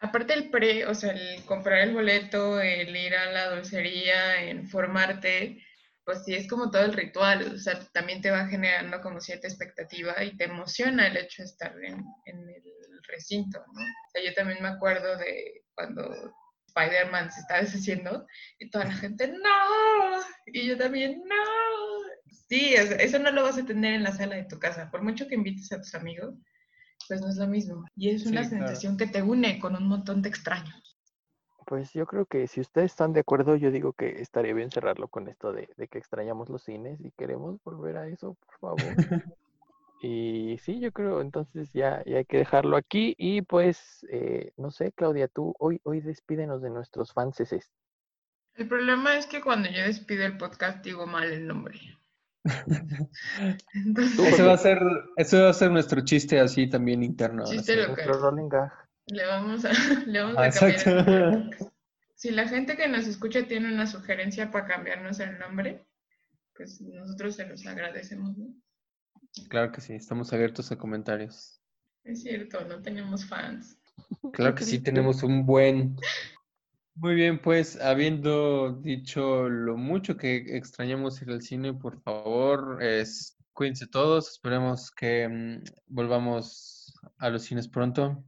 Aparte 0.00 0.34
el 0.34 0.50
pre, 0.50 0.86
o 0.86 0.94
sea, 0.94 1.12
el 1.12 1.44
comprar 1.46 1.80
el 1.80 1.94
boleto, 1.94 2.60
el 2.60 2.94
ir 2.94 3.14
a 3.14 3.32
la 3.32 3.54
dulcería, 3.54 4.42
en 4.44 4.66
formarte, 4.66 5.62
pues 6.06 6.22
sí, 6.24 6.34
es 6.34 6.46
como 6.46 6.70
todo 6.70 6.82
el 6.82 6.92
ritual, 6.92 7.52
o 7.52 7.58
sea, 7.58 7.80
también 7.92 8.22
te 8.22 8.30
va 8.30 8.46
generando 8.46 9.00
como 9.02 9.20
cierta 9.20 9.48
expectativa 9.48 10.22
y 10.22 10.36
te 10.36 10.44
emociona 10.44 11.08
el 11.08 11.16
hecho 11.16 11.42
de 11.42 11.48
estar 11.48 11.74
en, 11.82 12.04
en 12.26 12.48
el 12.48 12.62
recinto, 13.08 13.58
¿no? 13.58 13.82
O 13.82 14.10
sea, 14.12 14.22
yo 14.24 14.32
también 14.32 14.62
me 14.62 14.68
acuerdo 14.68 15.16
de 15.16 15.64
cuando 15.74 16.08
Spider-Man 16.68 17.32
se 17.32 17.40
está 17.40 17.60
deshaciendo 17.60 18.24
y 18.60 18.70
toda 18.70 18.84
la 18.84 18.94
gente, 18.94 19.26
no, 19.26 20.20
y 20.46 20.68
yo 20.68 20.78
también, 20.78 21.24
no. 21.26 21.34
Sí, 22.48 22.74
eso 22.74 23.18
no 23.18 23.32
lo 23.32 23.42
vas 23.42 23.58
a 23.58 23.66
tener 23.66 23.94
en 23.94 24.04
la 24.04 24.12
sala 24.12 24.36
de 24.36 24.44
tu 24.44 24.60
casa, 24.60 24.88
por 24.92 25.02
mucho 25.02 25.26
que 25.26 25.34
invites 25.34 25.72
a 25.72 25.78
tus 25.78 25.96
amigos, 25.96 26.36
pues 27.08 27.20
no 27.20 27.28
es 27.30 27.36
lo 27.36 27.48
mismo. 27.48 27.84
Y 27.96 28.10
es 28.10 28.24
una 28.26 28.44
sensación 28.44 28.96
que 28.96 29.08
te 29.08 29.22
une 29.22 29.58
con 29.58 29.74
un 29.74 29.88
montón 29.88 30.22
de 30.22 30.28
extraños. 30.28 30.85
Pues 31.66 31.92
yo 31.92 32.06
creo 32.06 32.26
que 32.26 32.46
si 32.46 32.60
ustedes 32.60 32.92
están 32.92 33.12
de 33.12 33.20
acuerdo, 33.20 33.56
yo 33.56 33.70
digo 33.70 33.92
que 33.92 34.20
estaría 34.22 34.54
bien 34.54 34.70
cerrarlo 34.70 35.08
con 35.08 35.28
esto 35.28 35.52
de, 35.52 35.68
de 35.76 35.88
que 35.88 35.98
extrañamos 35.98 36.48
los 36.48 36.62
cines 36.62 37.00
y 37.00 37.10
queremos 37.10 37.62
volver 37.64 37.96
a 37.96 38.08
eso, 38.08 38.36
por 38.46 38.58
favor. 38.58 38.78
Y 40.02 40.58
sí, 40.58 40.78
yo 40.78 40.92
creo, 40.92 41.20
entonces 41.20 41.72
ya, 41.72 42.02
ya 42.04 42.18
hay 42.18 42.24
que 42.24 42.38
dejarlo 42.38 42.76
aquí. 42.76 43.14
Y 43.18 43.42
pues, 43.42 44.06
eh, 44.10 44.52
no 44.56 44.70
sé, 44.70 44.92
Claudia, 44.92 45.28
tú 45.28 45.54
hoy, 45.58 45.80
hoy 45.84 46.00
despídenos 46.00 46.62
de 46.62 46.70
nuestros 46.70 47.12
fans. 47.12 47.40
El 48.54 48.68
problema 48.68 49.16
es 49.16 49.26
que 49.26 49.40
cuando 49.40 49.68
yo 49.68 49.82
despido 49.82 50.24
el 50.24 50.36
podcast 50.36 50.84
digo 50.84 51.06
mal 51.06 51.32
el 51.32 51.46
nombre. 51.46 51.80
eso, 54.04 54.46
va 54.46 54.52
a 54.52 54.58
ser, 54.58 54.78
eso 55.16 55.42
va 55.42 55.50
a 55.50 55.54
ser 55.54 55.70
nuestro 55.70 56.02
chiste 56.02 56.38
así 56.38 56.68
también 56.68 57.02
interno. 57.02 57.44
Chiste 57.44 57.76
nuestro 57.86 58.12
rolling 58.14 58.48
gag. 58.48 58.72
Le 59.06 59.26
vamos 59.26 59.64
a, 59.64 59.72
le 60.06 60.20
vamos 60.20 60.62
a 60.62 60.74
cambiar. 60.74 61.50
Si 62.16 62.30
la 62.30 62.48
gente 62.48 62.78
que 62.78 62.88
nos 62.88 63.06
escucha 63.06 63.46
tiene 63.46 63.70
una 63.70 63.86
sugerencia 63.86 64.50
para 64.50 64.66
cambiarnos 64.66 65.20
el 65.20 65.38
nombre, 65.38 65.86
pues 66.54 66.80
nosotros 66.80 67.36
se 67.36 67.46
los 67.46 67.66
agradecemos. 67.66 68.38
¿no? 68.38 68.54
Claro 69.50 69.70
que 69.70 69.82
sí, 69.82 69.92
estamos 69.92 70.32
abiertos 70.32 70.72
a 70.72 70.78
comentarios. 70.78 71.60
Es 72.04 72.22
cierto, 72.22 72.64
no 72.64 72.80
tenemos 72.80 73.26
fans. 73.26 73.78
Claro 74.32 74.54
que 74.54 74.64
sí, 74.64 74.78
tenemos 74.78 75.22
un 75.22 75.44
buen. 75.44 75.96
Muy 76.94 77.14
bien, 77.14 77.38
pues 77.38 77.78
habiendo 77.82 78.72
dicho 78.80 79.50
lo 79.50 79.76
mucho 79.76 80.16
que 80.16 80.56
extrañamos 80.56 81.20
ir 81.20 81.30
al 81.30 81.42
cine, 81.42 81.74
por 81.74 82.00
favor, 82.00 82.82
es, 82.82 83.36
cuídense 83.52 83.86
todos, 83.86 84.30
esperemos 84.30 84.90
que 84.90 85.28
mm, 85.28 85.64
volvamos 85.88 86.94
a 87.18 87.28
los 87.28 87.42
cines 87.42 87.68
pronto. 87.68 88.24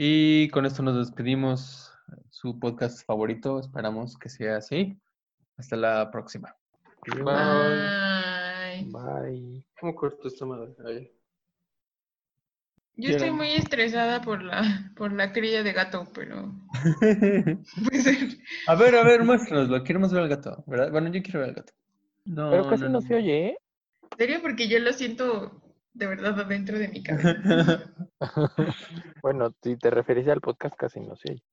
Y 0.00 0.48
con 0.50 0.64
esto 0.64 0.80
nos 0.84 0.96
despedimos, 0.96 1.92
su 2.30 2.56
podcast 2.60 3.04
favorito, 3.04 3.58
esperamos 3.58 4.16
que 4.16 4.28
sea 4.28 4.58
así. 4.58 4.96
Hasta 5.56 5.74
la 5.74 6.08
próxima. 6.12 6.54
Bye. 7.04 8.84
Bye. 8.92 9.64
¿Cómo 9.80 9.96
corto 9.96 10.28
esta 10.28 10.46
madre? 10.46 11.12
Yo 12.94 13.10
estoy 13.10 13.32
muy 13.32 13.50
estresada 13.54 14.22
por 14.22 14.40
la, 14.44 14.92
por 14.94 15.12
la 15.12 15.32
cría 15.32 15.64
de 15.64 15.72
gato, 15.72 16.06
pero. 16.14 16.54
a 18.68 18.74
ver, 18.76 18.94
a 18.94 19.02
ver, 19.02 19.24
muéstranoslo. 19.24 19.82
Queremos 19.82 20.12
ver 20.12 20.22
al 20.22 20.28
gato, 20.28 20.62
¿verdad? 20.68 20.92
Bueno, 20.92 21.10
yo 21.10 21.20
quiero 21.24 21.40
ver 21.40 21.48
al 21.48 21.54
gato. 21.56 21.72
No, 22.24 22.52
pero 22.52 22.70
casi 22.70 22.84
no, 22.84 23.00
se 23.00 23.16
oye, 23.16 23.46
¿eh? 23.48 23.58
¿En 24.12 24.18
serio? 24.18 24.38
Porque 24.42 24.68
yo 24.68 24.78
lo 24.78 24.92
siento 24.92 25.60
de 25.98 26.06
verdad 26.06 26.38
adentro 26.40 26.78
de 26.78 26.88
mi 26.88 27.02
cabeza. 27.02 27.92
bueno, 29.22 29.54
si 29.62 29.76
te 29.76 29.90
referís 29.90 30.28
al 30.28 30.40
podcast, 30.40 30.76
casi 30.76 31.00
no 31.00 31.12
oye. 31.12 31.42